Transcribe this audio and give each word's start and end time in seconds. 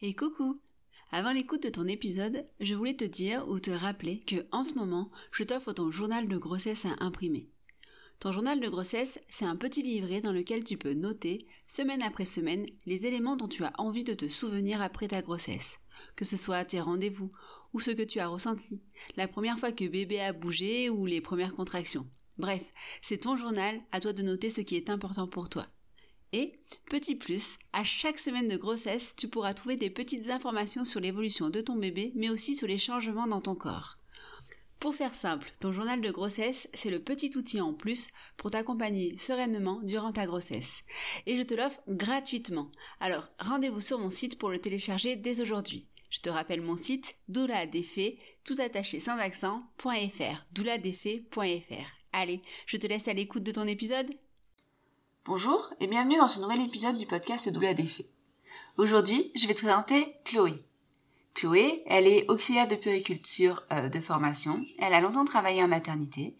Et 0.00 0.14
coucou 0.14 0.60
Avant 1.10 1.32
l'écoute 1.32 1.64
de 1.64 1.70
ton 1.70 1.88
épisode, 1.88 2.46
je 2.60 2.74
voulais 2.74 2.94
te 2.94 3.04
dire 3.04 3.48
ou 3.48 3.58
te 3.58 3.72
rappeler 3.72 4.20
que 4.20 4.46
en 4.52 4.62
ce 4.62 4.74
moment, 4.74 5.10
je 5.32 5.42
t'offre 5.42 5.72
ton 5.72 5.90
journal 5.90 6.28
de 6.28 6.36
grossesse 6.36 6.84
à 6.84 6.94
imprimer. 7.00 7.48
Ton 8.20 8.30
journal 8.30 8.60
de 8.60 8.68
grossesse, 8.68 9.18
c'est 9.28 9.44
un 9.44 9.56
petit 9.56 9.82
livret 9.82 10.20
dans 10.20 10.30
lequel 10.30 10.62
tu 10.62 10.76
peux 10.76 10.92
noter, 10.92 11.48
semaine 11.66 12.02
après 12.04 12.26
semaine, 12.26 12.66
les 12.86 13.06
éléments 13.06 13.34
dont 13.34 13.48
tu 13.48 13.64
as 13.64 13.72
envie 13.76 14.04
de 14.04 14.14
te 14.14 14.28
souvenir 14.28 14.80
après 14.82 15.08
ta 15.08 15.20
grossesse. 15.20 15.80
Que 16.14 16.24
ce 16.24 16.36
soit 16.36 16.64
tes 16.64 16.80
rendez-vous, 16.80 17.32
ou 17.72 17.80
ce 17.80 17.90
que 17.90 18.02
tu 18.02 18.20
as 18.20 18.28
ressenti, 18.28 18.80
la 19.16 19.26
première 19.26 19.58
fois 19.58 19.72
que 19.72 19.84
bébé 19.84 20.20
a 20.20 20.32
bougé 20.32 20.90
ou 20.90 21.06
les 21.06 21.20
premières 21.20 21.56
contractions. 21.56 22.06
Bref, 22.36 22.62
c'est 23.02 23.18
ton 23.18 23.36
journal, 23.36 23.80
à 23.90 23.98
toi 23.98 24.12
de 24.12 24.22
noter 24.22 24.48
ce 24.48 24.60
qui 24.60 24.76
est 24.76 24.90
important 24.90 25.26
pour 25.26 25.48
toi. 25.48 25.66
Et, 26.32 26.52
petit 26.90 27.14
plus, 27.14 27.58
à 27.72 27.84
chaque 27.84 28.18
semaine 28.18 28.48
de 28.48 28.56
grossesse, 28.56 29.14
tu 29.16 29.28
pourras 29.28 29.54
trouver 29.54 29.76
des 29.76 29.90
petites 29.90 30.28
informations 30.28 30.84
sur 30.84 31.00
l'évolution 31.00 31.48
de 31.50 31.60
ton 31.60 31.76
bébé, 31.76 32.12
mais 32.14 32.28
aussi 32.28 32.54
sur 32.54 32.66
les 32.66 32.78
changements 32.78 33.26
dans 33.26 33.40
ton 33.40 33.54
corps. 33.54 33.98
Pour 34.80 34.94
faire 34.94 35.14
simple, 35.14 35.50
ton 35.58 35.72
journal 35.72 36.00
de 36.00 36.10
grossesse, 36.10 36.68
c'est 36.72 36.90
le 36.90 37.00
petit 37.00 37.36
outil 37.36 37.60
en 37.60 37.74
plus 37.74 38.08
pour 38.36 38.52
t'accompagner 38.52 39.18
sereinement 39.18 39.80
durant 39.82 40.12
ta 40.12 40.26
grossesse. 40.26 40.84
Et 41.26 41.36
je 41.36 41.42
te 41.42 41.54
l'offre 41.54 41.80
gratuitement. 41.88 42.70
Alors, 43.00 43.28
rendez-vous 43.40 43.80
sur 43.80 43.98
mon 43.98 44.10
site 44.10 44.38
pour 44.38 44.50
le 44.50 44.60
télécharger 44.60 45.16
dès 45.16 45.40
aujourd'hui. 45.40 45.86
Je 46.10 46.20
te 46.20 46.30
rappelle 46.30 46.60
mon 46.60 46.76
site 46.76 47.16
douladefait, 47.28 48.18
tout 48.44 48.56
attaché 48.58 49.00
sans 49.00 49.18
accent.fr, 49.18 50.44
douladefait.fr. 50.52 51.98
Allez, 52.12 52.40
je 52.66 52.76
te 52.76 52.86
laisse 52.86 53.08
à 53.08 53.12
l'écoute 53.12 53.42
de 53.42 53.52
ton 53.52 53.66
épisode. 53.66 54.08
Bonjour 55.28 55.68
et 55.78 55.86
bienvenue 55.86 56.16
dans 56.16 56.26
ce 56.26 56.40
nouvel 56.40 56.62
épisode 56.62 56.96
du 56.96 57.04
podcast 57.04 57.50
Doula 57.50 57.74
des 57.74 57.84
Fées. 57.84 58.08
Aujourd'hui, 58.78 59.30
je 59.36 59.46
vais 59.46 59.52
te 59.52 59.60
présenter 59.60 60.16
Chloé. 60.24 60.64
Chloé, 61.34 61.76
elle 61.84 62.06
est 62.06 62.24
auxiliaire 62.30 62.66
de 62.66 62.76
puriculture 62.76 63.62
euh, 63.70 63.90
de 63.90 64.00
formation. 64.00 64.64
Elle 64.78 64.94
a 64.94 65.02
longtemps 65.02 65.26
travaillé 65.26 65.62
en 65.62 65.68
maternité. 65.68 66.34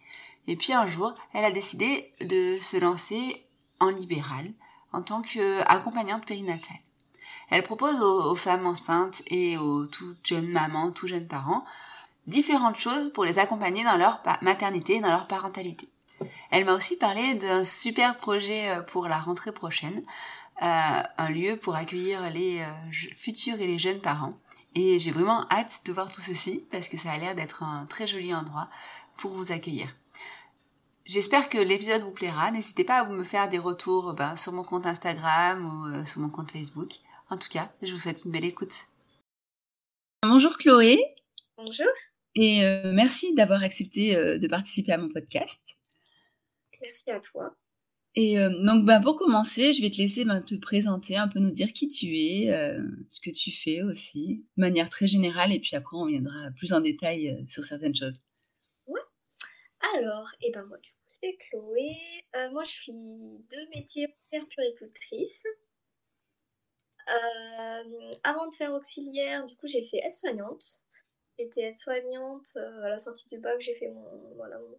Et 0.47 0.57
puis 0.57 0.73
un 0.73 0.87
jour, 0.87 1.13
elle 1.35 1.45
a 1.45 1.51
décidé 1.51 2.15
de 2.23 2.57
se 2.63 2.79
lancer 2.79 3.47
en 3.79 3.91
libéral 3.91 4.51
en 4.95 5.03
tant 5.03 5.21
qu'accompagnante 5.21 6.25
périnatale. 6.25 6.81
Elle 7.51 7.65
propose 7.65 8.01
aux, 8.01 8.37
femmes 8.37 8.67
enceintes 8.67 9.21
et 9.27 9.59
aux 9.59 9.87
toutes 9.87 10.27
jeunes 10.27 10.49
mamans, 10.49 10.93
tout 10.93 11.09
jeunes 11.09 11.29
parents, 11.29 11.67
différentes 12.27 12.79
choses 12.79 13.13
pour 13.13 13.27
les 13.27 13.39
accompagner 13.39 13.85
dans 13.85 13.99
leur 13.99 14.23
maternité 14.41 14.95
et 14.95 15.01
dans 15.01 15.11
leur 15.11 15.27
parentalité. 15.27 15.91
Elle 16.51 16.65
m'a 16.65 16.75
aussi 16.75 16.97
parlé 16.97 17.35
d'un 17.35 17.65
super 17.65 18.17
projet 18.19 18.71
euh, 18.71 18.83
pour 18.83 19.09
la 19.09 19.19
rentrée 19.19 19.53
prochaine, 19.53 20.03
euh, 20.63 21.03
un 21.19 21.31
lieu 21.31 21.57
pour 21.57 21.75
accueillir 21.75 22.31
les 22.31 22.61
euh, 22.61 23.13
futurs 23.15 23.61
et 23.61 23.67
les 23.67 23.79
jeunes 23.79 24.01
parents. 24.01 24.39
Et 24.75 24.99
j'ai 24.99 25.11
vraiment 25.11 25.47
hâte 25.51 25.83
de 25.87 25.93
voir 25.93 26.13
tout 26.13 26.21
ceci 26.21 26.67
parce 26.71 26.89
que 26.89 26.97
ça 26.97 27.13
a 27.13 27.19
l'air 27.19 27.35
d'être 27.35 27.63
un 27.63 27.87
très 27.87 28.07
joli 28.07 28.35
endroit 28.35 28.69
pour 29.17 29.33
vous 29.33 29.53
accueillir. 29.53 29.89
J'espère 31.05 31.49
que 31.49 31.59
l'épisode 31.59 32.03
vous 32.03 32.13
plaira. 32.13 32.51
N'hésitez 32.51 32.85
pas 32.85 33.01
à 33.01 33.05
me 33.09 33.25
faire 33.25 33.49
des 33.49 33.59
retours 33.59 34.13
ben, 34.13 34.37
sur 34.37 34.53
mon 34.53 34.63
compte 34.63 34.87
Instagram 34.87 35.65
ou 35.65 36.05
sur 36.05 36.21
mon 36.21 36.29
compte 36.29 36.53
Facebook. 36.53 36.91
En 37.31 37.39
tout 37.39 37.49
cas, 37.49 37.73
je 37.81 37.93
vous 37.93 37.99
souhaite 37.99 38.27
une 38.27 38.31
belle 38.31 38.45
écoute. 38.45 38.75
Bonjour 40.23 40.59
Chloé. 40.59 40.99
Bonjour. 41.57 41.87
Et 42.35 42.61
merci 42.93 43.35
d'avoir 43.35 43.63
accepté 43.63 44.15
de 44.15 44.49
participer 44.49 44.93
à 44.93 44.99
mon 44.99 45.09
podcast. 45.09 45.59
Merci 46.81 47.11
à 47.11 47.21
toi. 47.21 47.57
Et 48.21 48.39
euh, 48.39 48.51
donc, 48.65 48.85
bah, 48.85 49.01
pour 49.01 49.17
commencer, 49.17 49.73
je 49.73 49.81
vais 49.83 49.91
te 49.91 49.97
laisser 49.97 50.25
bah, 50.25 50.41
te 50.41 50.57
présenter, 50.57 51.17
un 51.17 51.29
peu 51.29 51.39
nous 51.39 51.53
dire 51.53 51.73
qui 51.73 51.89
tu 51.89 52.19
es, 52.19 52.51
euh, 52.51 52.83
ce 53.11 53.21
que 53.21 53.31
tu 53.31 53.53
fais 53.53 53.83
aussi, 53.83 54.45
de 54.57 54.61
manière 54.61 54.89
très 54.89 55.07
générale, 55.07 55.53
et 55.53 55.61
puis 55.61 55.77
après, 55.77 55.97
on 55.97 56.07
viendra 56.07 56.51
plus 56.57 56.73
en 56.73 56.81
détail 56.81 57.31
euh, 57.31 57.47
sur 57.47 57.65
certaines 57.65 57.95
choses. 57.95 58.21
Ouais. 58.87 59.01
Alors, 59.95 60.29
et 60.41 60.49
eh 60.49 60.53
ben 60.53 60.65
moi, 60.65 60.79
du 60.79 60.91
coup, 60.91 61.07
c'est 61.07 61.37
Chloé. 61.37 61.97
moi, 62.51 62.65
je 62.65 62.71
suis 62.71 62.93
de 62.93 63.77
métier 63.77 64.09
père 64.31 64.47
puricultrice. 64.49 65.45
avant 68.25 68.49
de 68.49 68.55
faire 68.55 68.73
auxiliaire, 68.73 69.47
du 69.47 69.55
coup, 69.57 69.69
j'ai 69.69 69.83
fait 69.83 69.99
aide-soignante. 69.99 70.83
J'étais 71.39 71.63
aide-soignante 71.63 72.57
à 72.57 72.89
la 72.89 72.99
sortie 72.99 73.29
du 73.29 73.39
bac, 73.39 73.61
j'ai 73.61 73.75
fait 73.75 73.91
mon, 73.91 74.35
voilà, 74.35 74.59
mon 74.59 74.77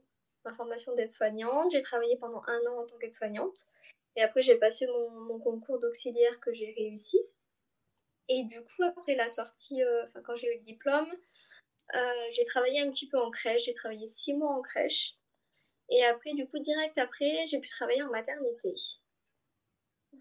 ma 0.50 0.56
formation 0.56 0.96
d'aide-soignante. 0.96 1.72
J'ai 1.72 1.82
travaillé 1.82 2.18
pendant 2.18 2.42
un 2.48 2.60
an 2.68 2.82
en 2.82 2.86
tant 2.86 2.98
qu'aide-soignante. 2.98 3.66
Et 4.16 4.22
après, 4.22 4.42
j'ai 4.42 4.56
passé 4.56 4.88
mon, 4.88 5.40
concours 5.40 5.80
d'auxiliaire 5.80 6.40
que 6.40 6.52
j'ai 6.54 6.74
réussi. 6.78 7.20
Et 8.28 8.44
du 8.44 8.62
coup, 8.62 8.84
après 8.84 9.16
la 9.16 9.28
sortie, 9.28 9.84
euh, 9.84 10.06
quand 10.26 10.36
j'ai 10.36 10.54
eu 10.54 10.58
le 10.58 10.64
diplôme, 10.64 11.10
euh, 11.96 12.26
j'ai 12.30 12.46
travaillé 12.46 12.82
un 12.82 12.92
petit 12.92 13.08
peu 13.08 13.20
en 13.20 13.32
crèche. 13.32 13.66
J'ai 13.66 13.74
travaillé 13.74 14.06
six 14.08 14.34
mois 14.34 14.52
en 14.52 14.62
crèche. 14.62 15.16
Et 15.90 16.04
après, 16.06 16.34
du 16.34 16.48
coup, 16.48 16.60
direct 16.60 16.98
après, 16.98 17.48
j'ai 17.48 17.60
pu 17.60 17.70
travailler 17.70 18.04
en 18.04 18.10
maternité. 18.10 18.74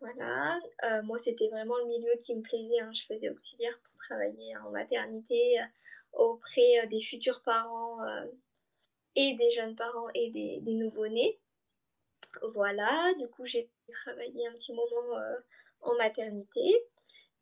Voilà. 0.00 0.58
Euh, 0.84 1.02
moi, 1.02 1.18
c'était 1.18 1.48
vraiment 1.48 1.76
le 1.78 1.86
milieu 1.86 2.12
qui 2.20 2.34
me 2.34 2.42
plaisait. 2.42 2.80
Hein. 2.80 2.90
Je 2.94 3.04
faisais 3.04 3.28
auxiliaire 3.30 3.78
pour 3.82 3.96
travailler 3.98 4.56
en 4.58 4.70
maternité 4.70 5.58
auprès 6.12 6.86
des 6.86 7.00
futurs 7.00 7.42
parents 7.42 7.98
et 9.18 9.34
des 9.34 9.50
jeunes 9.50 9.74
parents 9.74 10.08
et 10.14 10.30
des, 10.30 10.60
nouveau-nés. 10.72 11.40
Voilà, 12.54 13.12
du 13.18 13.26
coup 13.28 13.44
j'ai 13.44 13.68
travaillé 13.92 14.46
un 14.46 14.52
petit 14.52 14.72
moment 14.72 15.18
euh, 15.18 15.36
en 15.80 15.94
maternité. 15.96 16.84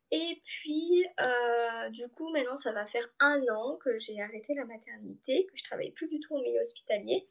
Et 0.09 0.41
puis, 0.45 1.05
euh, 1.19 1.89
du 1.89 2.07
coup, 2.07 2.29
maintenant, 2.29 2.55
ça 2.55 2.71
va 2.71 2.85
faire 2.85 3.05
un 3.19 3.45
an 3.49 3.75
que 3.75 3.97
j'ai 3.97 4.21
arrêté 4.21 4.53
la 4.53 4.63
maternité, 4.63 5.45
que 5.47 5.57
je 5.57 5.65
travaille 5.65 5.91
plus 5.91 6.07
du 6.07 6.21
tout 6.21 6.33
au 6.33 6.41
milieu 6.41 6.61
hospitalier. 6.61 7.27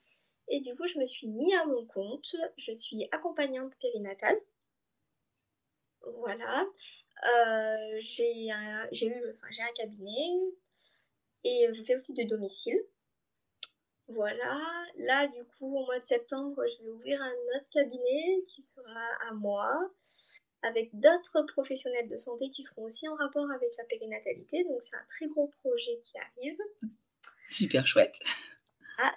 Et 0.48 0.60
du 0.60 0.74
coup, 0.74 0.86
je 0.86 0.98
me 0.98 1.06
suis 1.06 1.26
mis 1.26 1.54
à 1.54 1.64
mon 1.64 1.86
compte. 1.86 2.36
Je 2.58 2.72
suis 2.72 3.08
accompagnante 3.12 3.72
périnatale. 3.80 4.38
Voilà. 6.18 6.66
Euh, 7.24 7.96
j'ai 7.98 8.46
eu, 8.46 8.50
un 8.50 9.72
cabinet 9.74 10.28
et 11.44 11.68
je 11.72 11.82
fais 11.82 11.94
aussi 11.94 12.12
de 12.12 12.24
domicile. 12.24 12.78
Voilà, 14.08 14.60
là 14.98 15.26
du 15.26 15.44
coup 15.44 15.76
au 15.76 15.84
mois 15.84 15.98
de 15.98 16.04
septembre, 16.04 16.64
je 16.66 16.84
vais 16.84 16.90
ouvrir 16.90 17.20
un 17.20 17.32
autre 17.56 17.68
cabinet 17.72 18.44
qui 18.46 18.62
sera 18.62 19.04
à 19.28 19.32
moi, 19.32 19.90
avec 20.62 20.90
d'autres 20.92 21.42
professionnels 21.42 22.06
de 22.06 22.16
santé 22.16 22.48
qui 22.50 22.62
seront 22.62 22.84
aussi 22.84 23.08
en 23.08 23.16
rapport 23.16 23.50
avec 23.50 23.70
la 23.76 23.84
périnatalité. 23.84 24.64
Donc 24.64 24.82
c'est 24.82 24.96
un 24.96 25.04
très 25.08 25.26
gros 25.26 25.48
projet 25.48 25.98
qui 26.02 26.16
arrive. 26.18 26.58
Super 27.50 27.86
chouette. 27.86 28.14
Ah, 28.98 29.14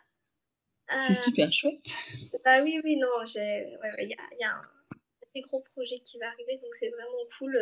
c'est 1.07 1.19
euh, 1.19 1.23
super 1.23 1.53
chouette. 1.53 1.85
Bah 2.44 2.63
oui, 2.63 2.81
oui, 2.83 2.97
non, 2.97 3.07
il 3.25 4.07
y, 4.07 4.13
a, 4.13 4.35
y 4.39 4.44
a 4.44 4.56
un 4.56 4.69
très 5.31 5.41
gros 5.41 5.59
projet 5.59 6.00
qui 6.00 6.17
va 6.17 6.27
arriver, 6.29 6.57
donc 6.57 6.73
c'est 6.73 6.89
vraiment 6.89 7.21
cool 7.38 7.56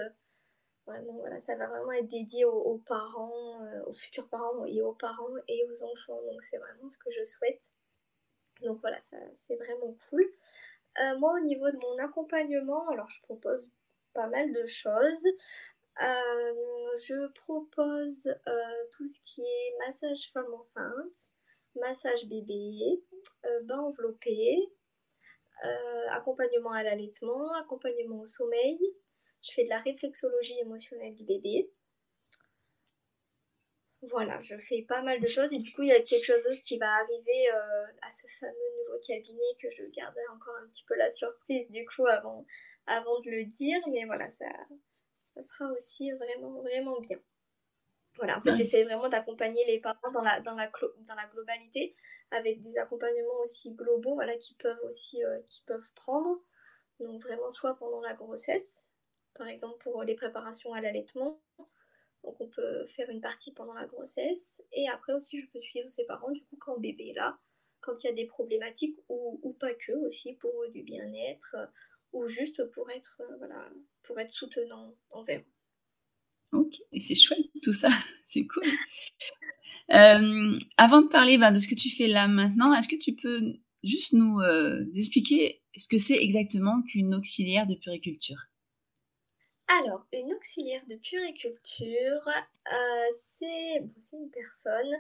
Vraiment, 0.88 1.18
voilà, 1.18 1.38
ça 1.42 1.54
va 1.56 1.68
vraiment 1.68 1.92
être 1.92 2.08
dédié 2.08 2.46
aux, 2.46 2.82
parents, 2.88 3.62
euh, 3.66 3.84
aux 3.88 3.94
futurs 3.94 4.30
parents 4.30 4.66
et 4.66 4.82
aux 4.82 4.94
parents 4.94 5.36
et 5.50 5.66
aux 5.70 5.84
enfants. 5.84 6.22
Donc 6.24 6.42
c'est 6.50 6.58
vraiment 6.58 6.90
ce 6.90 6.98
que 6.98 7.12
je 7.12 7.26
souhaite. 7.26 7.62
Donc 8.62 8.80
voilà, 8.80 8.98
ça, 9.02 9.18
c'est 9.36 9.58
vraiment 9.58 9.98
cool. 10.10 10.24
Euh, 11.02 11.18
moi, 11.18 11.34
au 11.34 11.42
niveau 11.42 11.70
de 11.70 11.76
mon 11.76 11.98
accompagnement, 12.00 12.88
alors 12.88 13.10
je 13.10 13.22
propose 13.24 13.70
pas 14.14 14.28
mal 14.28 14.54
de 14.54 14.66
choses. 14.66 15.28
Euh, 16.02 16.54
je 17.06 17.34
propose 17.34 18.34
tout 18.94 19.08
ce 19.08 19.20
qui 19.24 19.42
est 19.42 19.78
massage 19.86 20.32
femme 20.32 20.54
enceinte, 20.54 21.32
massage 21.76 22.28
bébé, 22.28 23.04
bain 23.64 23.80
enveloppé, 23.80 24.72
accompagnement 26.12 26.72
à 26.72 26.84
l'allaitement, 26.84 27.52
accompagnement 27.56 28.22
au 28.22 28.26
sommeil, 28.26 28.80
je 29.42 29.52
fais 29.54 29.64
de 29.64 29.70
la 29.70 29.80
réflexologie 29.80 30.60
émotionnelle 30.60 31.16
du 31.16 31.24
bébé. 31.24 31.70
Voilà, 34.04 34.40
je 34.42 34.56
fais 34.60 34.84
pas 34.84 35.02
mal 35.02 35.20
de 35.20 35.28
choses 35.28 35.52
et 35.54 35.58
du 35.58 35.74
coup 35.74 35.82
il 35.82 35.90
y 35.90 35.92
a 35.92 36.02
quelque 36.02 36.26
chose 36.26 36.44
d'autre 36.44 36.62
qui 36.64 36.78
va 36.78 36.94
arriver 36.98 37.52
euh, 37.52 37.86
à 38.04 38.12
ce 38.12 38.28
fameux 38.40 38.54
nouveau 38.86 39.00
cabinet 39.00 39.56
que 39.60 39.72
je 39.72 39.84
gardais 39.86 40.28
encore 40.34 40.56
un 40.64 40.68
petit 40.68 40.86
peu 40.86 40.96
la 40.96 41.10
surprise 41.10 41.70
du 41.72 41.84
coup 41.86 42.06
avant, 42.06 42.46
avant 42.86 43.20
de 43.22 43.32
le 43.32 43.46
dire, 43.46 43.80
mais 43.92 44.06
voilà, 44.06 44.30
ça, 44.30 44.46
ça 45.34 45.42
sera 45.42 45.72
aussi 45.72 46.12
vraiment 46.12 46.62
vraiment 46.62 47.00
bien. 47.02 47.18
Voilà, 48.18 48.38
en 48.38 48.42
fait 48.42 48.56
j'essaie 48.56 48.84
vraiment 48.84 49.10
d'accompagner 49.10 49.66
les 49.66 49.80
parents 49.80 50.12
dans 50.12 50.22
la, 50.22 50.42
dans, 50.42 50.56
la, 50.56 50.72
dans 51.08 51.16
la 51.16 51.28
globalité 51.28 51.94
avec 52.32 52.62
des 52.62 52.78
accompagnements 52.78 53.42
aussi 53.42 53.74
globaux 53.74 54.14
voilà, 54.14 54.38
qui 54.38 54.54
peuvent 54.56 54.82
aussi 54.84 55.24
euh, 55.24 55.40
qui 55.48 55.64
peuvent 55.66 55.92
prendre. 55.96 56.40
Donc 57.00 57.22
vraiment 57.24 57.50
soit 57.50 57.76
pendant 57.76 58.02
la 58.02 58.14
grossesse, 58.14 58.90
par 59.38 59.48
exemple 59.48 59.78
pour 59.80 60.04
les 60.04 60.16
préparations 60.16 60.74
à 60.74 60.82
l'allaitement. 60.82 61.40
Donc 62.24 62.42
on 62.42 62.48
peut 62.48 62.86
faire 62.88 63.10
une 63.10 63.22
partie 63.22 63.54
pendant 63.54 63.74
la 63.74 63.86
grossesse 63.86 64.62
et 64.72 64.90
après 64.90 65.14
aussi 65.14 65.40
je 65.40 65.48
peux 65.48 65.62
suivre 65.62 65.88
ses 65.88 66.06
parents 66.06 66.32
du 66.32 66.44
coup 66.44 66.58
quand 66.58 66.80
bébé 66.80 67.10
est 67.10 67.14
là, 67.14 67.38
quand 67.80 68.04
il 68.04 68.08
y 68.08 68.10
a 68.10 68.14
des 68.14 68.26
problématiques 68.26 68.98
ou, 69.08 69.56
pas 69.60 69.74
que 69.74 69.94
aussi 70.06 70.34
pour 70.34 70.52
du 70.74 70.84
bien-être 70.84 71.56
ou 72.14 72.28
juste 72.28 72.64
pour 72.72 72.90
être, 72.92 73.22
euh, 73.22 73.38
voilà, 73.38 73.70
pour 74.04 74.20
être 74.20 74.30
soutenant 74.30 74.96
envers 75.12 75.44
Ok, 76.54 76.80
et 76.92 77.00
c'est 77.00 77.16
chouette 77.16 77.40
tout 77.62 77.74
ça, 77.74 77.90
c'est 78.30 78.46
cool. 78.48 78.64
Euh, 79.92 80.60
avant 80.78 81.02
de 81.02 81.08
parler 81.08 81.38
ben, 81.38 81.52
de 81.52 81.60
ce 81.60 81.68
que 81.68 81.76
tu 81.76 81.90
fais 81.90 82.08
là 82.08 82.28
maintenant, 82.28 82.74
est-ce 82.74 82.88
que 82.88 82.96
tu 82.96 83.16
peux 83.16 83.54
juste 83.84 84.14
nous 84.14 84.40
euh, 84.42 84.86
expliquer 84.96 85.62
ce 85.76 85.88
que 85.88 85.98
c'est 85.98 86.18
exactement 86.18 86.82
qu'une 86.84 87.14
auxiliaire 87.14 87.68
de 87.68 87.76
puriculture? 87.76 88.38
Alors, 89.68 90.06
une 90.14 90.34
auxiliaire 90.34 90.86
de 90.88 90.96
puriculture, 90.96 92.30
euh, 92.72 93.06
c'est 93.14 93.84
une 94.14 94.30
personne 94.30 94.96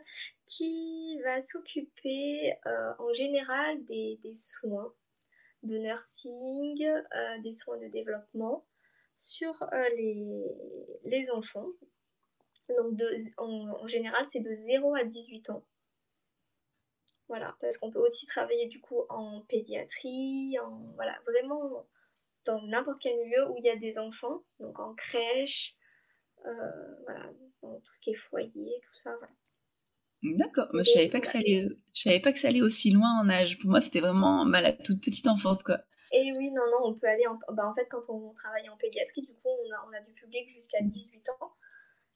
qui 0.46 1.19
va 1.24 1.42
s'occuper 1.42 2.54
en 3.00 3.14
général 3.14 3.84
des, 3.86 4.19
soins 4.34 4.94
de 5.64 5.78
nursing, 5.78 6.86
des 7.44 7.52
soins 7.52 7.78
de 7.78 7.88
développement 7.88 8.66
sur 9.16 9.68
les, 9.96 10.44
les 11.06 11.31
enfants, 11.31 11.69
donc 12.75 13.02
en, 13.38 13.88
général, 13.88 14.25
c'est 14.30 14.40
de 14.40 14.52
0 14.52 14.96
à 14.96 15.04
18 15.04 15.50
ans. 15.52 15.64
Voilà, 17.28 17.56
parce 17.60 17.78
qu'on 17.78 17.92
peut 17.92 18.00
aussi 18.00 18.25
travailler 18.25 18.68
du 18.68 18.80
coup 18.80 19.02
en 19.10 19.42
pédiatrie, 19.42 20.58
en 20.60 20.78
voilà, 20.96 21.18
vraiment 21.25 21.86
dans 22.47 22.61
n'importe 22.63 22.99
quel 23.01 23.15
milieu 23.17 23.49
où 23.51 23.57
il 23.57 23.65
y 23.65 23.69
a 23.69 23.75
des 23.75 23.99
enfants, 23.99 24.44
donc 24.59 24.79
en 24.79 24.95
crèche, 24.95 25.75
euh, 26.45 27.01
voilà, 27.03 27.29
dans 27.61 27.79
tout 27.79 27.94
ce 27.94 28.01
qui 28.01 28.11
est 28.11 28.15
foyer, 28.15 28.79
tout 28.83 28.95
ça, 28.95 29.15
voilà. 29.17 29.33
D'accord, 30.23 30.67
je 30.73 30.83
savais 30.83 31.09
pas 31.09 31.19
que 31.19 31.27
ça 31.27 31.38
allait, 31.38 31.67
je 31.94 32.01
savais 32.01 32.19
pas 32.19 32.33
que 32.33 32.39
ça 32.39 32.47
allait 32.47 32.63
aussi 32.63 32.89
loin 32.91 33.19
en 33.21 33.29
âge. 33.29 33.59
Pour 33.59 33.69
moi, 33.69 33.81
c'était 33.81 33.99
vraiment 33.99 34.45
mal 34.45 34.65
à 34.65 34.73
toute 34.73 35.01
petite 35.03 35.27
enfance, 35.27 35.61
quoi. 35.61 35.79
Et 36.11 36.31
oui, 36.35 36.49
non, 36.51 36.63
non, 36.71 36.88
on 36.89 36.94
peut 36.95 37.07
aller 37.07 37.27
en, 37.27 37.38
bah, 37.53 37.67
en 37.67 37.75
fait 37.75 37.88
quand 37.89 38.09
on 38.09 38.33
travaille 38.33 38.67
en 38.69 38.77
pédiatrie, 38.77 39.21
du 39.21 39.33
coup, 39.33 39.49
on 39.49 39.71
a, 39.73 39.85
on 39.88 39.94
a 39.94 40.01
du 40.01 40.13
public 40.13 40.49
jusqu'à 40.49 40.81
18 40.81 41.29
ans. 41.29 41.51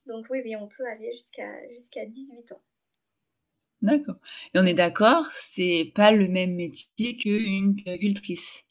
Donc 0.08 0.26
oui, 0.30 0.42
oui, 0.44 0.56
on 0.56 0.68
peut 0.68 0.86
aller 0.88 1.12
jusqu'à 1.12 1.68
jusqu'à 1.70 2.06
18 2.06 2.54
ans. 2.54 2.62
D'accord. 3.82 4.18
Et 4.54 4.60
on 4.60 4.66
est 4.66 4.74
d'accord, 4.74 5.26
c'est 5.32 5.92
pas 5.96 6.12
le 6.12 6.28
même 6.28 6.56
métier 6.56 7.18
qu'une 7.18 7.76
puricultrice. 7.76 8.66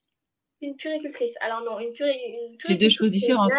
Une 0.62 0.76
puricultrice. 0.76 1.36
Alors 1.40 1.62
non, 1.62 1.78
une, 1.78 1.92
puricultrice. 1.92 2.60
C'est 2.66 2.76
deux 2.76 2.90
choses 2.90 3.12
différentes. 3.12 3.52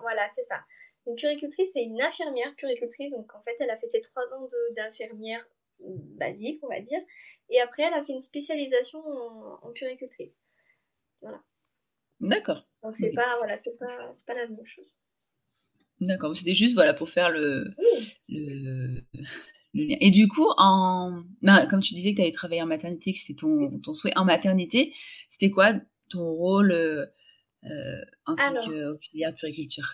Voilà, 0.00 0.28
c'est 0.30 0.44
ça. 0.44 0.60
Une 1.06 1.16
puricultrice, 1.16 1.70
c'est 1.72 1.82
une 1.82 2.00
infirmière 2.00 2.54
puricultrice. 2.56 3.10
Donc 3.10 3.34
en 3.34 3.42
fait, 3.42 3.56
elle 3.60 3.70
a 3.70 3.76
fait 3.76 3.86
ses 3.86 4.00
trois 4.00 4.24
ans 4.34 4.48
d'infirmière 4.76 5.44
basique, 5.80 6.60
on 6.62 6.68
va 6.68 6.80
dire. 6.80 7.00
Et 7.50 7.60
après, 7.60 7.82
elle 7.82 7.94
a 7.94 8.04
fait 8.04 8.12
une 8.12 8.20
spécialisation 8.20 9.00
en, 9.00 9.72
puricultrice. 9.72 10.38
Voilà. 11.20 11.40
D'accord. 12.20 12.66
Donc 12.82 12.96
c'est 12.96 13.12
pas, 13.12 13.36
voilà, 13.38 13.56
c'est 13.58 13.78
pas, 13.78 14.12
pas 14.26 14.34
la 14.34 14.46
même 14.48 14.64
chose. 14.64 14.94
D'accord, 16.00 16.36
c'était 16.36 16.54
juste 16.54 16.74
voilà, 16.74 16.92
pour 16.92 17.08
faire 17.08 17.30
le, 17.30 17.74
le, 18.28 19.04
lien. 19.74 19.96
Et 20.00 20.10
du 20.10 20.28
coup, 20.28 20.46
en, 20.56 21.22
ben, 21.42 21.66
comme 21.66 21.80
tu 21.80 21.94
disais 21.94 22.12
que 22.12 22.16
tu 22.16 22.22
avais 22.22 22.32
travaillé 22.32 22.62
en 22.62 22.66
maternité, 22.66 23.12
que 23.12 23.18
c'était 23.18 23.40
ton, 23.40 23.80
ton 23.80 23.94
souhait 23.94 24.16
en 24.16 24.24
maternité, 24.24 24.94
c'était 25.30 25.50
quoi 25.50 25.74
ton 26.08 26.32
rôle 26.32 26.72
euh, 26.72 27.06
euh 27.64 28.04
en 28.26 28.36
tant 28.36 28.54
qu'auxiliaire 28.54 29.32
de 29.32 29.36
puriculture? 29.36 29.88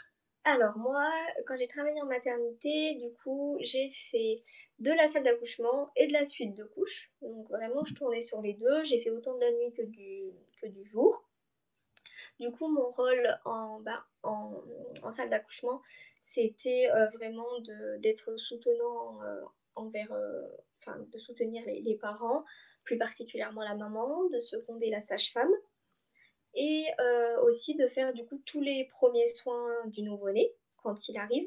Alors 0.44 0.78
moi, 0.78 1.10
quand 1.46 1.56
j'ai 1.58 1.68
travaillé 1.68 2.00
en 2.00 2.06
maternité, 2.06 2.94
du 2.94 3.12
coup, 3.22 3.58
j'ai 3.60 3.90
fait 3.90 4.40
de 4.78 4.90
la 4.90 5.06
salle 5.06 5.24
d'accouchement 5.24 5.90
et 5.96 6.06
de 6.06 6.12
la 6.14 6.24
suite 6.24 6.54
de 6.56 6.64
couches. 6.64 7.12
Donc 7.20 7.48
vraiment, 7.50 7.84
je 7.84 7.94
tournais 7.94 8.22
sur 8.22 8.40
les 8.40 8.54
deux. 8.54 8.82
J'ai 8.84 9.00
fait 9.00 9.10
autant 9.10 9.34
de 9.34 9.40
la 9.40 9.52
nuit 9.52 9.72
que 9.76 9.82
du, 9.82 10.32
que 10.62 10.66
du 10.66 10.82
jour. 10.84 11.28
Du 12.38 12.50
coup, 12.50 12.68
mon 12.68 12.88
rôle 12.88 13.38
en, 13.44 13.80
bah, 13.80 14.06
en, 14.22 14.62
salle 15.10 15.28
d'accouchement, 15.28 15.82
c'était 16.22 16.90
euh, 16.90 17.06
vraiment 17.10 17.60
d'être 17.98 18.38
soutenant 18.38 19.22
euh, 19.22 19.42
envers, 19.74 20.10
euh, 20.12 20.46
enfin, 20.80 20.98
de 21.12 21.18
soutenir 21.18 21.62
les, 21.66 21.96
parents, 21.96 22.44
plus 22.84 22.96
particulièrement 22.96 23.62
la 23.62 23.74
maman, 23.74 24.24
de 24.30 24.38
seconder 24.38 24.88
la 24.88 25.02
sage-femme, 25.02 25.52
et 26.54 26.86
aussi 27.42 27.76
de 27.76 27.86
faire 27.86 28.12
du 28.12 28.24
coup 28.24 28.40
tous 28.44 28.60
les 28.60 28.84
premiers 28.86 29.26
soins 29.28 29.86
du 29.86 30.02
nouveau-né 30.02 30.52
quand 30.82 31.08
il 31.08 31.16
arrive, 31.16 31.46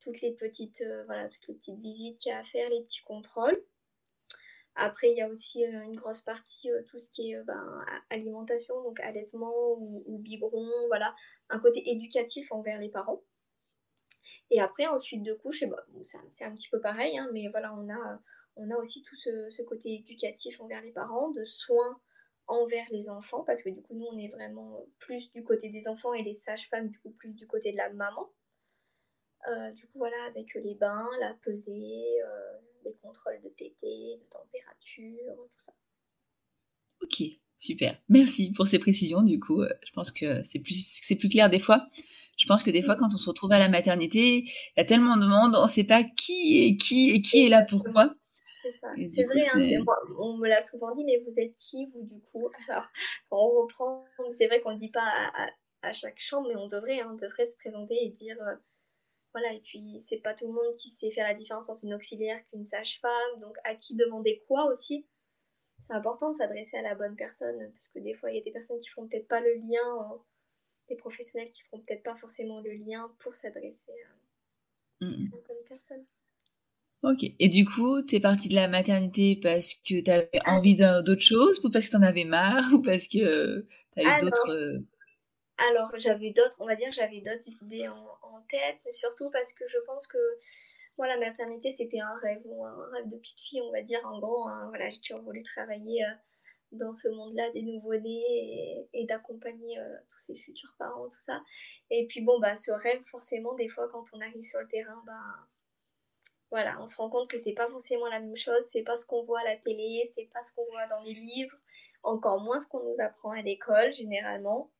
toutes 0.00 0.20
les 0.20 0.32
petites, 0.32 0.84
voilà, 1.06 1.28
toutes 1.28 1.48
les 1.48 1.54
petites 1.54 1.78
visites 1.80 2.18
qu'il 2.18 2.30
y 2.30 2.34
a 2.34 2.38
à 2.38 2.44
faire, 2.44 2.68
les 2.70 2.82
petits 2.82 3.02
contrôles. 3.02 3.62
Après, 4.80 5.10
il 5.10 5.18
y 5.18 5.20
a 5.20 5.28
aussi 5.28 5.66
euh, 5.66 5.82
une 5.82 5.96
grosse 5.96 6.20
partie, 6.20 6.70
euh, 6.70 6.82
tout 6.84 7.00
ce 7.00 7.10
qui 7.10 7.32
est 7.32 7.36
euh, 7.36 7.42
ben, 7.42 7.84
alimentation, 8.10 8.80
donc 8.84 9.00
allaitement 9.00 9.72
ou, 9.76 10.18
biberon, 10.18 10.70
voilà, 10.86 11.16
un 11.50 11.58
côté 11.58 11.90
éducatif 11.90 12.52
envers 12.52 12.80
les 12.80 12.88
parents. 12.88 13.20
Et 14.50 14.60
après, 14.60 14.86
ensuite 14.86 15.24
de 15.24 15.34
couche, 15.34 15.64
ben, 15.64 15.76
c'est 16.30 16.44
un 16.44 16.54
petit 16.54 16.68
peu 16.68 16.80
pareil, 16.80 17.18
hein, 17.18 17.28
mais 17.32 17.48
voilà, 17.48 17.74
on 17.74 17.90
a, 17.92 18.20
on 18.54 18.70
a 18.70 18.76
aussi 18.76 19.02
tout 19.02 19.16
ce, 19.16 19.62
côté 19.62 19.94
éducatif 19.94 20.60
envers 20.60 20.80
les 20.80 20.92
parents, 20.92 21.32
de 21.32 21.42
soins 21.42 22.00
envers 22.48 22.86
les 22.90 23.08
enfants, 23.08 23.44
parce 23.44 23.62
que 23.62 23.70
du 23.70 23.82
coup, 23.82 23.94
nous, 23.94 24.06
on 24.12 24.18
est 24.18 24.28
vraiment 24.28 24.84
plus 24.98 25.30
du 25.32 25.44
côté 25.44 25.68
des 25.70 25.86
enfants 25.86 26.14
et 26.14 26.22
les 26.22 26.34
sages-femmes, 26.34 26.88
du 26.88 26.98
coup, 26.98 27.10
plus 27.10 27.32
du 27.32 27.46
côté 27.46 27.72
de 27.72 27.76
la 27.76 27.90
maman. 27.90 28.28
du 29.74 29.86
coup, 29.86 29.98
voilà, 29.98 30.16
avec 30.26 30.54
les 30.54 30.74
bains, 30.74 31.08
la 31.20 31.34
pesée, 31.42 32.20
des 32.84 32.94
contrôles 33.02 33.40
de 33.42 33.48
tétée, 33.50 34.18
de 34.18 34.28
température, 34.30 35.34
tout 35.36 35.60
ça. 35.60 35.72
Ok, 37.02 37.22
super. 37.58 38.00
Merci 38.08 38.52
pour 38.52 38.66
ces 38.66 38.78
précisions. 38.78 39.22
Du 39.22 39.38
coup, 39.40 39.62
euh, 39.62 39.72
je 39.86 39.92
pense 39.92 40.10
que 40.10 40.42
c'est 40.44 40.58
plus, 40.58 41.00
c'est 41.02 41.16
plus 41.16 41.28
clair 41.28 41.50
des 41.50 41.60
fois. 41.60 41.86
Je 42.38 42.46
pense 42.46 42.62
que 42.62 42.70
des 42.70 42.82
fois, 42.82 42.96
quand 42.96 43.08
on 43.12 43.18
se 43.18 43.28
retrouve 43.28 43.52
à 43.52 43.58
la 43.58 43.68
maternité, 43.68 44.44
il 44.44 44.74
y 44.76 44.80
a 44.80 44.84
tellement 44.84 45.16
de 45.16 45.26
monde, 45.26 45.56
on 45.56 45.62
ne 45.62 45.68
sait 45.68 45.84
pas 45.84 46.04
qui 46.04 46.64
est 46.64 46.76
qui 46.76 47.10
et 47.10 47.20
qui 47.20 47.44
est 47.44 47.48
là 47.48 47.66
pourquoi. 47.68 48.14
C'est 48.60 48.72
ça. 48.72 48.88
C'est 49.10 49.24
vrai, 49.24 49.46
hein, 49.54 49.84
on 50.18 50.36
me 50.36 50.48
l'a 50.48 50.60
souvent 50.60 50.90
dit, 50.92 51.04
mais 51.04 51.18
vous 51.18 51.38
êtes 51.38 51.54
qui, 51.54 51.86
vous, 51.86 52.02
du 52.02 52.20
coup? 52.32 52.50
Alors, 52.68 52.86
on 53.30 53.48
reprend, 53.62 54.04
c'est 54.32 54.48
vrai 54.48 54.60
qu'on 54.60 54.72
ne 54.72 54.78
dit 54.78 54.90
pas 54.90 55.30
à, 55.82 55.92
chaque 55.92 56.18
chambre, 56.18 56.48
mais 56.48 56.56
on 56.56 56.66
devrait, 56.66 57.00
hein, 57.00 57.10
on 57.12 57.16
devrait 57.16 57.46
se 57.46 57.56
présenter 57.56 58.04
et 58.04 58.08
dire 58.08 58.36
euh, 58.42 58.56
voilà, 59.32 59.52
et 59.52 59.60
puis 59.60 60.00
c'est 60.00 60.18
pas 60.18 60.34
tout 60.34 60.48
le 60.48 60.52
monde 60.52 60.74
qui 60.76 60.88
sait 60.88 61.10
faire 61.10 61.26
la 61.26 61.34
différence 61.34 61.68
entre 61.68 61.84
une 61.84 61.94
auxiliaire 61.94 62.42
qu'une 62.50 62.64
sage-femme, 62.64 63.40
donc 63.40 63.56
à 63.64 63.74
qui 63.74 63.94
demander 63.94 64.42
quoi 64.48 64.66
aussi? 64.66 65.06
C'est 65.78 65.92
important 65.92 66.30
de 66.30 66.36
s'adresser 66.36 66.76
à 66.78 66.82
la 66.82 66.96
bonne 66.96 67.14
personne, 67.14 67.70
parce 67.72 67.88
que 67.88 68.00
des 68.00 68.14
fois 68.14 68.30
il 68.32 68.38
y 68.38 68.40
a 68.40 68.42
des 68.42 68.50
personnes 68.50 68.80
qui 68.80 68.88
font 68.88 69.06
peut-être 69.06 69.28
pas 69.28 69.40
le 69.40 69.54
lien, 69.54 70.20
des 70.88 70.96
professionnels 70.96 71.50
qui 71.50 71.62
feront 71.62 71.80
peut-être 71.80 72.02
pas 72.02 72.16
forcément 72.16 72.60
le 72.60 72.72
lien 72.72 73.14
pour 73.20 73.34
s'adresser 73.34 73.92
à, 75.00 75.06
la 75.06 75.06
bonne 75.30 75.64
personne. 75.68 76.04
Ok, 77.04 77.24
et 77.38 77.48
du 77.48 77.64
coup, 77.64 78.02
tu 78.02 78.16
es 78.16 78.20
partie 78.20 78.48
de 78.48 78.56
la 78.56 78.66
maternité 78.66 79.38
parce 79.40 79.74
que 79.74 80.00
tu 80.02 80.10
avais 80.10 80.40
envie 80.46 80.76
d'autre 80.76 81.22
chose, 81.22 81.60
ou 81.64 81.70
parce 81.70 81.86
que 81.86 81.90
tu 81.92 81.96
en 81.96 82.02
avais 82.02 82.24
marre, 82.24 82.64
ou 82.74 82.82
parce 82.82 83.06
que 83.06 83.60
tu 83.94 84.00
as 84.00 84.02
eu 84.02 84.06
ah, 84.06 84.20
d'autres. 84.20 84.50
Euh, 84.50 84.78
alors, 85.58 85.92
j'avais 85.96 86.30
d'autres, 86.30 86.60
on 86.60 86.66
va 86.66 86.74
dire, 86.74 86.90
j'avais 86.90 87.20
d'autres 87.20 87.48
idées 87.62 87.88
en, 87.88 88.06
tête, 88.48 88.88
surtout 88.92 89.30
parce 89.30 89.52
que 89.52 89.64
je 89.68 89.76
pense 89.84 90.06
que 90.06 90.18
moi, 90.96 91.06
la 91.06 91.18
maternité, 91.18 91.70
c'était 91.70 92.00
un 92.00 92.14
rêve, 92.16 92.40
ou 92.46 92.64
un 92.64 92.88
rêve 92.92 93.10
de 93.10 93.16
petite 93.16 93.40
fille, 93.40 93.60
on 93.60 93.70
va 93.70 93.82
dire, 93.82 94.00
en 94.04 94.18
gros. 94.18 94.48
Hein. 94.48 94.66
voilà, 94.70 94.88
j'ai 94.88 95.00
toujours 95.00 95.22
voulu 95.22 95.42
travailler 95.42 96.02
euh, 96.02 96.14
dans 96.72 96.92
ce 96.92 97.08
monde-là 97.08 97.50
des 97.52 97.62
nouveau-nés 97.62 98.88
et, 98.94 99.04
d'accompagner 99.04 99.78
euh, 99.78 99.96
tous 100.08 100.18
ces 100.18 100.34
futurs 100.36 100.74
parents, 100.78 101.08
tout 101.08 101.20
ça. 101.20 101.42
Et 101.90 102.06
puis, 102.06 102.22
bon, 102.22 102.40
bah, 102.40 102.56
ce 102.56 102.70
rêve, 102.70 103.02
forcément, 103.04 103.54
des 103.54 103.68
fois, 103.68 103.88
quand 103.92 104.04
on 104.14 104.20
arrive 104.20 104.40
sur 104.40 104.60
le 104.60 104.68
terrain, 104.68 105.02
bah, 105.04 105.46
voilà, 106.50 106.80
on 106.80 106.86
se 106.86 106.96
rend 106.96 107.10
compte 107.10 107.28
que 107.30 107.38
c'est 107.38 107.52
pas 107.52 107.68
forcément 107.68 108.06
la 108.08 108.20
même 108.20 108.36
chose, 108.36 108.64
c'est 108.68 108.82
pas 108.82 108.96
ce 108.96 109.06
qu'on 109.06 109.22
voit 109.24 109.40
à 109.40 109.44
la 109.44 109.56
télé, 109.56 110.10
c'est 110.14 110.30
pas 110.32 110.42
ce 110.42 110.54
qu'on 110.54 110.64
voit 110.70 110.86
dans 110.86 111.02
les 111.02 111.14
livres, 111.14 111.56
encore 112.02 112.40
moins 112.40 112.60
ce 112.60 112.68
qu'on 112.68 112.82
nous 112.82 113.00
apprend 113.00 113.30
à 113.32 113.42
l'école, 113.42 113.92
généralement. 113.92 114.70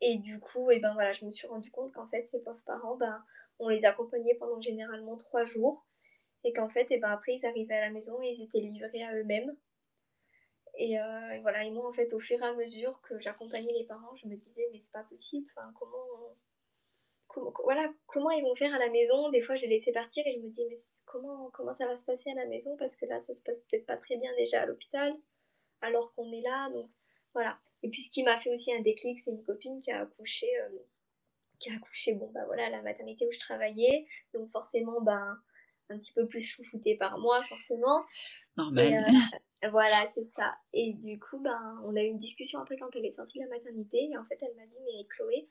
Et 0.00 0.18
du 0.18 0.40
coup, 0.40 0.70
et 0.70 0.80
ben 0.80 0.94
voilà, 0.94 1.12
je 1.12 1.24
me 1.24 1.30
suis 1.30 1.46
rendu 1.46 1.70
compte 1.70 1.92
qu'en 1.92 2.08
fait, 2.08 2.26
ces 2.26 2.40
pauvres 2.42 2.62
parents, 2.64 2.96
ben, 2.96 3.24
on 3.58 3.68
les 3.68 3.84
accompagnait 3.84 4.34
pendant 4.34 4.60
généralement 4.60 5.16
trois 5.16 5.44
jours. 5.44 5.86
Et 6.44 6.52
qu'en 6.52 6.68
fait, 6.68 6.90
et 6.90 6.98
ben 6.98 7.10
après, 7.10 7.34
ils 7.34 7.46
arrivaient 7.46 7.74
à 7.74 7.86
la 7.86 7.90
maison 7.90 8.20
et 8.22 8.28
ils 8.28 8.42
étaient 8.42 8.60
livrés 8.60 9.02
à 9.02 9.14
eux-mêmes. 9.14 9.56
Et, 10.76 10.98
euh, 11.00 11.38
voilà, 11.42 11.64
et 11.64 11.70
moi, 11.70 11.88
en 11.88 11.92
fait, 11.92 12.12
au 12.12 12.20
fur 12.20 12.40
et 12.40 12.44
à 12.44 12.52
mesure 12.54 13.00
que 13.02 13.18
j'accompagnais 13.20 13.72
les 13.72 13.84
parents, 13.84 14.14
je 14.16 14.26
me 14.26 14.36
disais, 14.36 14.68
mais 14.72 14.80
c'est 14.80 14.92
pas 14.92 15.04
possible, 15.04 15.46
comment, 15.78 16.33
comment, 17.34 17.52
voilà, 17.64 17.92
comment 18.06 18.30
ils 18.30 18.42
vont 18.42 18.54
faire 18.54 18.72
à 18.72 18.78
la 18.78 18.88
maison 18.88 19.30
Des 19.30 19.42
fois, 19.42 19.56
je 19.56 19.62
les 19.62 19.68
laissais 19.68 19.92
partir 19.92 20.24
et 20.26 20.34
je 20.34 20.38
me 20.38 20.48
dis, 20.48 20.64
mais 20.70 20.76
comment, 21.04 21.50
comment 21.52 21.74
ça 21.74 21.86
va 21.86 21.96
se 21.96 22.06
passer 22.06 22.30
à 22.30 22.34
la 22.34 22.46
maison? 22.46 22.76
Parce 22.76 22.96
que 22.96 23.06
là, 23.06 23.20
ça 23.22 23.34
se 23.34 23.42
passe 23.42 23.58
peut-être 23.68 23.86
pas 23.86 23.96
très 23.96 24.16
bien 24.16 24.30
déjà 24.36 24.62
à 24.62 24.66
l'hôpital, 24.66 25.14
alors 25.80 26.14
qu'on 26.14 26.32
est 26.32 26.42
là, 26.42 26.70
donc 26.70 26.88
voilà. 27.32 27.58
Et 27.82 27.90
puis 27.90 28.02
ce 28.02 28.10
qui 28.10 28.22
m'a 28.22 28.38
fait 28.38 28.50
aussi 28.50 28.72
un 28.72 28.80
déclic, 28.80 29.18
c'est 29.18 29.32
une 29.32 29.42
copine 29.42 29.80
qui 29.80 29.90
a 29.90 30.02
accouché, 30.02 30.46
euh, 30.60 30.78
qui 31.58 31.70
a 31.70 31.74
accouché, 31.74 32.14
bon 32.14 32.30
bah 32.32 32.44
voilà, 32.46 32.66
à 32.66 32.70
la 32.70 32.82
maternité 32.82 33.26
où 33.26 33.32
je 33.32 33.40
travaillais, 33.40 34.06
donc 34.32 34.48
forcément, 34.50 35.02
ben 35.02 35.36
un 35.90 35.98
petit 35.98 36.14
peu 36.14 36.26
plus 36.26 36.40
choufoutée 36.40 36.96
par 36.96 37.18
moi, 37.18 37.42
forcément. 37.46 38.04
Normal. 38.56 39.04
Euh, 39.64 39.68
voilà, 39.70 40.06
c'est 40.14 40.26
ça. 40.30 40.54
Et 40.72 40.94
du 40.94 41.18
coup, 41.18 41.38
ben, 41.40 41.82
on 41.84 41.94
a 41.94 42.02
eu 42.02 42.06
une 42.06 42.16
discussion 42.16 42.58
après 42.58 42.78
quand 42.78 42.88
elle 42.94 43.04
est 43.04 43.10
sortie 43.10 43.38
de 43.38 43.44
la 43.44 43.50
maternité, 43.50 44.08
et 44.10 44.16
en 44.16 44.24
fait, 44.24 44.38
elle 44.40 44.54
m'a 44.56 44.66
dit, 44.66 44.78
mais 44.86 45.06
Chloé, 45.10 45.48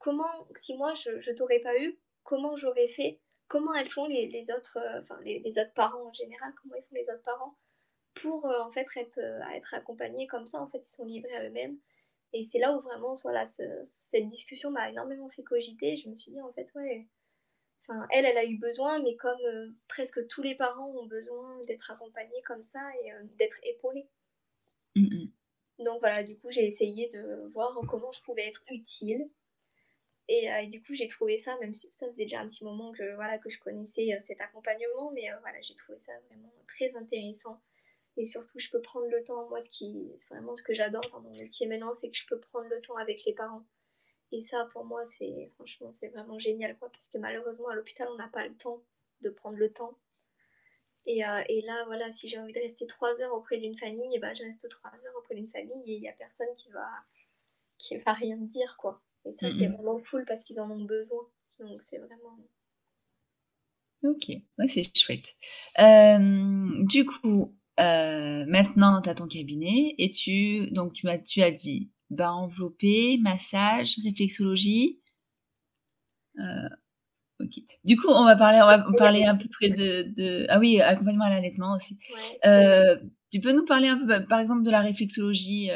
comment, 0.00 0.48
si 0.56 0.76
moi 0.76 0.94
je, 0.94 1.20
je 1.20 1.30
t'aurais 1.30 1.60
pas 1.60 1.78
eu, 1.78 1.96
comment 2.24 2.56
j'aurais 2.56 2.88
fait, 2.88 3.20
comment 3.46 3.74
elles 3.74 3.90
font 3.90 4.06
les, 4.06 4.26
les 4.26 4.50
autres, 4.50 4.78
euh, 4.78 5.00
enfin 5.00 5.20
les, 5.22 5.38
les, 5.40 5.58
autres 5.58 5.74
parents 5.74 6.08
en 6.08 6.12
général, 6.12 6.52
comment 6.60 6.74
ils 6.74 6.82
font 6.82 6.96
les 6.96 7.08
autres 7.08 7.22
parents 7.22 7.56
pour 8.14 8.46
euh, 8.46 8.60
en 8.60 8.72
fait 8.72 8.86
être, 8.96 9.18
euh, 9.18 9.40
être 9.54 9.74
accompagnés 9.74 10.26
comme 10.26 10.46
ça, 10.46 10.60
en 10.60 10.68
fait 10.68 10.80
ils 10.80 10.92
sont 10.92 11.04
livrés 11.04 11.36
à 11.36 11.46
eux-mêmes. 11.46 11.78
Et 12.32 12.44
c'est 12.44 12.58
là 12.58 12.76
où 12.76 12.80
vraiment 12.80 13.14
voilà, 13.22 13.44
cette 13.46 14.28
discussion 14.28 14.70
m'a 14.70 14.90
énormément 14.90 15.28
fait 15.30 15.42
cogiter. 15.42 15.96
Je 15.96 16.08
me 16.08 16.14
suis 16.14 16.32
dit 16.32 16.40
en 16.40 16.52
fait 16.52 16.72
ouais, 16.76 17.08
enfin 17.82 18.06
elle 18.10 18.24
elle 18.24 18.38
a 18.38 18.44
eu 18.44 18.56
besoin, 18.56 19.02
mais 19.02 19.16
comme 19.16 19.74
presque 19.88 20.24
tous 20.28 20.42
les 20.42 20.54
parents 20.54 20.92
ont 20.96 21.06
besoin 21.06 21.62
d'être 21.64 21.90
accompagnés 21.90 22.40
comme 22.46 22.62
ça 22.62 22.80
et 23.02 23.10
d'être 23.36 23.58
épaulés. 23.64 24.08
Mm 24.94 25.26
Donc 25.80 25.98
voilà, 25.98 26.22
du 26.22 26.38
coup 26.38 26.50
j'ai 26.50 26.64
essayé 26.64 27.08
de 27.08 27.50
voir 27.52 27.76
comment 27.88 28.12
je 28.12 28.22
pouvais 28.22 28.46
être 28.46 28.62
utile 28.70 29.28
euh, 30.30 30.58
et, 30.58 30.66
du 30.68 30.80
coup, 30.82 30.94
j'ai 30.94 31.08
trouvé 31.08 31.36
ça, 31.36 31.56
même 31.58 31.74
si 31.74 31.90
ça 31.92 32.06
faisait 32.08 32.24
déjà 32.24 32.40
un 32.40 32.46
petit 32.46 32.64
moment 32.64 32.92
que, 32.92 33.14
voilà, 33.14 33.38
que 33.38 33.50
je 33.50 33.58
connaissais 33.58 34.12
euh, 34.14 34.20
cet 34.20 34.40
accompagnement, 34.40 35.10
mais 35.12 35.30
euh, 35.30 35.36
voilà, 35.40 35.60
j'ai 35.60 35.74
trouvé 35.74 35.98
ça 35.98 36.12
vraiment 36.28 36.52
très 36.68 36.94
intéressant. 36.96 37.60
Et 38.16 38.24
surtout, 38.24 38.58
je 38.58 38.70
peux 38.70 38.80
prendre 38.80 39.08
le 39.08 39.24
temps. 39.24 39.48
Moi, 39.48 39.60
ce 39.60 39.70
qui, 39.70 40.12
vraiment, 40.30 40.54
ce 40.54 40.62
que 40.62 40.74
j'adore 40.74 41.08
dans 41.10 41.20
mon 41.20 41.34
métier 41.36 41.66
maintenant, 41.66 41.94
c'est 41.94 42.10
que 42.10 42.16
je 42.16 42.26
peux 42.26 42.38
prendre 42.38 42.68
le 42.68 42.80
temps 42.80 42.96
avec 42.96 43.24
les 43.24 43.32
parents. 43.32 43.64
Et 44.32 44.40
ça, 44.40 44.68
pour 44.72 44.84
moi, 44.84 45.04
c'est 45.04 45.50
franchement, 45.56 45.90
c'est 45.90 46.08
vraiment 46.08 46.38
génial, 46.38 46.76
quoi, 46.78 46.90
parce 46.90 47.08
que 47.08 47.18
malheureusement, 47.18 47.68
à 47.68 47.74
l'hôpital, 47.74 48.08
on 48.12 48.16
n'a 48.16 48.28
pas 48.28 48.46
le 48.46 48.54
temps 48.54 48.82
de 49.22 49.30
prendre 49.30 49.56
le 49.56 49.72
temps. 49.72 49.98
Et, 51.06 51.22
et 51.48 51.60
là, 51.62 51.84
voilà, 51.86 52.12
si 52.12 52.28
j'ai 52.28 52.38
envie 52.38 52.52
de 52.52 52.60
rester 52.60 52.86
trois 52.86 53.20
heures 53.20 53.34
auprès 53.34 53.58
d'une 53.58 53.76
famille, 53.76 54.14
et 54.14 54.20
ben, 54.20 54.32
je 54.34 54.44
reste 54.44 54.68
trois 54.68 54.92
heures 55.06 55.16
auprès 55.16 55.34
d'une 55.34 55.48
famille 55.48 55.82
et 55.86 55.96
il 55.96 56.00
n'y 56.00 56.08
a 56.08 56.12
personne 56.12 56.54
qui 56.56 56.70
va, 56.70 56.88
qui 57.78 57.96
va 57.96 58.12
rien 58.12 58.36
dire, 58.36 58.76
quoi. 58.76 59.02
Et 59.24 59.32
ça, 59.32 59.50
c'est 59.50 59.66
vraiment 59.66 60.00
cool 60.10 60.24
parce 60.26 60.44
qu'ils 60.44 60.60
en 60.60 60.70
ont 60.70 60.84
besoin. 60.84 61.22
Donc, 61.58 61.80
c'est 61.88 61.98
vraiment. 61.98 62.38
Ok, 64.02 64.28
ouais, 64.58 64.68
c'est 64.68 64.96
chouette. 64.96 65.26
Euh, 65.78 66.84
du 66.86 67.04
coup, 67.04 67.54
euh, 67.78 68.44
maintenant, 68.46 69.02
tu 69.02 69.10
as 69.10 69.14
ton 69.14 69.28
cabinet 69.28 69.94
et 69.98 70.10
tu, 70.10 70.70
donc, 70.70 70.94
tu, 70.94 71.08
as, 71.08 71.18
tu 71.18 71.42
as 71.42 71.50
dit 71.50 71.90
bas 72.08 72.32
enveloppé, 72.32 73.18
massage, 73.18 73.96
réflexologie. 74.02 75.00
Euh, 76.38 76.68
Du 77.84 77.96
coup, 77.96 78.08
on 78.08 78.24
va 78.24 78.36
parler, 78.36 78.60
on 78.62 78.66
va 78.66 78.84
parler 78.96 79.24
un 79.24 79.36
peu 79.36 79.48
près 79.48 79.70
de, 79.70 80.02
de, 80.16 80.46
Ah 80.48 80.58
oui, 80.58 80.80
accompagnement 80.80 81.24
à 81.24 81.30
l'allaitement 81.30 81.76
aussi. 81.76 81.98
tu 83.32 83.40
peux 83.40 83.52
nous 83.52 83.64
parler 83.64 83.88
un 83.88 83.98
peu, 83.98 84.06
bah, 84.06 84.20
par 84.20 84.40
exemple, 84.40 84.62
de 84.62 84.70
la 84.70 84.80
réflexologie 84.80 85.70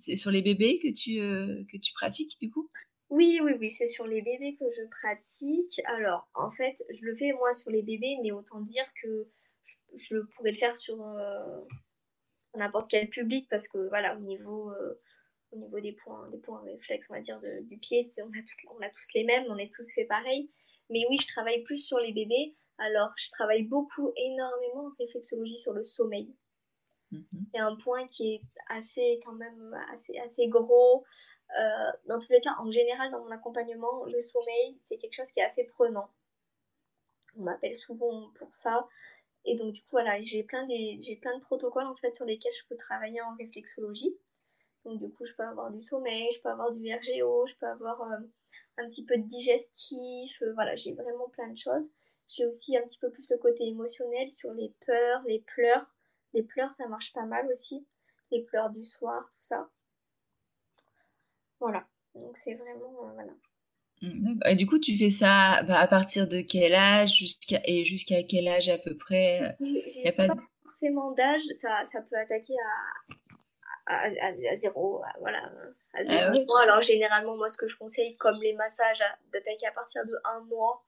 C'est 0.00 0.16
sur 0.16 0.30
les 0.30 0.42
bébés 0.42 0.78
que 0.82 0.92
tu, 0.92 1.18
que 1.66 1.76
tu 1.76 1.92
pratiques, 1.94 2.38
du 2.40 2.50
coup? 2.50 2.68
Oui, 3.08 3.38
oui, 3.42 3.52
oui, 3.60 3.70
c'est 3.70 3.86
sur 3.86 4.06
les 4.06 4.20
bébés 4.20 4.56
que 4.56 4.64
je 4.68 4.82
pratique. 4.90 5.80
Alors, 5.86 6.28
en 6.34 6.50
fait, 6.50 6.82
je 6.90 7.04
le 7.04 7.14
fais 7.14 7.32
moi 7.32 7.52
sur 7.52 7.70
les 7.70 7.82
bébés, 7.82 8.16
mais 8.22 8.32
autant 8.32 8.60
dire 8.60 8.84
que 9.00 9.28
je, 9.94 10.18
pourrais 10.34 10.50
le 10.50 10.56
faire 10.56 10.76
sur 10.76 11.00
euh, 11.00 11.60
n'importe 12.54 12.90
quel 12.90 13.08
public 13.08 13.48
parce 13.48 13.68
que 13.68 13.78
voilà, 13.88 14.16
au 14.16 14.20
niveau, 14.20 14.70
euh, 14.72 15.00
au 15.52 15.56
niveau 15.56 15.78
des 15.78 15.92
points, 15.92 16.28
des 16.30 16.38
points 16.38 16.60
réflexes, 16.62 17.08
on 17.10 17.14
va 17.14 17.20
dire, 17.20 17.40
du 17.62 17.78
pied, 17.78 18.04
on 18.18 18.30
a, 18.30 18.74
on 18.76 18.82
a 18.82 18.88
tous 18.90 19.14
les 19.14 19.24
mêmes, 19.24 19.44
on 19.48 19.58
est 19.58 19.72
tous 19.72 19.92
fait 19.94 20.04
pareil. 20.04 20.50
Mais 20.90 21.04
oui, 21.10 21.18
je 21.20 21.26
travaille 21.28 21.62
plus 21.62 21.84
sur 21.84 21.98
les 21.98 22.12
bébés. 22.12 22.56
Alors, 22.78 23.12
je 23.16 23.30
travaille 23.30 23.64
beaucoup, 23.64 24.12
énormément 24.16 24.86
en 24.86 24.92
réflexologie 24.98 25.56
sur 25.56 25.72
le 25.72 25.82
sommeil. 25.82 26.34
Mhm. 27.10 27.46
C'est 27.52 27.60
un 27.60 27.76
point 27.76 28.06
qui 28.06 28.34
est 28.34 28.42
assez, 28.68 29.20
quand 29.24 29.32
même, 29.32 29.74
assez, 29.92 30.18
assez 30.18 30.48
gros. 30.48 31.04
Euh, 31.58 31.92
dans 32.06 32.18
tous 32.18 32.32
les 32.32 32.40
cas, 32.40 32.54
en 32.58 32.70
général, 32.70 33.10
dans 33.10 33.24
mon 33.24 33.30
accompagnement, 33.30 34.04
le 34.04 34.20
sommeil, 34.20 34.78
c'est 34.82 34.98
quelque 34.98 35.14
chose 35.14 35.30
qui 35.32 35.40
est 35.40 35.44
assez 35.44 35.64
prenant. 35.64 36.10
On 37.36 37.42
m'appelle 37.42 37.76
souvent 37.76 38.30
pour 38.34 38.52
ça. 38.52 38.86
Et 39.44 39.54
donc, 39.54 39.72
du 39.72 39.80
coup, 39.82 39.90
voilà, 39.92 40.20
j'ai 40.22 40.42
plein, 40.42 40.66
j'ai 40.68 41.16
plein 41.16 41.36
de 41.38 41.42
protocoles, 41.42 41.86
en 41.86 41.94
fait, 41.96 42.14
sur 42.14 42.24
lesquels 42.24 42.52
je 42.52 42.66
peux 42.68 42.76
travailler 42.76 43.20
en 43.22 43.36
réflexologie. 43.36 44.16
Donc, 44.84 45.00
du 45.00 45.10
coup, 45.10 45.24
je 45.24 45.34
peux 45.34 45.44
avoir 45.44 45.70
du 45.70 45.80
sommeil, 45.80 46.30
je 46.32 46.40
peux 46.40 46.48
avoir 46.48 46.72
du 46.72 46.92
RGO, 46.92 47.46
je 47.46 47.54
peux 47.56 47.66
avoir 47.66 48.02
euh, 48.02 48.18
un 48.78 48.88
petit 48.88 49.04
peu 49.04 49.16
de 49.16 49.22
digestif. 49.22 50.42
Euh, 50.42 50.52
voilà, 50.54 50.76
j'ai 50.76 50.92
vraiment 50.92 51.28
plein 51.28 51.48
de 51.48 51.56
choses. 51.56 51.90
J'ai 52.28 52.46
aussi 52.46 52.76
un 52.76 52.82
petit 52.82 52.98
peu 52.98 53.10
plus 53.10 53.28
le 53.30 53.38
côté 53.38 53.64
émotionnel 53.64 54.30
sur 54.30 54.52
les 54.52 54.72
peurs, 54.84 55.22
les 55.26 55.40
pleurs. 55.40 55.94
Les 56.34 56.42
pleurs, 56.42 56.72
ça 56.72 56.88
marche 56.88 57.12
pas 57.12 57.24
mal 57.24 57.46
aussi. 57.48 57.86
Les 58.30 58.42
pleurs 58.42 58.70
du 58.70 58.82
soir, 58.82 59.30
tout 59.30 59.42
ça. 59.42 59.68
Voilà. 61.60 61.86
Donc 62.14 62.36
c'est 62.36 62.54
vraiment... 62.54 63.08
Euh, 63.08 63.12
voilà. 63.14 63.32
Mmh, 64.02 64.40
et 64.44 64.56
du 64.56 64.66
coup, 64.66 64.78
tu 64.78 64.98
fais 64.98 65.10
ça 65.10 65.62
bah, 65.62 65.78
à 65.78 65.86
partir 65.86 66.28
de 66.28 66.42
quel 66.42 66.74
âge 66.74 67.16
jusqu'à 67.16 67.62
et 67.64 67.84
jusqu'à 67.84 68.22
quel 68.24 68.46
âge 68.48 68.68
à 68.68 68.78
peu 68.78 68.96
près? 68.96 69.56
J'ai 69.60 70.12
pas, 70.12 70.26
pas 70.26 70.36
forcément 70.64 71.12
d'âge. 71.12 71.42
Ça, 71.54 71.84
ça 71.84 72.02
peut 72.02 72.16
attaquer 72.16 72.52
à, 72.52 73.14
à, 73.86 74.08
à, 74.20 74.56
zéro, 74.56 75.02
voilà, 75.20 75.38
à 75.94 75.98
ah 76.00 76.04
zéro 76.04 76.56
Alors 76.56 76.80
généralement, 76.80 77.36
moi, 77.36 77.48
ce 77.48 77.56
que 77.56 77.66
je 77.66 77.76
conseille, 77.76 78.16
comme 78.16 78.40
les 78.42 78.54
massages, 78.54 79.02
d'attaquer 79.32 79.66
à 79.66 79.72
partir 79.72 80.04
de 80.04 80.14
un 80.24 80.40
mois, 80.40 80.84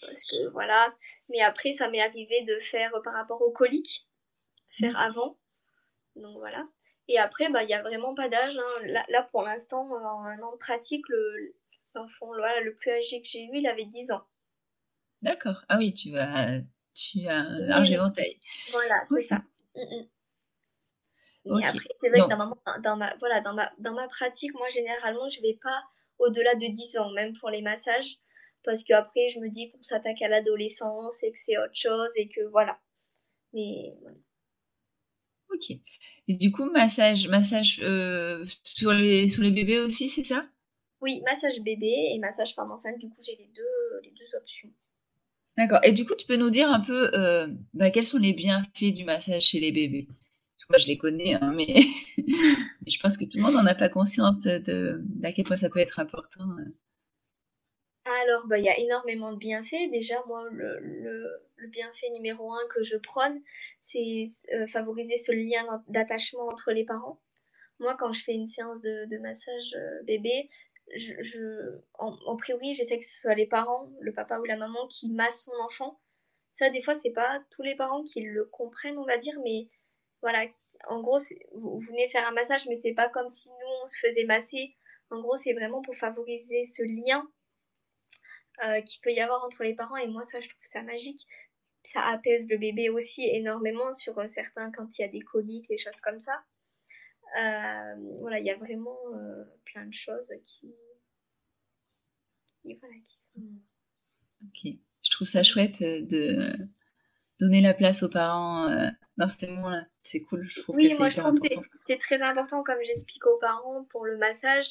parce 0.00 0.24
que 0.24 0.48
voilà. 0.48 0.94
Mais 1.28 1.40
après, 1.40 1.72
ça 1.72 1.88
m'est 1.88 2.00
arrivé 2.00 2.42
de 2.42 2.58
faire 2.58 2.92
par 3.04 3.14
rapport 3.14 3.40
aux 3.42 3.52
coliques, 3.52 4.08
faire 4.68 4.92
mmh. 4.92 4.96
avant. 4.96 5.38
Donc 6.16 6.38
voilà. 6.38 6.66
Et 7.08 7.18
après, 7.18 7.48
bah, 7.50 7.62
il 7.62 7.66
n'y 7.66 7.74
a 7.74 7.82
vraiment 7.82 8.14
pas 8.14 8.28
d'âge. 8.28 8.58
Hein. 8.58 8.82
Là, 8.86 9.04
là, 9.08 9.22
pour 9.30 9.42
l'instant, 9.42 9.88
en 9.90 10.24
un 10.24 10.40
an 10.40 10.52
de 10.52 10.58
pratique, 10.58 11.04
l'enfant 11.94 12.26
voilà, 12.26 12.60
le 12.60 12.74
plus 12.74 12.90
âgé 12.90 13.20
que 13.20 13.28
j'ai 13.28 13.44
eu, 13.44 13.50
il 13.54 13.66
avait 13.66 13.84
10 13.84 14.12
ans. 14.12 14.24
D'accord. 15.22 15.64
Ah 15.68 15.78
oui, 15.78 15.94
tu 15.94 16.16
as, 16.18 16.60
tu 16.94 17.28
as 17.28 17.36
un 17.36 17.58
large 17.58 17.90
éventail. 17.90 18.40
Voilà, 18.72 19.04
c'est 19.08 19.20
ça. 19.22 19.42
Mmh, 19.74 19.80
mmh. 19.82 20.08
Après, 21.50 21.88
c'est 21.98 22.08
vrai 22.08 22.20
que 22.20 22.28
dans 22.28 22.36
ma, 22.36 22.78
dans, 22.78 22.96
ma, 22.96 23.16
voilà, 23.16 23.40
dans, 23.40 23.54
ma, 23.54 23.72
dans 23.78 23.94
ma 23.94 24.08
pratique, 24.08 24.54
moi, 24.54 24.68
généralement, 24.68 25.28
je 25.28 25.38
ne 25.40 25.42
vais 25.42 25.58
pas 25.62 25.82
au-delà 26.18 26.54
de 26.54 26.66
10 26.66 26.96
ans, 26.98 27.10
même 27.10 27.32
pour 27.34 27.50
les 27.50 27.62
massages, 27.62 28.18
parce 28.64 28.84
qu'après, 28.84 29.28
je 29.28 29.40
me 29.40 29.48
dis 29.48 29.70
qu'on 29.70 29.82
s'attaque 29.82 30.22
à 30.22 30.28
l'adolescence 30.28 31.22
et 31.22 31.32
que 31.32 31.38
c'est 31.38 31.58
autre 31.58 31.74
chose 31.74 32.12
et 32.16 32.28
que 32.28 32.42
voilà. 32.50 32.78
Mais 33.52 33.94
voilà. 34.00 34.16
Ok. 35.52 35.76
Et 36.28 36.36
du 36.36 36.52
coup, 36.52 36.70
massage, 36.70 37.26
massage 37.28 37.80
euh, 37.82 38.44
sur, 38.62 38.92
les, 38.92 39.28
sur 39.28 39.42
les 39.42 39.50
bébés 39.50 39.80
aussi, 39.80 40.08
c'est 40.08 40.24
ça? 40.24 40.46
Oui, 41.00 41.20
massage 41.24 41.60
bébé 41.60 42.12
et 42.14 42.18
massage 42.18 42.54
femme 42.54 42.70
enceinte. 42.70 42.98
Du 42.98 43.08
coup, 43.08 43.20
j'ai 43.26 43.36
les 43.36 43.50
deux, 43.54 44.00
les 44.04 44.12
deux 44.12 44.36
options. 44.36 44.70
D'accord. 45.58 45.80
Et 45.82 45.92
du 45.92 46.06
coup, 46.06 46.14
tu 46.14 46.26
peux 46.26 46.36
nous 46.36 46.50
dire 46.50 46.70
un 46.70 46.80
peu 46.80 47.12
euh, 47.14 47.48
bah, 47.74 47.90
quels 47.90 48.06
sont 48.06 48.18
les 48.18 48.32
bienfaits 48.32 48.94
du 48.94 49.04
massage 49.04 49.42
chez 49.42 49.60
les 49.60 49.72
bébés? 49.72 50.08
Je 50.78 50.86
les 50.86 50.98
connais, 50.98 51.34
hein, 51.34 51.52
mais 51.54 51.66
je 52.86 53.00
pense 53.00 53.16
que 53.16 53.24
tout 53.24 53.38
le 53.38 53.42
monde 53.42 53.54
n'en 53.54 53.66
a 53.66 53.74
pas 53.74 53.88
conscience 53.88 54.40
de, 54.40 55.02
à 55.22 55.32
quel 55.32 55.44
point 55.44 55.56
ça 55.56 55.68
peut 55.68 55.80
être 55.80 55.98
important. 56.00 56.44
Euh. 56.58 56.74
Alors, 58.04 58.46
bah, 58.48 58.58
il 58.58 58.64
y 58.64 58.68
a 58.68 58.78
énormément 58.78 59.32
de 59.32 59.38
bienfaits. 59.38 59.90
Déjà, 59.92 60.22
moi, 60.26 60.48
le, 60.50 60.78
le, 60.80 61.68
bienfait 61.68 62.10
numéro 62.10 62.52
un 62.52 62.66
que 62.68 62.82
je 62.82 62.96
prône, 62.96 63.40
c'est 63.80 64.24
euh, 64.52 64.66
favoriser 64.66 65.16
ce 65.16 65.30
lien 65.30 65.82
d'attachement 65.88 66.48
entre 66.48 66.72
les 66.72 66.84
parents. 66.84 67.20
Moi, 67.78 67.96
quand 67.98 68.12
je 68.12 68.22
fais 68.22 68.34
une 68.34 68.46
séance 68.46 68.82
de, 68.82 69.18
massage 69.18 69.74
euh, 69.76 70.02
bébé, 70.02 70.48
je, 70.96 71.80
en, 71.94 72.36
priori, 72.36 72.74
j'essaie 72.74 72.98
que 72.98 73.04
ce 73.04 73.20
soit 73.20 73.34
les 73.34 73.46
parents, 73.46 73.90
le 74.00 74.12
papa 74.12 74.38
ou 74.40 74.44
la 74.44 74.56
maman, 74.56 74.86
qui 74.88 75.10
massent 75.10 75.44
son 75.44 75.64
enfant. 75.64 76.00
Ça, 76.50 76.68
des 76.70 76.82
fois, 76.82 76.94
c'est 76.94 77.12
pas 77.12 77.42
tous 77.50 77.62
les 77.62 77.76
parents 77.76 78.02
qui 78.02 78.20
le 78.22 78.44
comprennent, 78.46 78.98
on 78.98 79.06
va 79.06 79.16
dire, 79.16 79.38
mais 79.44 79.68
voilà. 80.20 80.44
En 80.88 81.00
gros, 81.00 81.18
vous, 81.54 81.78
venez 81.78 82.08
faire 82.08 82.26
un 82.26 82.32
massage, 82.32 82.66
mais 82.68 82.74
c'est 82.74 82.94
pas 82.94 83.08
comme 83.08 83.28
si 83.28 83.48
nous, 83.48 83.82
on 83.82 83.86
se 83.86 83.98
faisait 83.98 84.24
masser. 84.24 84.76
En 85.10 85.20
gros, 85.20 85.36
c'est 85.36 85.52
vraiment 85.52 85.82
pour 85.82 85.94
favoriser 85.94 86.64
ce 86.64 86.82
lien 86.82 87.28
euh, 88.64 88.80
qu'il 88.82 89.00
peut 89.02 89.12
y 89.12 89.20
avoir 89.20 89.44
entre 89.44 89.64
les 89.64 89.74
parents. 89.74 89.96
Et 89.96 90.08
moi, 90.08 90.22
ça, 90.22 90.40
je 90.40 90.48
trouve 90.48 90.62
ça 90.62 90.82
magique. 90.82 91.26
Ça 91.84 92.02
apaise 92.02 92.46
le 92.48 92.58
bébé 92.58 92.88
aussi 92.88 93.26
énormément 93.26 93.92
sur 93.92 94.18
euh, 94.18 94.26
certains 94.26 94.70
quand 94.72 94.98
il 94.98 95.02
y 95.02 95.04
a 95.04 95.08
des 95.08 95.20
coliques, 95.20 95.68
les 95.68 95.76
choses 95.76 96.00
comme 96.00 96.20
ça. 96.20 96.42
Euh, 97.38 97.94
voilà, 98.20 98.38
il 98.38 98.46
y 98.46 98.50
a 98.50 98.56
vraiment 98.56 98.98
plein 99.64 99.86
de 99.86 99.92
choses 99.92 100.32
qui, 100.44 100.74
voilà, 102.64 102.94
qui 103.06 103.18
sont. 103.18 103.40
Ok, 104.44 104.72
je 105.02 105.10
trouve 105.10 105.26
ça 105.26 105.42
chouette 105.42 105.82
de 105.82 106.54
donner 107.42 107.60
la 107.60 107.74
place 107.74 108.02
aux 108.02 108.08
parents 108.08 108.68
dans 109.16 109.28
ces 109.28 109.46
moments-là. 109.48 109.84
C'est 110.04 110.20
cool, 110.20 110.46
je 110.48 110.62
trouve. 110.62 110.76
Oui, 110.76 110.94
moi 110.98 111.08
je 111.08 111.16
trouve 111.18 111.38
que 111.38 111.48
c'est 111.80 111.98
très 111.98 112.22
important, 112.22 112.62
comme 112.62 112.82
j'explique 112.82 113.26
aux 113.26 113.38
parents 113.38 113.84
pour 113.90 114.04
le 114.04 114.16
massage. 114.16 114.66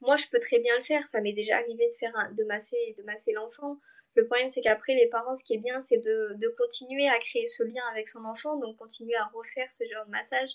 Moi, 0.00 0.16
je 0.16 0.26
peux 0.30 0.38
très 0.38 0.58
bien 0.58 0.74
le 0.76 0.82
faire. 0.82 1.02
Ça 1.02 1.20
m'est 1.20 1.32
déjà 1.32 1.56
arrivé 1.56 1.88
de 1.88 1.94
faire 1.98 2.12
de 2.36 2.44
masser, 2.44 2.94
de 2.96 3.02
masser 3.02 3.32
l'enfant. 3.32 3.78
Le 4.14 4.26
problème, 4.26 4.50
c'est 4.50 4.60
qu'après, 4.60 4.94
les 4.94 5.08
parents, 5.08 5.34
ce 5.34 5.42
qui 5.42 5.54
est 5.54 5.58
bien, 5.58 5.80
c'est 5.80 5.96
de, 5.96 6.34
de, 6.36 6.48
continuer 6.58 7.08
à 7.08 7.18
créer 7.18 7.46
ce 7.46 7.62
lien 7.62 7.82
avec 7.92 8.08
son 8.08 8.24
enfant, 8.24 8.58
donc 8.58 8.76
continuer 8.76 9.14
à 9.14 9.24
refaire 9.32 9.68
ce 9.72 9.84
genre 9.90 10.04
de 10.04 10.10
massage. 10.10 10.50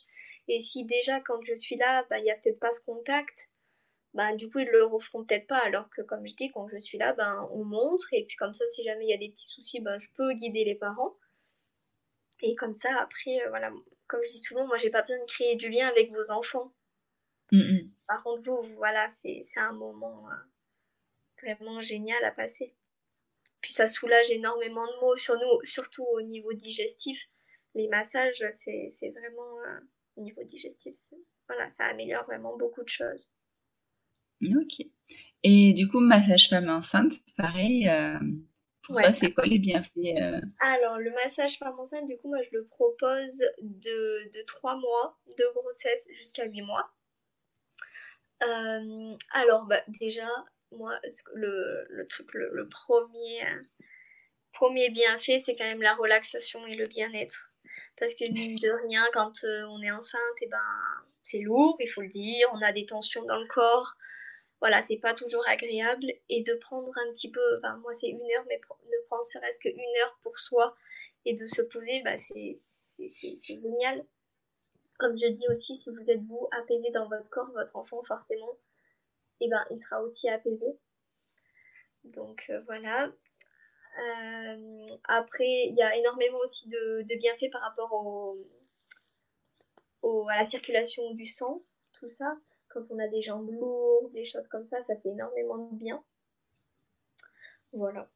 Et 0.48 0.62
si 0.62 0.86
déjà, 0.86 1.20
quand 1.22 1.42
je 1.42 1.56
suis 1.56 1.76
là, 1.76 2.06
bah, 2.10 2.20
il 2.20 2.24
n'y 2.24 2.32
a 2.32 2.36
peut-être 2.36 2.60
pas 2.60 2.72
ce 2.72 2.82
contact, 2.86 3.50
ben, 4.14 4.36
du 4.36 4.48
coup, 4.48 4.60
ils 4.60 4.70
le 4.70 4.86
referont 4.86 5.26
peut-être 5.26 5.48
pas. 5.48 5.58
Alors 5.58 5.90
que, 5.90 6.04
comme 6.04 6.26
je 6.28 6.36
dis, 6.36 6.52
quand 6.52 6.68
je 6.68 6.78
suis 6.78 7.00
là, 7.00 7.14
ben, 7.14 7.50
on 7.52 7.64
montre. 7.64 8.14
Et 8.14 8.26
puis, 8.26 8.38
comme 8.38 8.54
ça, 8.54 8.66
si 8.68 8.84
jamais 8.84 9.06
il 9.06 9.10
y 9.10 9.14
a 9.14 9.18
des 9.18 9.30
petits 9.30 9.48
soucis, 9.48 9.80
ben, 9.80 9.98
je 9.98 10.08
peux 10.16 10.34
guider 10.34 10.64
les 10.64 10.76
parents. 10.76 11.16
Et 12.42 12.56
comme 12.56 12.74
ça, 12.74 12.90
après, 13.00 13.42
euh, 13.46 13.50
voilà, 13.50 13.72
comme 14.08 14.22
je 14.24 14.32
dis 14.32 14.40
souvent, 14.40 14.68
moi, 14.68 14.78
j'ai 14.78 14.90
pas 14.90 15.02
besoin 15.02 15.20
de 15.20 15.26
créer 15.26 15.56
du 15.56 15.70
lien 15.70 15.88
avec 15.88 16.12
vos 16.12 16.32
enfants. 16.32 16.74
Par 18.08 18.24
contre, 18.24 18.44
vous, 18.44 18.62
voilà, 18.76 19.08
c'est 19.08 19.42
un 19.56 19.74
moment 19.74 20.30
euh, 20.30 20.36
vraiment 21.42 21.82
génial 21.82 22.24
à 22.24 22.32
passer. 22.32 22.76
Puis 23.62 23.74
ça 23.74 23.88
soulage 23.88 24.30
énormément 24.30 24.86
de 24.86 25.00
maux 25.02 25.16
sur 25.16 25.36
nous, 25.36 25.60
surtout 25.64 26.06
au 26.06 26.22
niveau 26.22 26.54
digestif. 26.54 27.28
Les 27.74 27.88
massages, 27.88 28.44
c'est 28.50 29.10
vraiment 29.12 29.60
euh, 29.62 29.80
au 30.16 30.22
niveau 30.22 30.44
digestif, 30.44 30.96
voilà, 31.48 31.70
ça 31.70 31.86
améliore 31.86 32.26
vraiment 32.26 32.58
beaucoup 32.58 32.84
de 32.84 32.90
choses. 32.90 33.32
Ok. 34.44 34.86
Et 35.44 35.74
du 35.74 35.88
coup, 35.88 36.00
massage 36.00 36.50
femme 36.50 36.70
enceinte, 36.70 37.14
pareil. 37.38 37.88
Euh, 38.90 38.94
toi, 38.94 39.14
c'est 39.14 39.34
quoi 39.34 39.46
les 39.46 39.60
bienfaits 39.60 39.92
euh? 39.98 40.40
Alors, 40.60 40.98
le 40.98 41.12
massage 41.12 41.58
femme 41.58 41.78
enceinte, 41.80 42.08
du 42.08 42.18
coup, 42.18 42.30
moi, 42.30 42.42
je 42.42 42.50
le 42.58 42.66
propose 42.66 43.44
de, 43.62 44.30
de 44.34 44.42
3 44.46 44.78
mois 44.78 45.18
de 45.38 45.44
grossesse 45.56 46.08
jusqu'à 46.14 46.46
8 46.46 46.62
mois. 46.62 46.90
alors, 49.32 49.66
bah, 49.68 49.84
déjà, 49.88 50.28
moi, 50.72 51.00
le, 51.34 51.86
le 51.90 52.08
truc, 52.08 52.34
le, 52.34 52.68
premier, 52.70 53.42
premier 54.54 54.90
bienfait, 54.90 55.40
c'est 55.40 55.56
quand 55.56 55.66
même 55.66 55.82
la 55.82 55.96
relaxation 55.96 56.66
et 56.66 56.76
le 56.76 56.86
bien-être. 56.86 57.54
Parce 58.00 58.16
que 58.16 58.26
mine 58.32 58.56
de 58.56 58.70
rien, 58.88 59.06
quand 59.14 59.44
euh, 59.44 59.64
on 59.70 59.82
est 59.82 59.92
enceinte, 59.92 60.22
et 60.42 60.46
eh 60.46 60.50
ben, 60.50 60.58
c'est 61.24 61.40
lourd, 61.40 61.78
il 61.80 61.88
faut 61.88 62.02
le 62.02 62.08
dire, 62.08 62.48
on 62.54 62.62
a 62.62 62.72
des 62.72 62.86
tensions 62.86 63.24
dans 63.26 63.40
le 63.40 63.48
corps. 63.48 63.94
Voilà, 64.60 64.82
c'est 64.82 64.98
pas 64.98 65.14
toujours 65.14 65.44
agréable. 65.48 66.12
Et 66.30 66.44
de 66.44 66.54
prendre 66.56 66.92
un 66.98 67.12
petit 67.12 67.32
peu, 67.32 67.58
enfin, 67.58 67.78
moi 67.78 67.94
c'est 67.94 68.10
une 68.10 68.32
heure, 68.36 68.46
mais 68.48 68.58
de 68.58 69.06
prendre 69.08 69.26
serait-ce 69.26 69.60
qu'une 69.60 69.80
heure 70.02 70.18
pour 70.24 70.38
soi 70.38 70.76
et 71.26 71.34
de 71.34 71.46
se 71.46 71.62
poser, 71.62 72.02
bah, 72.04 72.18
c'est 72.18 72.58
génial. 73.46 74.06
Comme 74.98 75.18
je 75.18 75.28
dis 75.28 75.48
aussi, 75.50 75.76
si 75.76 75.92
vous 75.92 76.10
êtes 76.10 76.24
vous 76.24 76.48
apaisé 76.52 76.90
dans 76.92 77.08
votre 77.08 77.30
corps, 77.30 77.52
votre 77.52 77.76
enfant 77.76 78.02
forcément, 78.04 78.58
eh 79.42 79.48
ben, 79.48 79.64
il 79.70 79.78
sera 79.78 80.02
aussi 80.02 80.28
apaisé. 80.30 80.66
Donc 82.04 82.46
euh, 82.50 82.62
voilà. 82.66 83.12
Euh, 84.00 84.88
après, 85.06 85.68
il 85.68 85.76
y 85.76 85.82
a 85.82 85.96
énormément 85.96 86.38
aussi 86.40 86.70
de, 86.70 87.04
bienfaits 87.16 87.52
par 87.52 87.62
rapport 87.62 87.92
au, 90.04 90.30
à 90.30 90.38
la 90.38 90.46
circulation 90.46 91.14
du 91.14 91.26
sang, 91.26 91.62
tout 91.94 92.08
ça. 92.08 92.38
Quand 92.78 92.94
on 92.96 93.00
a 93.00 93.08
des 93.08 93.22
jambes 93.22 93.50
lourdes, 93.50 94.14
des 94.14 94.24
choses 94.24 94.48
comme 94.48 94.66
ça, 94.66 94.80
ça 94.82 94.96
fait 95.02 95.10
énormément 95.10 95.72
de 95.72 95.78
bien. 95.78 96.04
Voilà. 97.74 98.08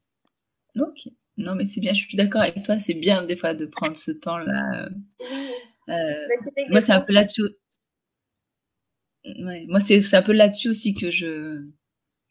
Ok. 0.76 1.08
Non, 1.36 1.56
mais 1.56 1.66
c'est 1.66 1.80
bien, 1.80 1.92
je 1.94 2.06
suis 2.06 2.16
d'accord 2.16 2.42
avec 2.42 2.62
toi, 2.62 2.78
c'est 2.78 2.94
bien 2.94 3.24
des 3.24 3.36
fois 3.36 3.54
de 3.54 3.66
prendre 3.66 3.96
ce 3.96 4.12
temps-là. 4.12 4.88
Euh, 5.88 6.28
bah, 6.28 6.62
moi, 6.68 6.80
c'est 6.80 6.92
un 6.92 7.00
peu 7.00 7.12
là-dessus. 7.12 7.42
moi, 9.66 9.80
c'est 9.80 10.14
un 10.14 10.22
peu 10.22 10.32
là-dessus 10.32 10.68
aussi 10.68 10.94
que 10.94 11.10
je, 11.10 11.60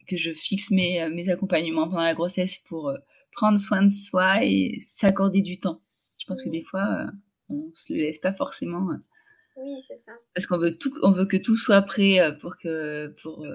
que 0.08 0.16
je 0.16 0.32
fixe 0.32 0.70
mes, 0.70 1.06
mes 1.10 1.28
accompagnements 1.28 1.86
pendant 1.86 2.00
la 2.00 2.14
grossesse 2.14 2.56
pour 2.60 2.96
prendre 3.32 3.58
soin 3.58 3.82
de 3.82 3.90
soi 3.90 4.42
et 4.42 4.80
s'accorder 4.80 5.42
du 5.42 5.60
temps. 5.60 5.82
Je 6.16 6.24
pense 6.26 6.42
que 6.42 6.48
des 6.48 6.62
fois, 6.62 7.02
euh, 7.02 7.10
on 7.50 7.70
se 7.74 7.92
le 7.92 7.98
laisse 7.98 8.20
pas 8.20 8.32
forcément. 8.32 8.88
Euh, 9.56 9.60
oui, 9.62 9.80
c'est 9.80 9.96
ça. 9.96 10.12
Parce 10.34 10.46
qu'on 10.46 10.58
veut 10.58 10.76
tout, 10.78 10.92
on 11.02 11.12
veut 11.12 11.26
que 11.26 11.36
tout 11.36 11.56
soit 11.56 11.82
prêt 11.82 12.20
euh, 12.20 12.32
pour 12.32 12.56
que 12.58 13.14
pour 13.22 13.46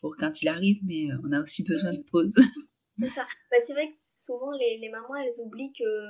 pour 0.00 0.16
quand 0.18 0.42
il 0.42 0.48
arrive, 0.48 0.78
mais 0.84 1.08
on 1.24 1.32
a 1.32 1.40
aussi 1.40 1.64
besoin 1.64 1.92
de 1.92 2.02
pause. 2.10 2.34
C'est 2.98 3.06
ça. 3.06 3.26
Bah, 3.50 3.56
c'est 3.66 3.72
vrai 3.72 3.88
que 3.88 3.96
souvent 4.14 4.52
les, 4.52 4.78
les, 4.78 4.90
mamans 4.90 5.16
elles 5.16 5.40
oublient 5.42 5.72
que 5.72 6.08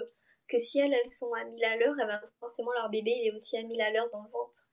que 0.49 0.59
si 0.59 0.81
elles 0.81 0.93
elles 0.93 1.11
sont 1.11 1.33
à 1.33 1.45
1000 1.45 1.65
à 1.65 1.77
l'heure, 1.77 1.95
eh 2.03 2.07
ben, 2.07 2.21
forcément 2.41 2.73
leur 2.73 2.91
bébé 2.91 3.13
il 3.21 3.29
est 3.29 3.33
aussi 3.33 3.57
à 3.57 3.63
1000 3.63 3.81
à 3.81 3.93
l'heure 3.93 4.11
dans 4.13 4.23
le 4.23 4.31
ventre. 4.31 4.69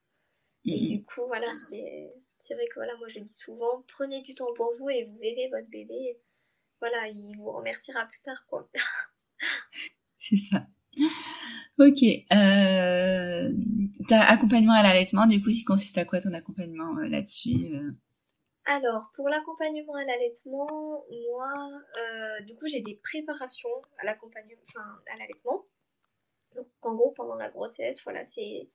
Et 0.64 0.88
du 0.88 1.04
coup 1.04 1.24
voilà 1.28 1.54
c'est 1.54 2.12
c'est 2.40 2.54
vrai 2.54 2.66
que 2.66 2.74
voilà 2.74 2.96
moi 2.96 3.06
je 3.06 3.20
dis 3.20 3.32
souvent 3.32 3.84
prenez 3.88 4.22
du 4.22 4.34
temps 4.34 4.52
pour 4.56 4.74
vous 4.78 4.90
et 4.90 5.04
vous 5.04 5.18
verrez 5.18 5.48
votre 5.52 5.70
bébé 5.70 6.18
voilà, 6.80 7.08
il 7.08 7.36
vous 7.36 7.52
remerciera 7.52 8.06
plus 8.06 8.20
tard, 8.22 8.44
quoi. 8.48 8.68
C'est 10.18 10.38
ça. 10.50 10.66
Ok. 11.78 12.02
Euh, 12.32 13.52
ta 14.08 14.22
accompagnement 14.22 14.72
à 14.72 14.82
l'allaitement, 14.82 15.26
du 15.26 15.42
coup, 15.42 15.50
il 15.50 15.64
consiste 15.64 15.98
à 15.98 16.04
quoi 16.04 16.20
ton 16.20 16.32
accompagnement 16.32 16.96
euh, 16.98 17.08
là-dessus 17.08 17.74
euh? 17.74 17.92
Alors, 18.66 19.10
pour 19.14 19.28
l'accompagnement 19.28 19.94
à 19.94 20.04
l'allaitement, 20.04 21.04
moi, 21.28 21.70
euh, 21.96 22.44
du 22.44 22.54
coup, 22.54 22.66
j'ai 22.66 22.80
des 22.80 22.96
préparations 22.96 23.70
à 23.98 24.04
l'accompagnement, 24.04 24.60
enfin, 24.68 24.86
à 25.12 25.18
l'allaitement. 25.18 25.64
Donc, 26.54 26.66
en 26.82 26.94
gros, 26.94 27.10
pendant 27.12 27.36
la 27.36 27.48
grossesse, 27.48 28.02
voilà, 28.04 28.22
c'est, 28.24 28.68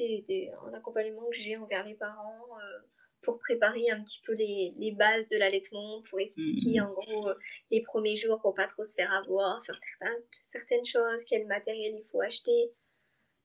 un 0.00 0.74
accompagnement 0.74 1.28
que 1.30 1.36
j'ai 1.36 1.56
envers 1.56 1.84
les 1.84 1.94
parents 1.94 2.46
pour 3.22 3.38
préparer 3.38 3.90
un 3.90 4.02
petit 4.02 4.20
peu 4.24 4.32
les, 4.32 4.72
les 4.76 4.92
bases 4.92 5.26
de 5.26 5.36
l'allaitement, 5.36 6.02
pour 6.08 6.20
expliquer 6.20 6.80
mhm. 6.80 6.86
en 6.86 6.92
gros 6.92 7.28
euh, 7.28 7.34
les 7.70 7.82
premiers 7.82 8.16
jours 8.16 8.40
pour 8.40 8.54
pas 8.54 8.66
trop 8.66 8.84
se 8.84 8.94
faire 8.94 9.12
avoir 9.12 9.60
sur 9.60 9.76
certaines, 9.76 10.22
certaines 10.30 10.84
choses, 10.84 11.24
quel 11.28 11.46
matériel 11.46 11.94
il 11.96 12.04
faut 12.10 12.20
acheter. 12.20 12.72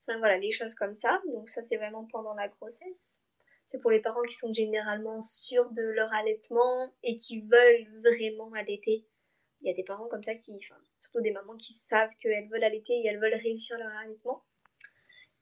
Enfin 0.06 0.18
voilà, 0.18 0.38
les 0.38 0.52
choses 0.52 0.74
comme 0.74 0.94
ça. 0.94 1.22
Donc 1.32 1.48
ça 1.48 1.62
c'est 1.64 1.76
vraiment 1.76 2.04
pendant 2.04 2.34
la 2.34 2.48
grossesse. 2.48 3.20
C'est 3.66 3.80
pour 3.80 3.90
les 3.90 4.00
parents 4.00 4.22
qui 4.22 4.34
sont 4.34 4.52
généralement 4.52 5.22
sûrs 5.22 5.70
de 5.70 5.82
leur 5.82 6.12
allaitement 6.12 6.92
et 7.02 7.16
qui 7.16 7.40
veulent 7.40 7.86
vraiment 8.02 8.52
allaiter. 8.52 9.06
Il 9.62 9.68
y 9.68 9.70
a 9.70 9.74
des 9.74 9.84
parents 9.84 10.06
comme 10.08 10.22
ça 10.22 10.34
qui, 10.34 10.54
enfin, 10.54 10.78
surtout 11.00 11.22
des 11.22 11.30
mamans 11.30 11.56
qui 11.56 11.72
savent 11.72 12.10
qu'elles 12.20 12.48
veulent 12.50 12.64
allaiter 12.64 12.92
et 12.92 13.06
elles 13.06 13.18
veulent 13.18 13.34
réussir 13.34 13.78
leur 13.78 13.90
allaitement. 13.96 14.44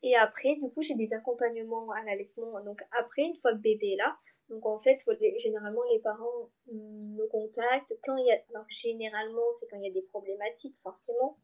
Et 0.05 0.15
après, 0.17 0.55
du 0.55 0.71
coup, 0.71 0.83
j'ai 0.83 0.95
des 0.95 1.13
accompagnements 1.13 1.91
à 1.91 2.05
l'allaitement. 2.05 2.61
Donc 2.63 2.83
après, 2.93 3.23
une 3.23 3.37
fois 3.37 3.53
que 3.53 3.59
bébé 3.59 3.95
est 3.95 3.97
là, 3.97 4.17
donc 4.49 4.67
en 4.67 4.79
fait, 4.79 4.99
généralement, 5.39 5.83
les 5.93 5.99
parents 6.01 6.51
me 6.67 7.27
contactent 7.27 7.95
quand 8.05 8.17
il 8.17 8.27
y 8.27 8.31
a... 8.31 8.41
Alors 8.51 8.67
généralement, 8.69 9.53
c'est 9.59 9.67
quand 9.69 9.79
il 9.79 9.87
y 9.87 9.91
a 9.91 9.93
des 9.93 10.03
problématiques, 10.03 10.77
forcément. 10.83 11.39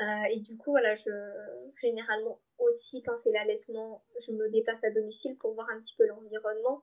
Euh, 0.00 0.24
et 0.30 0.40
du 0.40 0.56
coup, 0.56 0.70
voilà, 0.70 0.94
je, 0.94 1.10
généralement 1.80 2.40
aussi, 2.58 3.02
quand 3.02 3.16
c'est 3.16 3.30
l'allaitement, 3.30 4.04
je 4.20 4.32
me 4.32 4.48
déplace 4.50 4.82
à 4.84 4.90
domicile 4.90 5.36
pour 5.36 5.54
voir 5.54 5.68
un 5.70 5.80
petit 5.80 5.94
peu 5.96 6.06
l'environnement. 6.06 6.82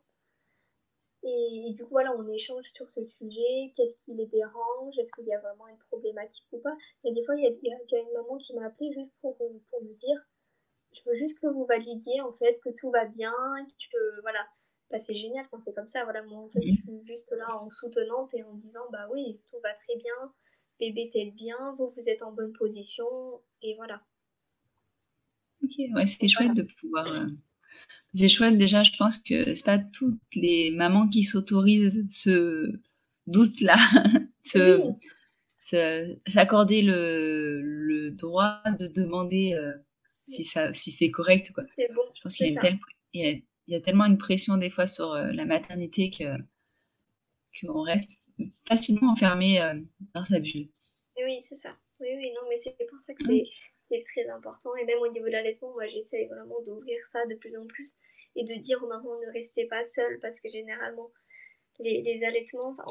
Et, 1.24 1.74
du 1.76 1.84
coup, 1.84 1.91
voilà, 1.91 2.15
on 2.15 2.28
échange 2.30 2.71
sur 2.74 2.89
ce 2.89 3.06
sujet. 3.06 3.71
Qu'est-ce 3.76 3.97
qui 3.97 4.13
les 4.15 4.26
dérange 4.26 4.97
Est-ce 4.97 5.12
qu'il 5.13 5.26
y 5.26 5.34
a 5.34 5.39
vraiment 5.39 5.67
une 5.67 5.78
problématique 5.89 6.47
ou 6.52 6.60
pas 6.60 6.76
Il 7.04 7.10
y 7.10 7.12
a 7.12 7.13
des 7.13 7.24
fois, 7.24 7.36
il 7.36 7.43
y 7.43 7.47
a, 7.47 7.52
il 7.52 7.91
y 7.91 7.95
a 7.95 8.00
une 8.00 8.13
maman 8.13 8.38
qui 8.38 8.56
m'a 8.56 8.65
appelé 8.65 8.91
juste 8.91 9.13
pour, 9.21 9.38
pour 9.38 9.84
me 9.84 9.93
dire 9.93 10.26
je 10.93 11.02
veux 11.06 11.15
juste 11.15 11.39
que 11.39 11.47
vous 11.47 11.65
validiez 11.65 12.21
en 12.21 12.34
fait 12.34 12.60
que 12.63 12.69
tout 12.69 12.91
va 12.91 13.06
bien, 13.06 13.34
que 13.91 14.21
voilà. 14.21 14.45
Bah, 14.89 15.00
c'est 15.00 15.15
génial 15.15 15.47
quand 15.50 15.60
c'est 15.60 15.74
comme 15.74 15.88
ça. 15.88 16.04
Voilà, 16.04 16.21
moi 16.24 16.41
en 16.41 16.50
fait, 16.50 16.62
je 16.62 16.74
suis 16.74 17.02
juste 17.02 17.32
là 17.32 17.56
en 17.56 17.69
soutenante 17.69 18.34
et 18.34 18.43
en 18.43 18.54
disant 18.56 18.86
bah 18.91 19.08
oui, 19.10 19.39
tout 19.50 19.58
va 19.63 19.74
très 19.76 19.95
bien, 19.95 20.34
bébé 20.82 21.10
t'aide 21.13 21.36
bien, 21.36 21.56
vous 21.78 21.94
vous 21.96 22.10
êtes 22.10 22.24
en 22.24 22.34
bonne 22.34 22.52
position 22.54 23.06
et 23.62 23.76
voilà. 23.76 24.02
Ok, 25.63 25.72
ouais, 25.78 26.08
c'est 26.08 26.28
chouette 26.28 26.56
de 26.56 26.63
pouvoir. 26.63 27.06
Euh, 27.13 27.28
c'est 28.13 28.28
chouette 28.28 28.58
déjà, 28.58 28.84
je 28.84 28.91
pense 28.98 29.17
que 29.20 29.54
c'est 29.54 29.63
pas 29.63 29.78
toutes 29.78 30.20
les 30.34 30.72
mamans 30.72 31.08
qui 31.08 31.24
s'autorisent 31.24 31.94
ce 32.10 32.74
doute-là, 33.28 33.78
s'accorder 35.62 36.82
le, 36.82 37.62
le, 37.62 38.12
droit 38.12 38.62
de 38.80 38.88
demander 38.88 39.54
euh, 39.54 39.74
si, 40.28 40.44
ça, 40.44 40.74
si 40.74 40.91
c'est 40.91 41.12
correct. 41.12 41.52
Quoi. 41.54 41.63
C'est 41.63 41.94
bon. 41.94 42.02
Je 42.15 42.22
pense 42.22 42.36
qu'il 42.36 42.48
y, 42.48 42.58
il 43.13 43.44
y, 43.67 43.76
a 43.76 43.82
tellement 43.82 44.06
une 44.06 44.17
pression 44.17 44.58
des 44.58 44.72
fois 44.72 44.88
sur 44.88 45.13
euh, 45.13 45.32
la 45.32 45.46
maternité 45.46 46.10
que 46.10 46.26
qu'on 47.60 47.82
reste 47.82 48.17
facilement 48.68 49.12
enfermé 49.14 49.62
euh, 49.62 49.80
dans 50.14 50.24
sa 50.24 50.40
bulle. 50.40 50.70
Oui, 51.18 51.42
c'est 51.42 51.56
ça. 51.56 51.76
Oui, 52.00 52.10
oui, 52.16 52.32
non, 52.34 52.42
mais 52.50 52.56
c'est 52.56 52.76
pour 52.90 53.00
ça 53.00 53.14
que 53.14 53.24
c'est, 53.24 53.44
c'est 53.80 54.04
très 54.04 54.28
important. 54.30 54.76
Et 54.76 54.86
même 54.86 55.00
au 55.00 55.08
niveau 55.08 55.28
de 55.28 55.32
l'allaitement, 55.32 55.72
moi, 55.72 55.88
j'essaie 55.88 56.26
vraiment 56.26 56.62
d'ouvrir 56.62 57.00
ça 57.00 57.26
de 57.28 57.36
plus 57.36 57.56
en 57.58 57.66
plus 57.68 57.94
et 58.36 58.44
de 58.44 58.56
dire 58.56 58.82
aux 58.84 58.88
mamans 58.88 59.20
ne 59.20 59.32
restez 59.34 59.66
pas 59.66 59.84
seules 59.84 60.20
parce 60.20 60.40
que 60.40 60.50
généralement, 60.50 61.12
les, 61.80 62.02
les 62.02 62.24
allaitements, 62.24 62.74
ça, 62.74 62.84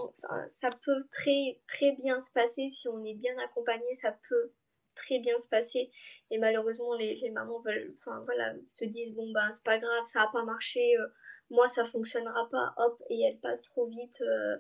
ça, 0.61 0.71
peut 0.85 1.05
très, 1.11 1.61
très 1.67 1.93
bien 1.93 2.21
se 2.21 2.31
passer 2.33 2.69
si 2.69 2.89
on 2.89 3.05
est 3.05 3.15
bien 3.15 3.37
accompagné. 3.39 3.95
Ça 3.95 4.17
peut 4.29 4.53
très 4.95 5.19
bien 5.19 5.39
se 5.41 5.49
passer. 5.49 5.91
Et 6.31 6.39
malheureusement, 6.39 6.95
les, 6.97 7.17
les 7.17 7.31
mamans 7.31 7.61
veulent, 7.61 7.95
enfin 7.99 8.23
voilà, 8.25 8.55
se 8.75 8.85
disent 8.85 9.15
bon 9.15 9.31
ben 9.33 9.51
c'est 9.53 9.65
pas 9.65 9.79
grave, 9.79 10.05
ça 10.07 10.23
a 10.23 10.29
pas 10.33 10.45
marché, 10.45 10.97
euh, 10.99 11.07
moi 11.51 11.69
ça 11.69 11.85
fonctionnera 11.85 12.49
pas, 12.51 12.75
hop, 12.77 13.03
et 13.09 13.21
elles 13.23 13.39
passent 13.39 13.63
trop 13.63 13.87
vite. 13.87 14.21
Euh, 14.23 14.57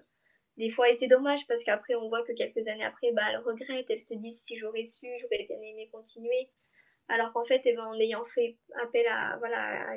des 0.60 0.68
fois, 0.68 0.90
et 0.90 0.94
c'est 0.94 1.08
dommage 1.08 1.46
parce 1.46 1.64
qu'après 1.64 1.94
on 1.94 2.08
voit 2.08 2.22
que 2.22 2.32
quelques 2.32 2.68
années 2.68 2.84
après, 2.84 3.12
bah, 3.12 3.22
elles 3.30 3.38
regrettent, 3.38 3.88
elles 3.88 4.00
se 4.00 4.14
disent 4.14 4.42
si 4.42 4.58
j'aurais 4.58 4.84
su, 4.84 5.06
j'aurais 5.18 5.46
bien 5.48 5.56
aimé 5.56 5.88
continuer. 5.90 6.50
Alors 7.08 7.32
qu'en 7.32 7.44
fait, 7.44 7.62
eh 7.64 7.74
ben, 7.74 7.86
en 7.86 7.98
ayant 7.98 8.24
fait 8.26 8.58
appel 8.82 9.06
à, 9.08 9.36
voilà, 9.38 9.90
à 9.90 9.96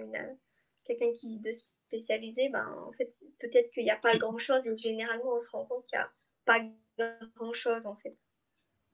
quelqu'un 0.85 1.11
qui 1.11 1.37
de 1.39 1.51
spécialisé, 1.51 2.47
ben, 2.49 2.65
en 2.87 2.93
fait, 2.93 3.09
peut-être 3.39 3.71
qu'il 3.71 3.83
n'y 3.83 3.91
a 3.91 3.97
pas 3.97 4.17
grand-chose 4.17 4.65
et 4.65 4.73
généralement, 4.73 5.35
on 5.35 5.39
se 5.39 5.49
rend 5.49 5.65
compte 5.65 5.83
qu'il 5.83 5.99
n'y 5.99 6.03
a 6.03 6.11
pas 6.45 6.61
grand-chose, 7.35 7.85
en 7.85 7.95
fait. 7.95 8.15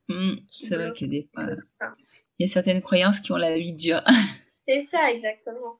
Mmh, 0.09 0.37
c'est 0.47 0.75
vrai 0.75 0.91
que 0.97 1.05
des 1.05 1.29
fois, 1.31 1.45
il 2.39 2.47
y 2.47 2.49
a 2.49 2.51
certaines 2.51 2.81
croyances 2.81 3.19
qui 3.19 3.31
ont 3.31 3.37
la 3.37 3.53
vie 3.53 3.73
dure. 3.73 4.03
C'est 4.67 4.81
ça, 4.81 5.11
exactement. 5.11 5.79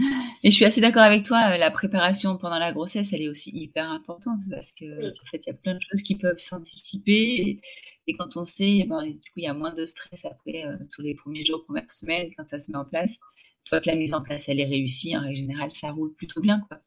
Et 0.42 0.50
je 0.50 0.56
suis 0.56 0.64
assez 0.64 0.80
d'accord 0.80 1.02
avec 1.02 1.24
toi, 1.24 1.52
euh, 1.52 1.58
la 1.58 1.70
préparation 1.70 2.36
pendant 2.38 2.58
la 2.58 2.72
grossesse, 2.72 3.12
elle 3.12 3.22
est 3.22 3.28
aussi 3.28 3.50
hyper 3.52 3.90
importante 3.90 4.40
parce 4.50 4.72
que 4.72 4.84
en 4.96 5.26
fait, 5.30 5.46
il 5.46 5.48
y 5.48 5.50
a 5.50 5.54
plein 5.54 5.74
de 5.74 5.80
choses 5.90 6.02
qui 6.02 6.16
peuvent 6.16 6.38
s'anticiper 6.38 7.60
et, 8.06 8.16
quand 8.18 8.36
on 8.36 8.44
sait, 8.44 8.84
ben, 8.88 9.06
du 9.06 9.18
coup, 9.18 9.36
il 9.36 9.44
y 9.44 9.46
a 9.46 9.54
moins 9.54 9.72
de 9.72 9.86
stress 9.86 10.24
après 10.24 10.66
euh, 10.66 10.76
tous 10.92 11.00
les 11.00 11.14
premiers 11.14 11.44
jours, 11.44 11.64
premières 11.64 11.90
semaines, 11.92 12.30
quand 12.36 12.48
ça 12.48 12.58
se 12.58 12.72
met 12.72 12.76
en 12.76 12.84
place. 12.84 13.18
Toi, 13.66 13.80
que 13.80 13.88
la 13.88 13.94
mise 13.94 14.14
en 14.14 14.22
place, 14.22 14.48
elle 14.48 14.58
est 14.58 14.66
réussie, 14.66 15.16
en 15.16 15.20
règle 15.20 15.36
générale, 15.36 15.70
ça 15.72 15.92
roule 15.92 16.12
plutôt 16.14 16.40
bien, 16.40 16.60
quoi. 16.66 16.80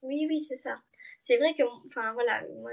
Oui, 0.00 0.26
oui, 0.26 0.38
c'est 0.38 0.56
ça. 0.56 0.80
C'est 1.20 1.36
vrai 1.36 1.52
que, 1.52 1.64
enfin, 1.86 2.14
voilà, 2.14 2.42
moi, 2.62 2.70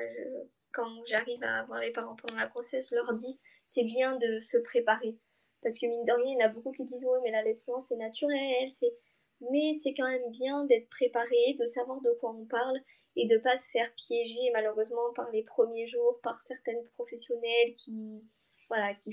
quand 0.71 0.87
j'arrive 1.09 1.43
à 1.43 1.65
voir 1.65 1.81
les 1.81 1.91
parents 1.91 2.15
pendant 2.15 2.37
la 2.37 2.47
grossesse, 2.47 2.87
je 2.89 2.95
leur 2.95 3.11
dis, 3.13 3.41
c'est 3.65 3.83
bien 3.83 4.15
de 4.15 4.39
se 4.39 4.57
préparer. 4.63 5.17
Parce 5.61 5.77
que 5.79 5.87
mine 5.87 6.05
de 6.05 6.13
rien, 6.13 6.35
il 6.37 6.39
y 6.39 6.43
en 6.43 6.49
a 6.49 6.53
beaucoup 6.53 6.71
qui 6.71 6.85
disent, 6.85 7.03
ouais, 7.03 7.19
mais 7.23 7.31
l'allaitement, 7.31 7.81
c'est 7.81 7.97
naturel, 7.97 8.69
c'est 8.71 8.93
mais 9.41 9.77
c'est 9.81 9.93
quand 9.93 10.09
même 10.09 10.31
bien 10.31 10.65
d'être 10.65 10.89
préparé, 10.89 11.55
de 11.59 11.65
savoir 11.65 12.01
de 12.01 12.11
quoi 12.19 12.35
on 12.35 12.45
parle 12.45 12.79
et 13.15 13.25
de 13.27 13.37
pas 13.37 13.57
se 13.57 13.71
faire 13.71 13.91
piéger 13.95 14.51
malheureusement 14.53 15.13
par 15.15 15.29
les 15.31 15.43
premiers 15.43 15.87
jours, 15.87 16.19
par 16.21 16.41
certaines 16.41 16.83
professionnelles 16.95 17.73
qui, 17.75 18.21
voilà, 18.69 18.93
qui, 18.93 19.11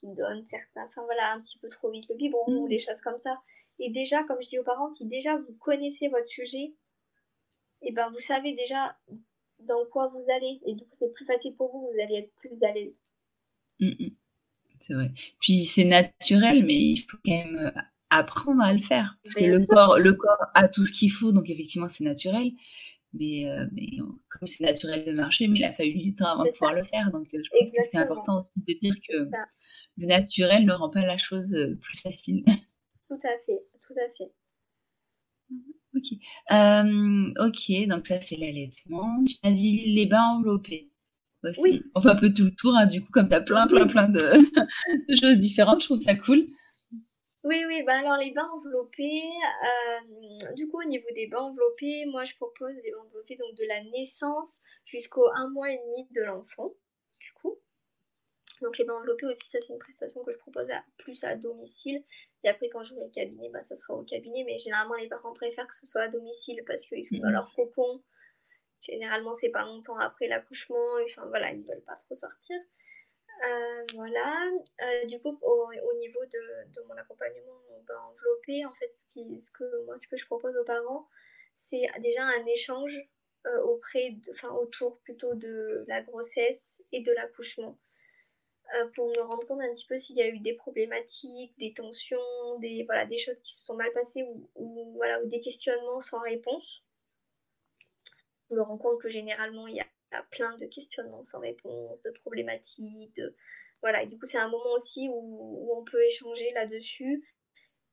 qui 0.00 0.06
donnent 0.14 0.46
certains, 0.46 0.86
enfin 0.86 1.02
voilà, 1.04 1.32
un 1.32 1.40
petit 1.40 1.58
peu 1.58 1.68
trop 1.68 1.90
vite 1.90 2.08
le 2.08 2.16
biberon 2.16 2.62
ou 2.62 2.68
des 2.68 2.76
mm. 2.76 2.80
choses 2.80 3.00
comme 3.00 3.18
ça. 3.18 3.40
Et 3.78 3.90
déjà, 3.90 4.22
comme 4.24 4.40
je 4.42 4.48
dis 4.48 4.58
aux 4.58 4.64
parents, 4.64 4.88
si 4.88 5.06
déjà 5.06 5.36
vous 5.36 5.54
connaissez 5.54 6.08
votre 6.08 6.26
sujet, 6.26 6.74
et 7.84 7.88
eh 7.88 7.92
ben 7.92 8.10
vous 8.10 8.20
savez 8.20 8.54
déjà 8.54 8.96
dans 9.58 9.84
quoi 9.86 10.06
vous 10.06 10.30
allez 10.30 10.60
et 10.66 10.74
du 10.74 10.84
coup 10.84 10.90
c'est 10.92 11.12
plus 11.12 11.24
facile 11.24 11.56
pour 11.56 11.72
vous, 11.72 11.90
vous 11.92 12.00
allez 12.00 12.14
être 12.16 12.32
plus 12.36 12.62
à 12.62 12.72
l'aise. 12.72 12.96
Mm, 13.80 13.88
mm. 13.88 14.16
C'est 14.86 14.94
vrai. 14.94 15.10
Puis 15.40 15.64
c'est 15.64 15.84
naturel, 15.84 16.64
mais 16.64 16.74
il 16.74 16.98
faut 17.08 17.18
quand 17.24 17.32
même 17.32 17.72
apprendre 18.12 18.62
à 18.62 18.72
le 18.72 18.80
faire. 18.80 19.16
Parce 19.22 19.34
que 19.34 19.44
le 19.44 19.66
corps, 19.66 19.98
le 19.98 20.12
corps 20.12 20.46
a 20.54 20.68
tout 20.68 20.84
ce 20.84 20.92
qu'il 20.92 21.10
faut, 21.10 21.32
donc 21.32 21.48
effectivement, 21.48 21.88
c'est 21.88 22.04
naturel. 22.04 22.52
Mais, 23.14 23.48
euh, 23.50 23.66
mais 23.72 23.88
comme 24.30 24.46
c'est 24.46 24.64
naturel 24.64 25.04
de 25.04 25.12
marcher, 25.12 25.46
mais 25.46 25.58
il 25.58 25.64
a 25.64 25.72
fallu 25.72 25.98
du 25.98 26.14
temps 26.14 26.32
avant 26.32 26.44
de 26.44 26.50
pouvoir 26.50 26.74
le 26.74 26.84
faire. 26.84 27.10
Donc, 27.10 27.28
euh, 27.34 27.42
je 27.42 27.50
pense 27.50 27.70
que 27.70 27.82
c'est 27.90 27.98
important 27.98 28.40
aussi 28.40 28.60
de 28.66 28.78
dire 28.78 28.94
que 29.06 29.28
le 29.98 30.06
naturel 30.06 30.64
ne 30.64 30.72
rend 30.72 30.88
pas 30.88 31.04
la 31.04 31.18
chose 31.18 31.54
euh, 31.54 31.78
plus 31.80 31.98
facile. 31.98 32.44
Tout 33.08 33.18
à 33.24 33.36
fait, 33.44 33.60
tout 33.86 33.92
à 33.92 34.08
fait. 34.08 34.32
Ok. 35.94 36.16
ok, 37.38 37.88
donc 37.88 38.06
ça, 38.06 38.22
c'est 38.22 38.36
l'allaitement. 38.36 39.22
Tu 39.24 39.34
m'as 39.44 39.52
dit 39.52 39.92
les 39.92 40.06
bains 40.06 40.38
enveloppés. 40.38 40.88
Aussi. 41.44 41.60
Oui. 41.60 41.82
On 41.94 42.00
fait 42.00 42.08
un 42.08 42.16
peu 42.16 42.32
tout 42.32 42.44
le 42.44 42.54
tour, 42.54 42.74
hein, 42.74 42.86
du 42.86 43.02
coup, 43.02 43.10
comme 43.12 43.28
tu 43.28 43.34
as 43.34 43.42
plein, 43.42 43.66
plein, 43.66 43.86
plein 43.86 44.08
de, 44.08 44.18
de 45.08 45.14
choses 45.20 45.38
différentes, 45.38 45.82
je 45.82 45.88
trouve 45.88 46.00
ça 46.00 46.14
cool. 46.14 46.46
Oui, 47.44 47.64
oui, 47.66 47.82
bah 47.82 47.98
alors 47.98 48.16
les 48.18 48.30
bains 48.30 48.48
enveloppés, 48.54 49.24
euh, 49.64 50.54
du 50.54 50.68
coup 50.68 50.80
au 50.80 50.84
niveau 50.84 51.08
des 51.12 51.26
bains 51.26 51.40
enveloppés, 51.42 52.04
moi 52.06 52.22
je 52.22 52.36
propose 52.36 52.72
des 52.82 52.92
bains 52.92 53.00
enveloppés 53.00 53.34
donc 53.34 53.56
de 53.56 53.64
la 53.64 53.82
naissance 53.82 54.60
jusqu'au 54.84 55.26
un 55.34 55.48
mois 55.48 55.72
et 55.72 55.78
demi 55.78 56.06
de 56.12 56.22
l'enfant, 56.22 56.72
du 57.18 57.32
coup. 57.32 57.58
Donc 58.60 58.78
les 58.78 58.84
bains 58.84 58.94
enveloppés 58.94 59.26
aussi, 59.26 59.44
ça 59.48 59.58
c'est 59.60 59.72
une 59.72 59.80
prestation 59.80 60.22
que 60.22 60.30
je 60.30 60.38
propose 60.38 60.70
à, 60.70 60.84
plus 60.98 61.24
à 61.24 61.34
domicile. 61.34 62.04
Et 62.44 62.48
après 62.48 62.68
quand 62.68 62.84
j'aurai 62.84 63.06
le 63.06 63.10
cabinet, 63.10 63.48
bah 63.48 63.62
ça 63.64 63.74
sera 63.74 63.94
au 63.94 64.04
cabinet, 64.04 64.44
mais 64.44 64.56
généralement 64.58 64.94
les 64.94 65.08
parents 65.08 65.32
préfèrent 65.32 65.66
que 65.66 65.74
ce 65.74 65.84
soit 65.86 66.02
à 66.02 66.08
domicile 66.08 66.62
parce 66.64 66.86
qu'ils 66.86 67.04
sont 67.04 67.18
dans 67.18 67.28
mmh. 67.28 67.32
leur 67.32 67.52
cocon. 67.56 68.04
Généralement 68.82 69.34
c'est 69.34 69.50
pas 69.50 69.64
longtemps 69.64 69.98
après 69.98 70.28
l'accouchement, 70.28 70.94
enfin 71.02 71.26
voilà, 71.26 71.50
ils 71.52 71.64
veulent 71.64 71.82
pas 71.84 71.96
trop 71.96 72.14
sortir. 72.14 72.56
Euh, 73.44 73.84
voilà. 73.94 74.50
Euh, 74.82 75.06
du 75.06 75.20
coup, 75.20 75.38
au, 75.42 75.94
niveau 75.98 76.24
de, 76.26 76.82
mon 76.86 76.96
accompagnement 76.96 77.60
enveloppé, 78.08 78.64
en 78.64 78.72
fait, 78.72 78.90
ce, 78.94 79.50
que, 79.50 79.84
moi, 79.84 79.96
ce 79.96 80.08
que 80.08 80.16
je 80.16 80.24
propose 80.26 80.56
aux 80.56 80.64
parents, 80.64 81.08
c'est 81.54 81.82
déjà 82.00 82.24
un 82.24 82.46
échange 82.46 82.96
euh, 83.46 83.62
auprès, 83.62 84.16
enfin, 84.30 84.50
autour 84.50 84.98
plutôt 85.00 85.34
de 85.34 85.84
la 85.88 86.02
grossesse 86.02 86.80
et 86.92 87.02
de 87.02 87.12
l'accouchement. 87.12 87.78
pour 88.94 89.08
me 89.08 89.20
rendre 89.20 89.46
compte 89.46 89.60
un 89.60 89.72
petit 89.74 89.86
peu 89.86 89.96
s'il 89.96 90.16
y 90.16 90.22
a 90.22 90.28
eu 90.28 90.38
des 90.38 90.54
problématiques, 90.54 91.56
des 91.58 91.74
tensions, 91.74 92.58
des, 92.60 92.84
voilà, 92.84 93.04
des 93.06 93.18
choses 93.18 93.40
qui 93.42 93.54
se 93.54 93.64
sont 93.66 93.74
mal 93.74 93.92
passées 93.92 94.24
ou, 94.54 94.92
voilà, 94.96 95.22
ou 95.22 95.28
des 95.28 95.40
questionnements 95.40 96.00
sans 96.00 96.20
réponse. 96.20 96.84
Je 98.50 98.56
me 98.56 98.62
rends 98.62 98.78
compte 98.78 99.00
que 99.00 99.08
généralement, 99.08 99.66
il 99.66 99.76
y 99.76 99.80
a 99.80 99.86
plein 100.30 100.56
de 100.58 100.66
questionnements 100.66 101.22
sans 101.22 101.40
réponse, 101.40 102.00
de 102.02 102.10
problématiques, 102.10 103.14
de 103.16 103.34
voilà. 103.82 104.02
Et 104.02 104.06
du 104.06 104.18
coup, 104.18 104.26
c'est 104.26 104.38
un 104.38 104.48
moment 104.48 104.72
aussi 104.74 105.08
où, 105.10 105.72
on 105.76 105.84
peut 105.84 106.02
échanger 106.04 106.50
là-dessus 106.52 107.24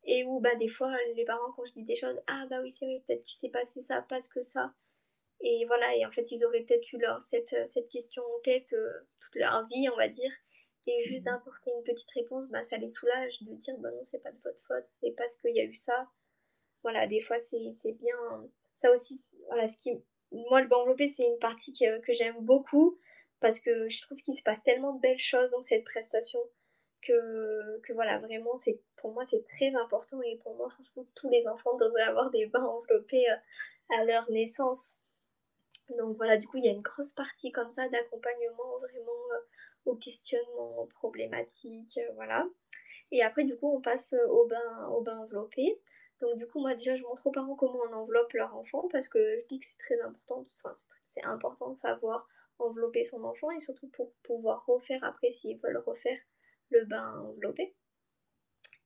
et 0.06 0.24
où 0.24 0.40
bah 0.40 0.56
des 0.56 0.70
fois 0.70 0.96
les 1.16 1.26
parents 1.26 1.52
quand 1.56 1.66
je 1.66 1.74
dis 1.74 1.84
des 1.84 1.96
choses, 1.96 2.22
ah 2.28 2.46
bah 2.50 2.62
oui 2.62 2.72
c'est 2.72 2.86
vrai, 2.86 3.04
peut-être 3.06 3.24
qu'il 3.24 3.38
s'est 3.38 3.50
passé 3.50 3.82
ça 3.82 4.06
parce 4.10 4.28
que 4.28 4.42
ça. 4.42 4.74
Et 5.42 5.66
voilà, 5.68 5.96
et 5.96 6.06
en 6.06 6.12
fait, 6.12 6.32
ils 6.32 6.44
auraient 6.46 6.64
peut-être 6.64 6.92
eu 6.94 6.98
leur, 6.98 7.24
cette, 7.24 7.56
cette 7.70 7.90
question 7.90 8.24
en 8.24 8.40
tête 8.44 8.74
euh, 8.74 8.92
toute 9.20 9.36
leur 9.36 9.66
vie, 9.68 9.88
on 9.90 9.96
va 9.98 10.10
dire. 10.10 10.32
Et 10.88 11.04
juste 11.04 11.26
mhm. 11.26 11.34
d'apporter 11.34 11.72
une 11.72 11.84
petite 11.84 12.12
réponse, 12.12 12.50
bah, 12.50 12.64
ça 12.64 12.78
les 12.78 12.88
soulage 12.88 13.42
de 13.42 13.54
dire, 13.54 13.78
bah 13.78 13.92
non, 13.92 14.04
c'est 14.06 14.24
pas 14.24 14.32
de 14.32 14.40
votre 14.44 14.62
faute, 14.66 14.86
c'est 15.00 15.12
parce 15.12 15.36
qu'il 15.38 15.56
y 15.56 15.60
a 15.60 15.64
eu 15.64 15.76
ça. 15.76 16.08
Voilà, 16.84 17.08
des 17.08 17.22
fois, 17.22 17.38
c'est 17.40 17.92
bien. 17.94 18.16
Ça 18.74 18.92
aussi, 18.92 19.22
voilà, 19.48 19.68
ce 19.68 19.78
qui, 19.78 19.92
moi, 20.32 20.62
le 20.62 20.68
bain 20.68 20.78
enveloppé, 20.78 21.08
c'est 21.08 21.26
une 21.26 21.40
partie 21.40 21.74
que, 21.74 22.14
j'aime 22.14 22.40
beaucoup 22.42 22.98
parce 23.40 23.60
que 23.60 23.88
je 23.88 24.02
trouve 24.02 24.20
qu'il 24.20 24.36
se 24.36 24.44
passe 24.44 24.62
tellement 24.64 24.94
de 24.94 25.00
belles 25.00 25.18
choses 25.18 25.50
dans 25.52 25.62
cette 25.62 25.86
prestation 25.86 26.40
que, 27.02 27.94
voilà, 27.94 28.20
vraiment, 28.20 28.56
c'est 28.58 28.80
pour 28.98 29.14
moi, 29.14 29.24
c'est 29.24 29.46
très 29.46 29.74
important 29.76 30.22
et 30.22 30.38
pour 30.44 30.56
moi, 30.56 30.70
franchement, 30.70 31.06
tous 31.16 31.30
les 31.30 31.48
enfants 31.48 31.76
devraient 31.78 32.04
avoir 32.04 32.30
des 32.32 32.46
bains 32.48 32.66
enveloppés 32.66 33.30
euh, 33.30 33.98
à 33.98 34.04
leur 34.04 34.30
naissance. 34.30 34.96
Donc 35.98 36.18
voilà, 36.18 36.38
du 36.38 36.48
coup, 36.48 36.58
il 36.58 36.66
y 36.66 36.68
a 36.68 36.72
une 36.72 36.82
grosse 36.82 37.14
partie 37.14 37.52
comme 37.52 37.70
ça 37.72 37.88
d'accompagnement 37.88 38.78
vraiment 38.80 39.32
euh, 39.34 39.40
au 39.86 39.96
questionnement, 39.96 40.82
aux 40.82 40.88
problématiques, 40.88 41.98
euh, 41.98 42.12
voilà. 42.16 42.46
Et 43.12 43.24
après, 43.24 43.46
du 43.46 43.56
coup, 43.58 43.74
on 43.74 43.82
passe 43.82 44.14
au 44.30 44.46
bain, 44.46 44.88
au 44.90 45.02
bain 45.02 45.18
enveloppé. 45.18 45.80
Donc 46.22 46.38
du 46.38 46.48
coup, 46.48 46.60
moi 46.60 46.74
déjà, 46.74 46.96
je 46.96 47.04
montre 47.04 47.26
aux 47.28 47.32
parents 47.32 47.56
comment 47.56 47.80
on 47.90 47.94
enveloppe 47.94 48.34
leur 48.34 48.56
enfant 48.56 48.88
parce 48.92 49.08
que 49.08 49.40
je 49.40 49.48
dis 49.48 49.60
que 49.60 49.66
c'est 49.66 49.78
très 49.78 50.02
important, 50.02 50.44
enfin 50.64 50.76
c'est 51.04 51.24
important 51.24 51.70
de 51.70 51.78
savoir 51.78 52.28
envelopper 52.60 53.04
son 53.04 53.24
enfant 53.24 53.52
et 53.52 53.60
surtout 53.60 53.88
pour 53.88 54.12
pouvoir 54.24 54.66
refaire 54.66 55.04
après 55.04 55.32
s'ils 55.32 55.58
veulent 55.60 55.82
refaire 55.86 56.20
le 56.72 56.86
bain 56.86 57.20
enveloppé. 57.22 57.74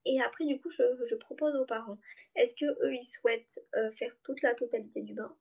Et 0.06 0.22
après, 0.22 0.46
du 0.46 0.60
coup, 0.60 0.70
je, 0.70 1.16
propose 1.16 1.56
aux 1.56 1.66
parents, 1.66 1.98
est-ce 2.36 2.56
que 2.56 2.66
eux, 2.66 2.94
ils 2.94 3.06
souhaitent 3.06 3.62
euh, 3.76 3.92
faire 3.94 4.14
toute 4.24 4.42
la 4.42 4.54
totalité 4.54 5.02
du 5.02 5.14
bain? 5.14 5.34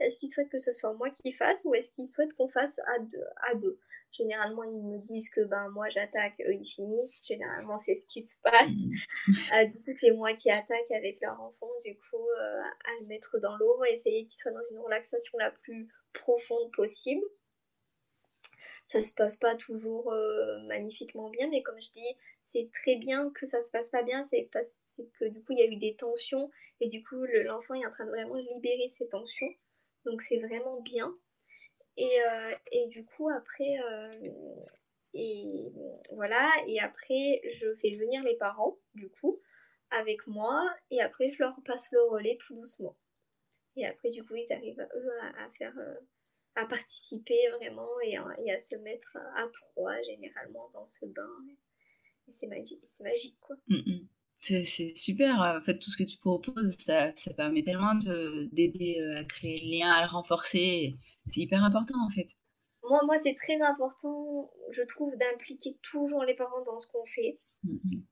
Est-ce 0.00 0.18
qu'ils 0.18 0.28
souhaitent 0.28 0.50
que 0.50 0.58
ce 0.58 0.72
soit 0.72 0.92
moi 0.94 1.10
qui 1.10 1.32
fasse 1.32 1.64
ou 1.64 1.74
est-ce 1.74 1.90
qu'ils 1.90 2.08
souhaitent 2.08 2.34
qu'on 2.34 2.48
fasse 2.48 2.78
à 2.80 2.98
deux, 2.98 3.24
à 3.50 3.54
deux? 3.54 3.78
Généralement, 4.12 4.64
ils 4.64 4.82
me 4.82 4.98
disent 5.06 5.28
que 5.30 5.42
ben 5.42 5.68
moi 5.70 5.88
j'attaque, 5.88 6.40
eux 6.40 6.54
ils 6.54 6.66
finissent. 6.66 7.20
Généralement, 7.26 7.76
c'est 7.76 7.94
ce 7.94 8.06
qui 8.06 8.22
se 8.22 8.36
passe. 8.42 8.70
Mmh. 8.70 8.94
Euh, 9.54 9.64
du 9.64 9.74
coup, 9.74 9.92
c'est 9.96 10.10
moi 10.10 10.34
qui 10.34 10.50
attaque 10.50 10.90
avec 10.90 11.20
leur 11.20 11.40
enfant, 11.40 11.70
du 11.84 11.94
coup, 11.96 12.28
euh, 12.40 12.62
à 12.62 13.00
le 13.00 13.06
mettre 13.06 13.38
dans 13.38 13.56
l'eau, 13.56 13.84
essayer 13.84 14.24
qu'il 14.26 14.38
soit 14.38 14.50
dans 14.50 14.64
une 14.70 14.78
relaxation 14.78 15.38
la 15.38 15.50
plus 15.50 15.88
profonde 16.12 16.70
possible. 16.72 17.24
Ça 18.86 19.00
se 19.00 19.12
passe 19.14 19.36
pas 19.36 19.54
toujours 19.54 20.12
euh, 20.12 20.60
magnifiquement 20.66 21.28
bien, 21.30 21.48
mais 21.48 21.62
comme 21.62 21.80
je 21.80 21.92
dis, 21.92 22.16
c'est 22.42 22.70
très 22.72 22.96
bien 22.96 23.30
que 23.30 23.46
ça 23.46 23.62
se 23.62 23.70
passe 23.70 23.90
pas 23.90 24.02
bien, 24.02 24.24
c'est 24.24 24.48
que 25.18 25.24
du 25.26 25.42
coup 25.42 25.52
il 25.52 25.58
y 25.58 25.62
a 25.62 25.66
eu 25.66 25.76
des 25.76 25.94
tensions 25.96 26.50
et 26.80 26.88
du 26.88 27.02
coup 27.02 27.24
l'enfant 27.44 27.74
est 27.74 27.84
en 27.84 27.90
train 27.90 28.06
de 28.06 28.10
vraiment 28.10 28.36
libérer 28.36 28.88
ses 28.88 29.08
tensions. 29.08 29.52
Donc 30.06 30.22
c'est 30.22 30.38
vraiment 30.38 30.80
bien. 30.80 31.14
Et, 31.98 32.20
euh, 32.22 32.86
du 32.88 33.04
coup, 33.04 33.28
après, 33.28 33.78
euh, 33.82 34.30
voilà, 36.12 36.50
et 36.66 36.80
après, 36.80 37.40
je 37.50 37.74
fais 37.74 37.96
venir 37.96 38.22
les 38.22 38.36
parents, 38.36 38.78
du 38.94 39.08
coup, 39.10 39.40
avec 39.90 40.26
moi, 40.26 40.64
et 40.90 41.00
après, 41.00 41.30
je 41.30 41.42
leur 41.42 41.56
passe 41.64 41.90
le 41.92 42.02
relais 42.02 42.38
tout 42.38 42.54
doucement. 42.54 42.96
Et 43.76 43.86
après, 43.86 44.10
du 44.10 44.24
coup, 44.24 44.36
ils 44.36 44.52
arrivent, 44.52 44.80
à, 44.80 45.50
faire, 45.58 45.76
euh, 45.78 45.94
à 46.54 46.66
participer 46.66 47.48
vraiment 47.56 47.88
et 48.02 48.16
à, 48.16 48.58
se 48.58 48.76
mettre 48.76 49.16
à 49.36 49.48
trois, 49.52 50.00
généralement, 50.02 50.70
dans 50.72 50.84
ce 50.84 51.04
bain. 51.06 51.28
Et 52.28 52.32
c'est 52.32 52.46
magique, 52.46 52.82
magique, 53.00 53.38
quoi. 53.40 53.56
Mm, 53.68 53.76
mm. 53.76 54.08
C'est 54.46 54.94
super, 54.94 55.40
en 55.40 55.60
fait, 55.64 55.78
tout 55.78 55.90
ce 55.90 55.96
que 55.96 56.08
tu 56.08 56.18
proposes, 56.18 56.76
ça, 56.78 57.12
ça 57.16 57.34
permet 57.34 57.64
tellement 57.64 57.94
d'aider 58.52 58.98
euh, 59.00 59.20
à 59.20 59.24
créer 59.24 59.60
le 59.60 59.78
lien, 59.78 59.90
à 59.90 60.02
le 60.02 60.08
renforcer. 60.08 60.96
C'est 61.32 61.40
hyper 61.40 61.64
important, 61.64 61.96
en 62.06 62.10
fait. 62.10 62.28
Moi, 62.88 63.00
moi 63.04 63.18
c'est 63.18 63.34
très 63.34 63.60
important, 63.60 64.52
je 64.70 64.82
trouve, 64.82 65.16
d'impliquer 65.16 65.76
toujours 65.82 66.22
les 66.22 66.36
parents 66.36 66.62
dans 66.64 66.78
ce 66.78 66.86
qu'on 66.86 67.04
fait. 67.04 67.40
Mmh 67.64 68.02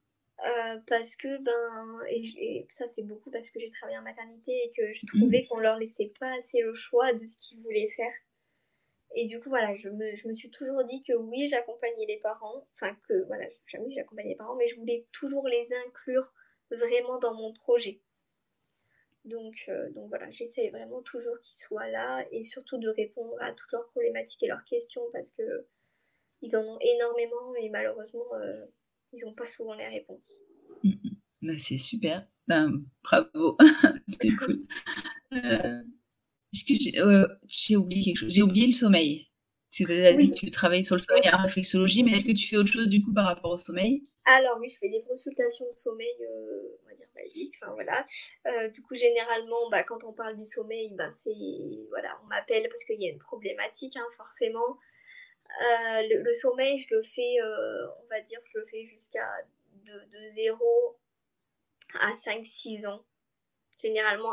euh, 0.40 0.78
parce 0.88 1.14
que, 1.14 1.42
ben, 1.42 2.00
et, 2.10 2.66
ça 2.68 2.86
c'est 2.88 3.04
beaucoup 3.04 3.30
parce 3.30 3.50
que 3.50 3.60
j'ai 3.60 3.70
travaillé 3.70 3.96
en 3.96 4.02
maternité 4.02 4.52
et 4.52 4.72
que 4.76 4.92
je 4.92 5.06
trouvais 5.06 5.42
mmh. 5.42 5.46
qu'on 5.48 5.58
leur 5.58 5.78
laissait 5.78 6.12
pas 6.18 6.36
assez 6.36 6.60
le 6.60 6.74
choix 6.74 7.12
de 7.12 7.24
ce 7.24 7.38
qu'ils 7.38 7.62
voulaient 7.62 7.86
faire. 7.86 8.12
Et 9.14 9.26
du 9.26 9.40
coup, 9.40 9.48
voilà, 9.48 9.74
je 9.74 9.88
me, 9.88 10.14
je 10.16 10.28
me 10.28 10.34
suis 10.34 10.50
toujours 10.50 10.84
dit 10.84 11.02
que 11.02 11.12
oui, 11.12 11.46
j'accompagnais 11.48 12.06
les 12.06 12.18
parents, 12.18 12.66
enfin 12.74 12.96
que, 13.08 13.24
voilà, 13.26 13.46
oui, 13.78 13.94
j'accompagnais 13.94 14.30
les 14.30 14.36
parents, 14.36 14.56
mais 14.56 14.66
je 14.66 14.76
voulais 14.76 15.06
toujours 15.12 15.46
les 15.46 15.68
inclure 15.86 16.32
vraiment 16.70 17.18
dans 17.18 17.34
mon 17.34 17.52
projet. 17.52 18.00
Donc, 19.24 19.64
euh, 19.68 19.90
donc 19.92 20.08
voilà, 20.08 20.30
j'essaie 20.30 20.68
vraiment 20.68 21.00
toujours 21.02 21.38
qu'ils 21.40 21.56
soient 21.56 21.88
là 21.88 22.26
et 22.30 22.42
surtout 22.42 22.76
de 22.76 22.88
répondre 22.88 23.34
à 23.40 23.52
toutes 23.52 23.72
leurs 23.72 23.86
problématiques 23.86 24.42
et 24.42 24.48
leurs 24.48 24.64
questions 24.64 25.02
parce 25.12 25.30
que 25.30 25.66
ils 26.42 26.54
en 26.56 26.62
ont 26.62 26.78
énormément 26.80 27.54
et 27.56 27.70
malheureusement, 27.70 28.26
euh, 28.34 28.66
ils 29.12 29.24
n'ont 29.24 29.32
pas 29.32 29.46
souvent 29.46 29.74
les 29.74 29.86
réponses. 29.86 30.40
Mm, 30.82 30.90
mm. 30.90 31.16
bah, 31.42 31.52
c'est 31.58 31.78
super. 31.78 32.26
Ben, 32.46 32.84
bravo, 33.02 33.56
c'était 34.08 34.34
cool. 34.36 34.60
Euh, 35.32 35.82
que 36.62 37.34
j'ai 37.48 37.76
oublié 37.76 38.04
quelque 38.04 38.18
chose? 38.18 38.32
J'ai 38.32 38.42
oublié 38.42 38.68
le 38.68 38.74
sommeil. 38.74 39.28
Que 39.76 40.34
tu 40.36 40.50
travailles 40.52 40.84
sur 40.84 40.94
le 40.94 41.02
sommeil 41.02 41.28
en 41.32 41.42
réflexologie, 41.42 42.04
mais 42.04 42.12
est-ce 42.12 42.24
que 42.24 42.30
tu 42.30 42.46
fais 42.48 42.56
autre 42.56 42.72
chose 42.72 42.86
du 42.86 43.02
coup 43.02 43.12
par 43.12 43.24
rapport 43.24 43.50
au 43.50 43.58
sommeil? 43.58 44.04
Alors 44.24 44.56
oui, 44.60 44.68
je 44.68 44.78
fais 44.78 44.88
des 44.88 45.02
consultations 45.02 45.66
de 45.66 45.76
sommeil 45.76 46.14
Enfin 47.60 47.72
voilà. 47.72 48.04
Euh, 48.46 48.68
du 48.68 48.82
coup, 48.82 48.94
généralement, 48.94 49.68
bah, 49.70 49.82
quand 49.82 50.04
on 50.04 50.12
parle 50.12 50.36
du 50.36 50.44
sommeil, 50.44 50.92
bah, 50.94 51.10
c'est 51.12 51.30
voilà, 51.88 52.18
on 52.22 52.26
m'appelle 52.26 52.68
parce 52.68 52.84
qu'il 52.84 53.00
y 53.00 53.06
a 53.06 53.12
une 53.12 53.18
problématique, 53.18 53.96
hein, 53.96 54.06
forcément. 54.16 54.78
Euh, 55.62 56.02
le, 56.08 56.32
sommeil, 56.32 56.78
je 56.78 56.94
le 56.94 57.02
fais, 57.02 57.36
euh, 57.40 57.86
on 58.02 58.06
va 58.08 58.20
dire, 58.20 58.40
je 58.52 58.58
le 58.58 58.66
fais 58.66 58.84
jusqu'à 58.86 59.26
de, 59.84 60.26
0 60.34 60.98
à 62.00 62.12
5-6 62.12 62.86
ans. 62.86 63.04
Généralement, 63.80 64.32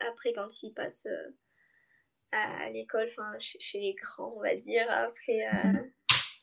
après, 0.00 0.32
quand 0.32 0.62
ils 0.62 0.72
passent 0.72 1.06
à 2.32 2.70
l'école, 2.70 3.08
enfin, 3.08 3.32
chez, 3.38 3.80
les 3.80 3.94
grands, 3.94 4.34
on 4.36 4.40
va 4.40 4.54
dire, 4.54 4.86
après, 4.90 5.46
mhm. 5.64 5.90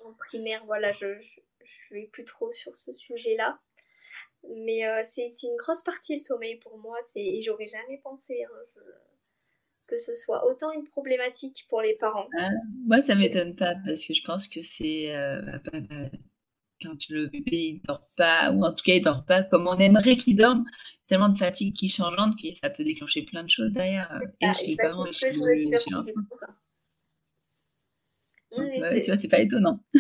en 0.06 0.14
primaire, 0.14 0.66
voilà, 0.66 0.92
je, 0.92 1.08
je, 1.20 1.94
vais 1.94 2.10
plus 2.12 2.26
trop 2.26 2.52
sur 2.52 2.76
ce 2.76 2.92
sujet-là. 2.92 3.60
Mais 4.66 4.86
euh, 4.86 5.02
c'est 5.04 5.30
une 5.44 5.56
grosse 5.58 5.84
partie 5.84 6.14
le 6.14 6.20
sommeil 6.20 6.58
pour 6.58 6.78
moi. 6.78 6.98
Et 7.16 7.42
j'aurais 7.42 7.68
jamais 7.68 8.00
pensé 8.04 8.44
hein, 8.44 8.82
que 9.88 9.98
ce 9.98 10.14
soit 10.14 10.46
autant 10.46 10.72
une 10.72 10.86
problématique 10.86 11.66
pour 11.70 11.82
les 11.82 11.96
parents. 11.96 12.28
Ah, 12.38 12.50
moi, 12.86 13.02
ça 13.02 13.16
m'étonne 13.16 13.56
pas 13.56 13.76
parce 13.86 14.06
que 14.06 14.14
je 14.14 14.24
pense 14.24 14.48
que 14.48 14.62
c'est 14.62 15.16
euh, 15.16 15.42
quand 16.82 16.98
le 17.10 17.28
bébé 17.28 17.80
ne 17.82 17.88
dort 17.88 18.08
pas, 18.16 18.52
ou 18.52 18.64
en 18.64 18.74
tout 18.74 18.84
cas 18.84 18.94
il 18.94 19.02
dort 19.02 19.26
pas 19.26 19.44
comme 19.44 19.68
on 19.68 19.78
aimerait 19.78 20.16
qu'il 20.16 20.38
dorme, 20.38 20.66
tellement 21.08 21.30
de 21.30 21.38
fatigue 21.38 21.76
qui 21.76 21.90
changeante 21.90 22.36
que 22.42 22.48
ça 22.56 22.70
peut 22.70 22.84
déclencher 22.84 23.24
plein 23.24 23.44
de 23.44 23.50
choses 23.50 23.72
derrière. 23.72 24.22
Et. 24.22 24.78
Oui, 28.58 28.80
bah 28.80 29.00
tu 29.02 29.12
vois, 29.12 29.18
c'est 29.18 29.28
pas 29.28 29.40
étonnant. 29.40 29.80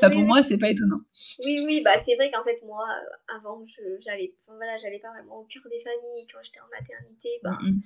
Mmh, 0.00 0.12
pour 0.12 0.22
moi, 0.22 0.42
c'est 0.44 0.58
pas 0.58 0.70
étonnant. 0.70 1.00
Oui, 1.44 1.60
oui, 1.64 1.82
bah 1.82 1.98
c'est 2.04 2.14
vrai 2.14 2.30
qu'en 2.30 2.44
fait, 2.44 2.62
moi, 2.64 2.86
avant, 3.26 3.64
j'allais 4.00 4.32
voilà, 4.46 4.76
pas 5.02 5.10
vraiment 5.10 5.40
au 5.40 5.44
cœur 5.44 5.62
des 5.70 5.80
familles. 5.80 6.26
Quand 6.32 6.38
j'étais 6.42 6.60
en 6.60 6.68
maternité, 6.70 7.28
bah, 7.42 7.58
mmh, 7.60 7.68
mmh. 7.68 7.80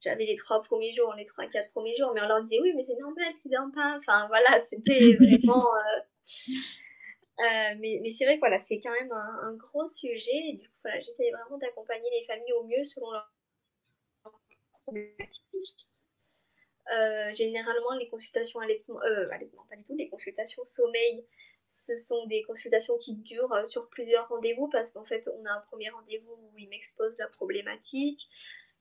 j'avais 0.00 0.26
les 0.26 0.34
trois 0.34 0.60
premiers 0.62 0.92
jours, 0.92 1.14
les 1.16 1.24
trois, 1.24 1.46
quatre 1.46 1.70
premiers 1.70 1.94
jours, 1.94 2.10
mais 2.14 2.20
on 2.22 2.26
leur 2.26 2.42
disait 2.42 2.58
oui, 2.60 2.72
mais 2.74 2.82
c'est 2.82 2.98
normal 2.98 3.32
qu'ils 3.40 3.52
dorment 3.52 3.70
pas. 3.72 3.96
Enfin, 3.98 4.26
voilà, 4.26 4.58
c'était 4.64 5.14
vraiment. 5.14 5.62
Euh, 5.62 6.00
euh, 7.38 7.74
mais, 7.78 8.00
mais 8.02 8.10
c'est 8.10 8.24
vrai 8.24 8.36
que 8.36 8.40
voilà, 8.40 8.58
c'est 8.58 8.80
quand 8.80 8.92
même 8.92 9.12
un, 9.12 9.54
gros 9.54 9.86
sujet. 9.86 10.36
Et 10.48 10.52
du 10.54 10.68
coup, 10.68 10.76
voilà, 10.82 11.00
j'essayais 11.00 11.32
vraiment 11.32 11.58
d'accompagner 11.58 12.08
les 12.10 12.24
familles 12.24 12.52
au 12.54 12.64
mieux 12.64 12.84
selon 12.84 13.10
leur 13.10 13.30
problématique. 14.84 15.88
Euh, 16.94 17.32
généralement, 17.32 17.94
les 17.98 18.08
consultations 18.08 18.60
allaitement, 18.60 19.02
euh, 19.02 19.28
allaitement, 19.32 19.66
pas 19.68 19.76
du 19.76 19.84
tout, 19.84 19.96
les 19.96 20.08
consultations 20.08 20.62
sommeil, 20.62 21.26
ce 21.68 21.94
sont 21.96 22.26
des 22.26 22.42
consultations 22.42 22.96
qui 22.98 23.16
durent 23.16 23.52
euh, 23.52 23.64
sur 23.64 23.88
plusieurs 23.88 24.28
rendez-vous 24.28 24.68
parce 24.68 24.92
qu'en 24.92 25.04
fait, 25.04 25.28
on 25.34 25.44
a 25.46 25.52
un 25.52 25.60
premier 25.62 25.90
rendez-vous 25.90 26.32
où 26.32 26.58
ils 26.58 26.68
m'exposent 26.68 27.18
la 27.18 27.26
problématique 27.26 28.28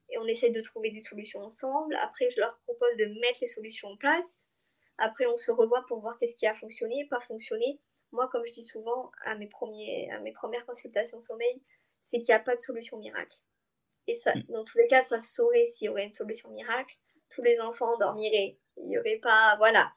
et 0.09 0.19
on 0.19 0.25
essaie 0.25 0.51
de 0.51 0.61
trouver 0.61 0.91
des 0.91 0.99
solutions 0.99 1.41
ensemble. 1.41 1.95
Après, 2.01 2.29
je 2.29 2.39
leur 2.39 2.55
propose 2.59 2.95
de 2.97 3.05
mettre 3.21 3.39
les 3.41 3.47
solutions 3.47 3.89
en 3.89 3.97
place. 3.97 4.47
Après, 4.99 5.25
on 5.25 5.35
se 5.35 5.51
revoit 5.51 5.83
pour 5.87 5.99
voir 5.99 6.17
qu'est-ce 6.19 6.35
qui 6.35 6.45
a 6.45 6.53
fonctionné, 6.53 7.07
pas 7.09 7.19
fonctionné. 7.21 7.79
Moi, 8.15 8.27
comme 8.31 8.45
je 8.45 8.51
dis 8.51 8.63
souvent 8.63 9.11
à 9.23 9.35
mes, 9.35 9.47
premiers, 9.47 10.09
à 10.11 10.19
mes 10.19 10.31
premières 10.31 10.65
consultations 10.65 11.19
sommeil, 11.19 11.61
c'est 12.01 12.17
qu'il 12.17 12.33
n'y 12.33 12.39
a 12.39 12.39
pas 12.39 12.55
de 12.55 12.61
solution 12.61 12.97
miracle. 12.97 13.37
Et 14.07 14.15
ça, 14.15 14.33
mm. 14.33 14.43
dans 14.49 14.63
tous 14.63 14.77
les 14.77 14.87
cas, 14.87 15.01
ça 15.01 15.19
saurait 15.19 15.65
s'il 15.65 15.85
y 15.85 15.89
aurait 15.89 16.05
une 16.05 16.13
solution 16.13 16.49
miracle 16.49 16.97
tous 17.29 17.41
les 17.41 17.59
enfants 17.59 17.97
dormiraient. 17.97 18.57
Il 18.77 18.87
n'y 18.87 18.97
aurait 18.97 19.19
pas, 19.21 19.55
voilà, 19.57 19.91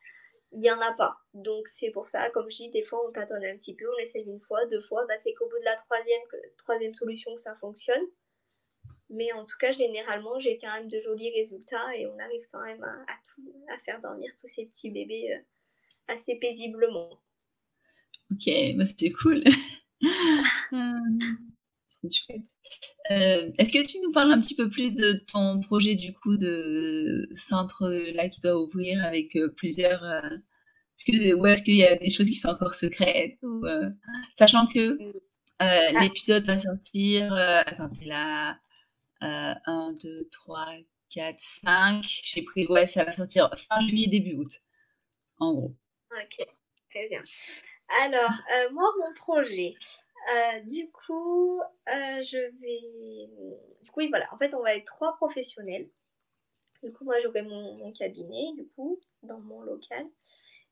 il 0.52 0.60
n'y 0.60 0.70
en 0.70 0.80
a 0.80 0.94
pas. 0.94 1.18
Donc 1.34 1.68
c'est 1.68 1.90
pour 1.90 2.08
ça, 2.08 2.30
comme 2.30 2.50
je 2.50 2.56
dis, 2.56 2.70
des 2.70 2.84
fois 2.84 3.06
on 3.06 3.12
tâtonne 3.12 3.44
un 3.44 3.56
petit 3.56 3.74
peu, 3.74 3.86
on 3.92 3.98
essaye 3.98 4.24
une 4.24 4.40
fois, 4.40 4.66
deux 4.66 4.80
fois, 4.80 5.06
bah, 5.06 5.18
c'est 5.18 5.34
qu'au 5.34 5.48
bout 5.48 5.58
de 5.58 5.64
la 5.64 5.76
troisième, 5.76 6.22
troisième 6.56 6.94
solution 6.94 7.34
que 7.34 7.40
ça 7.40 7.54
fonctionne. 7.56 8.04
Mais 9.10 9.32
en 9.32 9.46
tout 9.46 9.56
cas, 9.58 9.72
généralement, 9.72 10.38
j'ai 10.38 10.58
quand 10.58 10.72
même 10.72 10.88
de 10.88 11.00
jolis 11.00 11.32
résultats 11.32 11.96
et 11.96 12.06
on 12.06 12.18
arrive 12.18 12.46
quand 12.52 12.60
même 12.60 12.84
à, 12.84 13.14
tout, 13.24 13.54
à 13.72 13.78
faire 13.78 14.02
dormir 14.02 14.30
tous 14.38 14.48
ces 14.48 14.66
petits 14.66 14.90
bébés 14.90 15.34
euh, 15.34 15.38
assez 16.08 16.36
paisiblement. 16.36 17.18
Ok, 18.30 18.50
bah 18.76 18.86
c'était 18.86 19.12
cool. 19.12 19.42
chouette. 22.10 22.42
Euh, 23.10 23.50
est-ce 23.58 23.72
que 23.72 23.86
tu 23.86 23.98
nous 24.00 24.12
parles 24.12 24.32
un 24.32 24.40
petit 24.40 24.54
peu 24.54 24.68
plus 24.68 24.94
de 24.94 25.24
ton 25.32 25.60
projet 25.60 25.94
du 25.94 26.12
coup 26.12 26.36
de 26.36 27.28
centre 27.34 27.88
là 28.14 28.28
qui 28.28 28.40
doit 28.40 28.60
ouvrir 28.60 29.02
avec 29.04 29.34
euh, 29.36 29.48
plusieurs 29.56 30.04
euh, 30.04 30.20
est-ce 30.28 31.04
que 31.06 31.34
ou 31.34 31.46
est-ce 31.46 31.62
qu'il 31.62 31.76
y 31.76 31.84
a 31.84 31.96
des 31.96 32.10
choses 32.10 32.26
qui 32.26 32.34
sont 32.34 32.48
encore 32.48 32.74
secrètes 32.74 33.38
ou 33.42 33.64
sachant 34.34 34.66
que 34.66 34.98
ah. 35.58 36.02
l'épisode 36.02 36.44
va 36.44 36.58
sortir 36.58 37.32
attends 37.32 37.90
là 38.02 38.58
1 39.20 39.96
2 40.02 40.28
3 40.30 40.66
4 41.10 41.38
5 41.64 42.04
j'ai 42.06 42.42
pris 42.42 42.66
ouais 42.66 42.86
ça 42.86 43.04
va 43.04 43.12
sortir 43.12 43.48
fin 43.56 43.86
juillet 43.86 44.08
début 44.08 44.34
août 44.34 44.52
en 45.38 45.54
gros 45.54 45.76
ok 46.10 46.46
très 46.90 47.08
bien 47.08 47.22
alors 47.88 48.32
moi 48.72 48.90
mon 49.00 49.14
projet 49.14 49.74
euh, 50.26 50.60
du 50.60 50.90
coup, 50.90 51.60
euh, 51.60 52.22
je 52.22 52.38
vais. 52.60 53.28
Du 53.82 53.90
coup, 53.90 54.00
voilà. 54.08 54.28
En 54.32 54.38
fait, 54.38 54.54
on 54.54 54.62
va 54.62 54.74
être 54.74 54.84
trois 54.84 55.16
professionnels. 55.16 55.88
Du 56.82 56.92
coup, 56.92 57.04
moi, 57.04 57.18
j'aurai 57.18 57.42
mon, 57.42 57.92
cabinet, 57.92 58.52
du 58.54 58.66
coup, 58.68 59.00
dans 59.22 59.40
mon 59.40 59.62
local. 59.62 60.06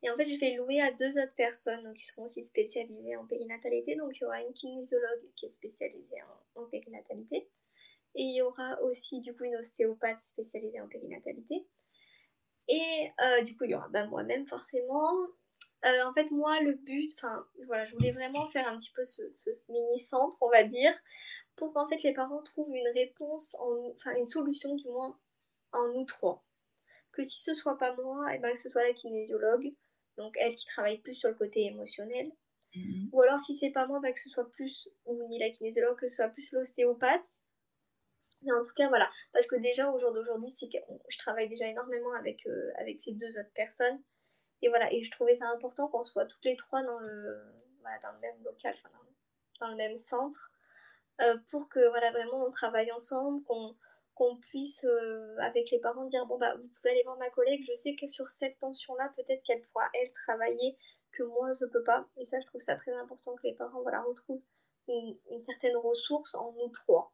Et 0.03 0.11
en 0.11 0.17
fait, 0.17 0.27
je 0.27 0.39
vais 0.39 0.55
louer 0.55 0.81
à 0.81 0.93
deux 0.93 1.19
autres 1.19 1.35
personnes 1.35 1.83
donc, 1.83 1.97
qui 1.97 2.07
seront 2.07 2.25
aussi 2.25 2.45
spécialisées 2.45 3.17
en 3.17 3.27
périnatalité. 3.27 3.97
Donc, 3.97 4.17
il 4.17 4.23
y 4.23 4.27
aura 4.27 4.43
une 4.43 4.53
kinésiologue 4.53 5.23
qui 5.37 5.47
est 5.47 5.53
spécialisée 5.53 6.23
en, 6.55 6.65
périnatalité. 6.65 7.49
Et 8.15 8.23
il 8.23 8.37
y 8.37 8.43
aura 8.43 8.81
aussi, 8.83 9.21
du 9.21 9.35
coup, 9.35 9.45
une 9.45 9.57
ostéopathe 9.57 10.23
spécialisée 10.23 10.81
en 10.81 10.89
périnatalité. 10.89 11.67
Et 12.69 13.11
euh, 13.21 13.43
du 13.43 13.57
coup, 13.57 13.65
il 13.65 13.71
y 13.71 13.75
aura 13.75 13.89
ben, 13.89 14.07
moi-même, 14.07 14.47
forcément. 14.47 15.13
Euh, 15.87 16.05
en 16.05 16.13
fait, 16.13 16.31
moi, 16.31 16.61
le 16.61 16.75
but, 16.75 17.13
enfin, 17.15 17.47
voilà, 17.67 17.85
je 17.85 17.93
voulais 17.93 18.13
vraiment 18.13 18.49
faire 18.49 18.67
un 18.67 18.77
petit 18.77 18.93
peu 18.93 19.05
ce, 19.05 19.23
mini-centre, 19.69 20.37
on 20.41 20.51
va 20.51 20.65
dire, 20.65 20.93
pour 21.55 21.73
qu'en 21.73 21.89
fait 21.89 22.03
les 22.03 22.13
parents 22.13 22.43
trouvent 22.43 22.75
une 22.75 22.89
réponse, 22.89 23.55
en, 23.61 23.93
enfin, 23.95 24.15
une 24.17 24.27
solution 24.27 24.75
du 24.75 24.89
moins 24.89 25.19
en 25.73 25.89
nous 25.93 26.05
trois. 26.05 26.45
Que 27.13 27.23
si 27.23 27.41
ce 27.41 27.55
soit 27.55 27.79
pas 27.79 27.95
moi, 27.97 28.33
et 28.33 28.37
eh 28.37 28.39
ben, 28.41 28.53
que 28.53 28.59
ce 28.59 28.69
soit 28.69 28.83
la 28.83 28.95
kinésiologue, 28.95 29.73
donc 30.17 30.37
elle 30.41 30.57
qui 30.57 30.67
travaille 30.67 30.99
plus 30.99 31.15
sur 31.15 31.29
le 31.29 31.35
côté 31.35 31.65
émotionnel. 31.67 32.33
Mhm. 32.75 33.11
Ou 33.13 33.23
alors, 33.23 33.39
si 33.39 33.57
c'est 33.57 33.71
pas 33.71 33.87
moi, 33.87 34.01
ben, 34.01 34.13
que 34.13 34.21
ce 34.21 34.29
soit 34.29 34.51
plus, 34.51 34.89
ou 35.05 35.23
ni 35.29 35.39
la 35.39 35.51
kinésiologue, 35.51 35.99
que 35.99 36.09
ce 36.09 36.17
soit 36.17 36.29
plus 36.29 36.53
l'ostéopathe. 36.53 37.43
Mais 38.43 38.53
en 38.53 38.63
tout 38.63 38.75
cas, 38.75 38.89
voilà. 38.89 39.11
Parce 39.33 39.47
que 39.47 39.57
déjà, 39.57 39.91
au 39.91 39.99
jour 39.99 40.13
d'aujourd'hui, 40.13 40.53
je 41.09 41.19
travaille 41.19 41.49
déjà 41.49 41.67
énormément 41.69 42.13
avec, 42.13 42.47
euh, 42.47 42.71
avec 42.79 43.01
ces 43.01 43.13
deux 43.13 43.39
autres 43.39 43.53
personnes. 43.55 44.03
Et 44.63 44.69
voilà, 44.69 44.93
et 44.93 45.03
je 45.03 45.11
trouvais 45.11 45.35
ça 45.35 45.49
important 45.49 45.89
qu'on 45.89 46.05
soit 46.05 46.27
toutes 46.27 46.45
les 46.45 46.57
trois 46.57 46.83
dans 46.83 46.99
le, 46.99 47.43
dans 48.03 48.13
le 48.13 48.21
même 48.21 48.43
local, 48.45 48.75
enfin 48.77 48.89
dans, 49.61 49.69
le 49.69 49.77
même 49.77 49.97
centre, 49.97 50.53
euh, 51.21 51.37
pour 51.51 51.69
que 51.69 51.89
voilà, 51.89 52.11
vraiment 52.11 52.45
on 52.47 52.51
travaille 52.51 52.91
ensemble, 52.93 53.43
qu'on 53.45 53.77
qu'on 54.15 54.37
puisse, 54.37 54.85
euh, 54.85 55.37
avec 55.41 55.71
les 55.71 55.79
parents, 55.79 56.07
dire 56.07 56.25
bon, 56.25 56.39
bah, 56.39 56.55
vous 56.57 56.69
pouvez 56.69 56.91
aller 56.91 57.03
voir 57.05 57.19
ma 57.19 57.29
collègue, 57.29 57.63
je 57.69 57.75
sais 57.75 57.95
que 57.97 58.07
sur 58.07 58.31
cette 58.31 58.59
tension-là, 58.61 59.13
peut-être 59.15 59.43
qu'elle 59.43 59.61
pourra, 59.61 59.91
elle, 59.93 60.11
travailler, 60.13 60.79
que 61.13 61.23
moi, 61.23 61.53
je 61.53 61.67
peux 61.67 61.83
pas. 61.83 62.07
Et 62.17 62.25
ça, 62.25 62.41
je 62.41 62.47
trouve 62.47 62.63
ça 62.63 62.77
très 62.77 62.95
important 62.95 63.35
que 63.37 63.43
les 63.43 63.53
parents 63.53 63.83
voilà, 63.83 64.01
retrouvent 64.01 64.41
une 64.89 65.43
certaine 65.43 65.77
ressource 65.77 66.35
en 66.35 66.53
nous 66.53 66.69
trois. 66.69 67.13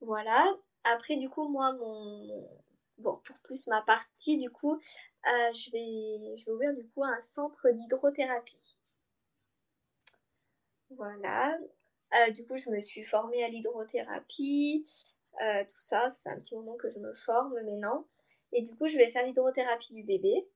Voilà. 0.00 0.56
Après, 0.82 1.16
du 1.16 1.28
coup, 1.28 1.48
moi, 1.48 1.72
mon, 1.74 2.48
bon, 2.98 3.20
pour 3.24 3.36
plus 3.38 3.66
ma 3.68 3.82
partie, 3.82 4.38
du 4.38 4.50
coup, 4.50 4.74
euh, 4.74 5.52
je, 5.52 5.70
vais, 5.70 6.36
je 6.36 6.44
vais 6.44 6.52
ouvrir 6.52 6.72
du 6.74 6.86
coup 6.88 7.04
un 7.04 7.20
centre 7.20 7.70
d'hydrothérapie. 7.70 8.78
Voilà. 10.90 11.58
Euh, 12.14 12.30
du 12.30 12.46
coup, 12.46 12.56
je 12.56 12.70
me 12.70 12.80
suis 12.80 13.04
formée 13.04 13.44
à 13.44 13.48
l'hydrothérapie, 13.48 14.86
euh, 15.42 15.64
tout 15.64 15.80
ça. 15.80 16.08
Ça 16.08 16.22
fait 16.22 16.30
un 16.30 16.40
petit 16.40 16.54
moment 16.54 16.76
que 16.76 16.90
je 16.90 16.98
me 16.98 17.12
forme 17.12 17.54
maintenant. 17.54 18.06
Et 18.52 18.62
du 18.62 18.74
coup, 18.76 18.88
je 18.88 18.96
vais 18.96 19.10
faire 19.10 19.26
l'hydrothérapie 19.26 19.94
du 19.94 20.02
bébé. 20.02 20.48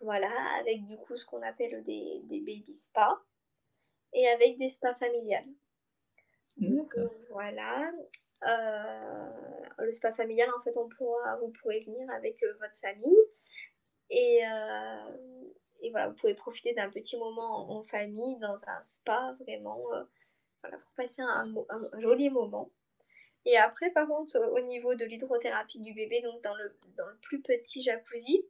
Voilà, 0.00 0.30
avec 0.60 0.84
du 0.86 0.96
coup 0.96 1.16
ce 1.16 1.26
qu'on 1.26 1.42
appelle 1.42 1.82
des, 1.84 2.20
des 2.24 2.40
baby 2.40 2.74
spas 2.74 3.20
et 4.12 4.28
avec 4.28 4.58
des 4.58 4.68
spas 4.68 4.94
familiales. 4.94 5.48
Donc, 6.56 6.88
voilà. 7.30 7.92
Euh, 8.46 9.30
le 9.78 9.92
spa 9.92 10.12
familial, 10.12 10.48
en 10.56 10.60
fait, 10.60 10.76
on 10.76 10.88
pourra, 10.88 11.36
vous 11.36 11.48
pourrez 11.48 11.80
venir 11.80 12.10
avec 12.10 12.42
votre 12.60 12.78
famille. 12.80 13.18
Et, 14.10 14.42
et 15.80 15.90
voilà, 15.90 16.08
vous 16.08 16.14
pouvez 16.14 16.34
profiter 16.34 16.74
d'un 16.74 16.90
petit 16.90 17.16
moment 17.16 17.70
en, 17.70 17.82
famille 17.82 18.38
dans 18.38 18.56
un 18.66 18.82
spa, 18.82 19.36
vraiment, 19.40 19.80
euh, 19.92 20.02
voilà, 20.62 20.78
pour 20.78 20.92
passer 20.92 21.22
un, 21.22 21.52
joli 21.98 22.30
moment. 22.30 22.70
Et 23.44 23.56
après, 23.56 23.90
par 23.90 24.08
contre, 24.08 24.38
au 24.38 24.60
niveau 24.60 24.94
de 24.94 25.04
l'hydrothérapie 25.04 25.80
du 25.80 25.94
bébé, 25.94 26.20
donc 26.20 26.42
dans 26.42 26.54
le, 26.54 26.76
dans 26.96 27.06
le 27.06 27.16
plus 27.18 27.40
petit 27.40 27.82
jacuzzi, 27.82 28.44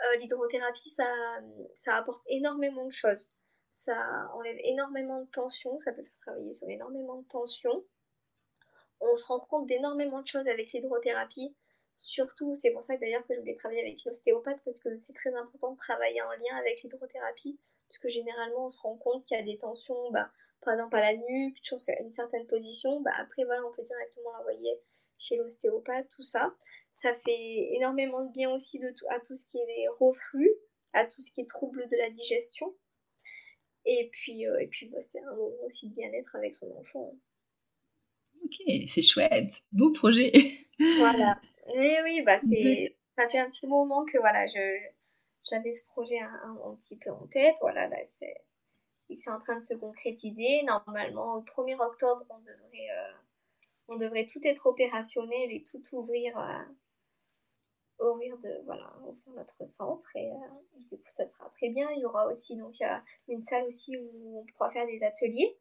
euh, 0.00 0.16
l'hydrothérapie, 0.16 0.90
ça, 0.90 1.40
ça 1.74 1.96
apporte 1.96 2.22
énormément 2.26 2.84
de 2.84 2.92
choses. 2.92 3.28
Ça 3.70 4.30
enlève 4.34 4.56
énormément 4.60 5.22
de 5.22 5.30
tension, 5.30 5.78
ça 5.78 5.92
peut 5.92 6.02
faire 6.02 6.18
travailler 6.20 6.52
sur 6.52 6.68
énormément 6.68 7.16
de 7.16 7.26
tension. 7.26 7.84
On 9.00 9.16
se 9.16 9.26
rend 9.26 9.40
compte 9.40 9.66
d'énormément 9.66 10.22
de 10.22 10.26
choses 10.26 10.46
avec 10.48 10.72
l'hydrothérapie. 10.72 11.54
Surtout, 11.96 12.54
c'est 12.54 12.70
pour 12.70 12.82
ça 12.82 12.96
d'ailleurs 12.96 13.26
que 13.26 13.34
je 13.34 13.40
voulais 13.40 13.54
travailler 13.54 13.82
avec 13.82 14.04
une 14.04 14.10
ostéopathe 14.10 14.60
parce 14.64 14.78
que 14.78 14.94
c'est 14.96 15.14
très 15.14 15.34
important 15.34 15.72
de 15.72 15.76
travailler 15.76 16.22
en 16.22 16.30
lien 16.30 16.56
avec 16.58 16.82
l'hydrothérapie. 16.82 17.58
Parce 17.88 17.98
que 17.98 18.08
généralement, 18.08 18.66
on 18.66 18.68
se 18.68 18.80
rend 18.80 18.96
compte 18.96 19.24
qu'il 19.24 19.36
y 19.36 19.40
a 19.40 19.44
des 19.44 19.58
tensions, 19.58 20.10
bah, 20.10 20.30
par 20.60 20.74
exemple 20.74 20.96
à 20.96 21.12
la 21.12 21.16
nuque, 21.16 21.58
sur 21.62 21.78
une 22.00 22.10
certaine 22.10 22.46
position. 22.46 23.00
Bah, 23.00 23.12
après, 23.16 23.44
voilà, 23.44 23.64
on 23.66 23.72
peut 23.72 23.82
directement 23.82 24.32
l'envoyer 24.32 24.80
chez 25.16 25.36
l'ostéopathe, 25.36 26.08
tout 26.10 26.22
ça. 26.22 26.54
Ça 26.92 27.12
fait 27.12 27.74
énormément 27.74 28.24
de 28.24 28.32
bien 28.32 28.50
aussi 28.52 28.80
à 29.10 29.20
tout 29.20 29.36
ce 29.36 29.46
qui 29.46 29.58
est 29.58 29.88
reflux, 29.98 30.52
à 30.92 31.06
tout 31.06 31.22
ce 31.22 31.32
qui 31.32 31.40
est 31.40 31.48
troubles 31.48 31.88
de 31.88 31.96
la 31.96 32.10
digestion. 32.10 32.74
Et 33.84 34.10
puis, 34.12 34.46
euh, 34.46 34.66
puis 34.70 34.88
bah, 34.88 35.00
c'est 35.00 35.20
un 35.20 35.34
moment 35.34 35.64
aussi 35.64 35.88
de 35.88 35.94
bien-être 35.94 36.36
avec 36.36 36.54
son 36.54 36.70
enfant. 36.76 37.14
Ok, 38.48 38.88
c'est 38.88 39.02
chouette. 39.02 39.62
Beau 39.72 39.92
projet. 39.92 40.32
Voilà. 40.78 41.38
Oui, 41.76 41.92
oui, 42.02 42.22
bah 42.22 42.38
c'est, 42.48 42.96
ça 43.16 43.28
fait 43.28 43.38
un 43.38 43.50
petit 43.50 43.66
moment 43.66 44.04
que 44.06 44.16
voilà, 44.18 44.46
je, 44.46 44.78
j'avais 45.48 45.70
ce 45.70 45.84
projet 45.86 46.18
un, 46.18 46.74
petit 46.76 46.96
peu 46.96 47.10
en 47.10 47.26
tête. 47.26 47.56
Voilà, 47.60 47.88
là, 47.88 47.98
c'est, 48.06 48.34
il 49.10 49.18
est 49.18 49.28
en 49.28 49.38
train 49.38 49.56
de 49.56 49.62
se 49.62 49.74
concrétiser. 49.74 50.62
Normalement, 50.62 51.34
au 51.34 51.42
1er 51.42 51.78
octobre, 51.78 52.24
on 52.30 52.38
devrait, 52.38 52.90
euh, 52.90 53.12
on 53.88 53.96
devrait 53.96 54.26
tout 54.26 54.40
être 54.44 54.66
opérationnel 54.66 55.52
et 55.52 55.62
tout 55.62 55.82
ouvrir, 55.92 56.38
euh, 56.38 58.06
ouvrir 58.10 58.38
de, 58.38 58.62
voilà, 58.64 58.94
ouvrir 59.02 59.36
notre 59.36 59.66
centre. 59.66 60.08
Et, 60.16 60.30
euh, 60.30 60.86
du 60.88 60.96
coup, 60.96 61.10
ça 61.10 61.26
sera 61.26 61.50
très 61.50 61.68
bien. 61.68 61.90
Il 61.90 62.00
y 62.00 62.06
aura 62.06 62.26
aussi, 62.28 62.56
donc, 62.56 62.76
une 63.28 63.40
salle 63.40 63.64
aussi 63.64 63.94
où 63.98 64.38
on 64.38 64.44
pourra 64.52 64.70
faire 64.70 64.86
des 64.86 65.02
ateliers. 65.02 65.58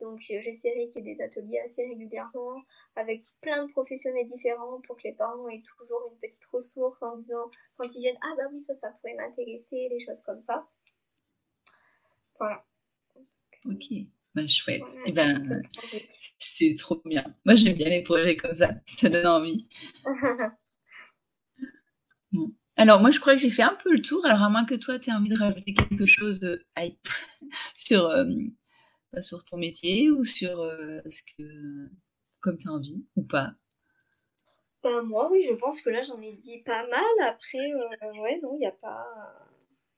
Donc 0.00 0.20
euh, 0.30 0.38
j'essaierai 0.42 0.86
qu'il 0.88 1.06
y 1.06 1.10
ait 1.10 1.14
des 1.14 1.22
ateliers 1.22 1.58
assez 1.64 1.84
régulièrement 1.86 2.62
avec 2.94 3.24
plein 3.40 3.66
de 3.66 3.72
professionnels 3.72 4.28
différents 4.28 4.80
pour 4.86 4.96
que 4.96 5.02
les 5.04 5.14
parents 5.14 5.48
aient 5.48 5.62
toujours 5.76 6.10
une 6.12 6.18
petite 6.18 6.44
ressource 6.46 7.02
en 7.02 7.16
disant 7.18 7.50
quand 7.76 7.88
ils 7.94 8.00
viennent 8.00 8.18
ah 8.22 8.34
bah 8.36 8.44
oui 8.52 8.60
ça 8.60 8.74
ça 8.74 8.90
pourrait 8.90 9.14
m'intéresser, 9.14 9.88
des 9.90 9.98
choses 9.98 10.22
comme 10.22 10.40
ça. 10.40 10.66
Voilà. 12.38 12.64
Ok, 13.64 13.86
bah, 14.34 14.46
chouette. 14.46 14.82
Et 15.04 15.08
eh 15.08 15.12
ben, 15.12 15.62
c'est 16.38 16.76
trop 16.78 17.00
bien. 17.04 17.24
Moi 17.44 17.56
j'aime 17.56 17.76
bien 17.76 17.88
les 17.88 18.02
projets 18.02 18.36
comme 18.36 18.54
ça, 18.54 18.70
ça 18.86 19.08
donne 19.08 19.26
envie. 19.26 19.68
Alors 22.76 23.00
moi 23.00 23.10
je 23.10 23.18
crois 23.18 23.34
que 23.34 23.40
j'ai 23.40 23.50
fait 23.50 23.62
un 23.62 23.76
peu 23.82 23.92
le 23.92 24.00
tour, 24.00 24.24
alors 24.24 24.42
à 24.42 24.50
moins 24.50 24.64
que 24.64 24.76
toi 24.76 25.00
tu 25.00 25.10
aies 25.10 25.12
envie 25.12 25.30
de 25.30 25.36
rajouter 25.36 25.74
quelque 25.74 26.06
chose 26.06 26.44
euh, 26.44 26.62
sur... 27.74 28.06
Euh, 28.06 28.24
sur 29.22 29.44
ton 29.44 29.56
métier 29.56 30.10
ou 30.10 30.24
sur 30.24 30.60
euh, 30.60 31.00
ce 31.10 31.22
que 31.22 31.88
comme 32.40 32.58
tu 32.58 32.68
as 32.68 32.72
envie 32.72 33.04
ou 33.16 33.22
pas? 33.22 33.52
Ben, 34.82 35.02
Moi, 35.02 35.28
oui, 35.30 35.42
je 35.42 35.54
pense 35.54 35.82
que 35.82 35.90
là, 35.90 36.02
j'en 36.02 36.20
ai 36.20 36.32
dit 36.32 36.58
pas 36.58 36.86
mal. 36.86 37.04
Après, 37.22 37.72
euh, 37.72 38.22
ouais, 38.22 38.40
non, 38.42 38.54
il 38.54 38.60
n'y 38.60 38.66
a 38.66 38.72
pas... 38.72 39.06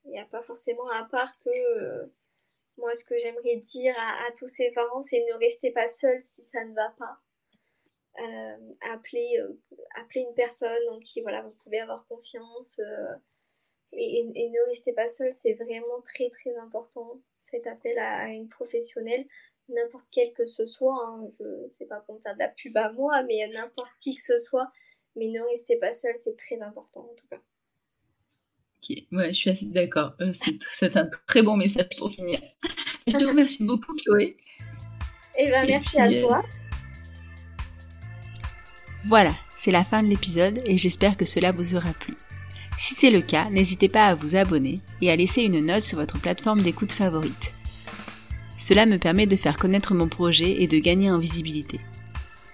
Il 0.06 0.18
a 0.18 0.24
pas 0.24 0.42
forcément, 0.42 0.88
à 0.88 1.04
part 1.04 1.38
que 1.40 1.50
euh, 1.50 2.06
moi, 2.78 2.94
ce 2.94 3.04
que 3.04 3.18
j'aimerais 3.18 3.56
dire 3.56 3.94
à, 3.98 4.32
tous 4.32 4.48
ces 4.48 4.70
parents, 4.70 5.02
c'est 5.02 5.18
ne 5.18 5.38
restez 5.38 5.70
pas 5.70 5.86
seuls 5.86 6.24
si 6.24 6.42
ça 6.42 6.64
ne 6.64 6.74
va 6.74 6.88
pas. 6.98 7.20
appelez, 8.92 9.38
appelez 9.96 10.22
une 10.22 10.34
personne 10.34 10.88
en 10.90 10.98
qui 11.00 11.20
voilà, 11.20 11.42
vous 11.42 11.54
pouvez 11.62 11.80
avoir 11.80 12.06
confiance. 12.06 12.80
Et, 13.92 14.20
et, 14.34 14.48
ne 14.48 14.68
restez 14.68 14.94
pas 14.94 15.08
seul, 15.08 15.34
c'est 15.34 15.52
vraiment 15.54 16.00
très 16.02 16.30
très 16.30 16.56
important 16.56 17.20
faites 17.46 17.66
appel 17.66 17.98
à 17.98 18.28
une 18.28 18.48
professionnelle, 18.48 19.26
n'importe 19.68 20.06
quelle 20.10 20.32
que 20.32 20.46
ce 20.46 20.64
soit. 20.64 20.96
Hein. 21.06 21.28
Je 21.38 21.44
ne 21.44 21.70
sais 21.70 21.86
pas 21.86 22.00
pour 22.00 22.20
faire 22.22 22.34
de 22.34 22.40
la 22.40 22.48
pub 22.48 22.76
à 22.76 22.92
moi, 22.92 23.22
mais 23.22 23.46
n'importe 23.48 23.92
qui 24.00 24.16
que 24.16 24.22
ce 24.22 24.38
soit. 24.38 24.70
Mais 25.16 25.26
ne 25.28 25.40
restez 25.40 25.76
pas 25.76 25.92
seul, 25.92 26.14
c'est 26.18 26.36
très 26.36 26.60
important 26.60 27.00
en 27.00 27.14
tout 27.14 27.26
cas. 27.28 27.40
Ok, 28.82 28.96
ouais, 29.12 29.34
je 29.34 29.38
suis 29.38 29.50
assez 29.50 29.66
d'accord. 29.66 30.14
Euh, 30.20 30.32
c'est 30.32 30.96
un 30.96 31.10
très 31.26 31.42
bon 31.42 31.56
message 31.56 31.88
pour 31.98 32.10
finir. 32.10 32.40
Je 33.06 33.16
te 33.16 33.24
remercie 33.24 33.64
beaucoup, 33.64 33.94
Chloé. 33.96 34.36
Eh 35.38 35.48
ben, 35.48 35.66
merci 35.66 35.98
à 35.98 36.08
euh, 36.08 36.20
toi. 36.20 36.42
Voilà, 39.06 39.30
c'est 39.50 39.70
la 39.70 39.84
fin 39.84 40.02
de 40.02 40.08
l'épisode 40.08 40.62
et 40.66 40.76
j'espère 40.76 41.16
que 41.16 41.24
cela 41.24 41.52
vous 41.52 41.74
aura 41.74 41.92
plu. 41.92 42.14
Si 42.82 42.94
c'est 42.94 43.10
le 43.10 43.20
cas, 43.20 43.50
n'hésitez 43.50 43.90
pas 43.90 44.06
à 44.06 44.14
vous 44.14 44.36
abonner 44.36 44.80
et 45.02 45.10
à 45.10 45.16
laisser 45.16 45.42
une 45.42 45.66
note 45.66 45.82
sur 45.82 45.98
votre 45.98 46.18
plateforme 46.18 46.62
d'écoute 46.62 46.92
favorite. 46.92 47.52
Cela 48.56 48.86
me 48.86 48.96
permet 48.96 49.26
de 49.26 49.36
faire 49.36 49.58
connaître 49.58 49.94
mon 49.94 50.08
projet 50.08 50.62
et 50.62 50.66
de 50.66 50.78
gagner 50.78 51.10
en 51.10 51.18
visibilité. 51.18 51.78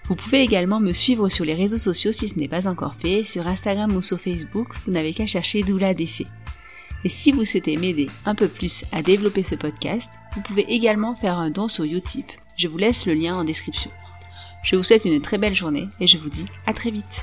Vous 0.09 0.17
pouvez 0.17 0.43
également 0.43 0.81
me 0.81 0.93
suivre 0.93 1.29
sur 1.29 1.45
les 1.45 1.55
réseaux 1.55 1.79
sociaux 1.79 2.11
si 2.11 2.29
ce 2.29 2.41
n'est 2.41 2.49
pas 2.49 2.67
encore 2.67 2.97
fait, 2.97 3.23
sur 3.23 3.47
Instagram 3.47 3.95
ou 3.95 4.03
sur 4.03 4.19
Facebook, 4.19 4.67
vous 4.85 4.91
n'avez 4.91 5.15
qu'à 5.15 5.29
chercher 5.29 5.63
Doula 5.63 5.95
Défait. 5.95 6.27
Et 7.05 7.09
si 7.09 7.31
vous 7.31 7.45
souhaitez 7.45 7.77
m'aider 7.77 8.09
un 8.25 8.35
peu 8.35 8.49
plus 8.49 8.85
à 8.91 9.03
développer 9.03 9.45
ce 9.45 9.55
podcast, 9.55 10.11
vous 10.35 10.43
pouvez 10.43 10.67
également 10.69 11.15
faire 11.15 11.39
un 11.39 11.51
don 11.51 11.69
sur 11.69 11.85
Utip. 11.85 12.27
Je 12.57 12.67
vous 12.67 12.79
laisse 12.79 13.07
le 13.07 13.15
lien 13.15 13.37
en 13.37 13.45
description. 13.45 13.93
Je 14.65 14.75
vous 14.75 14.83
souhaite 14.83 15.05
une 15.05 15.23
très 15.23 15.39
belle 15.39 15.55
journée 15.55 15.87
et 16.01 16.09
je 16.09 16.19
vous 16.19 16.31
dis 16.31 16.47
à 16.67 16.73
très 16.73 16.91
vite. 16.91 17.23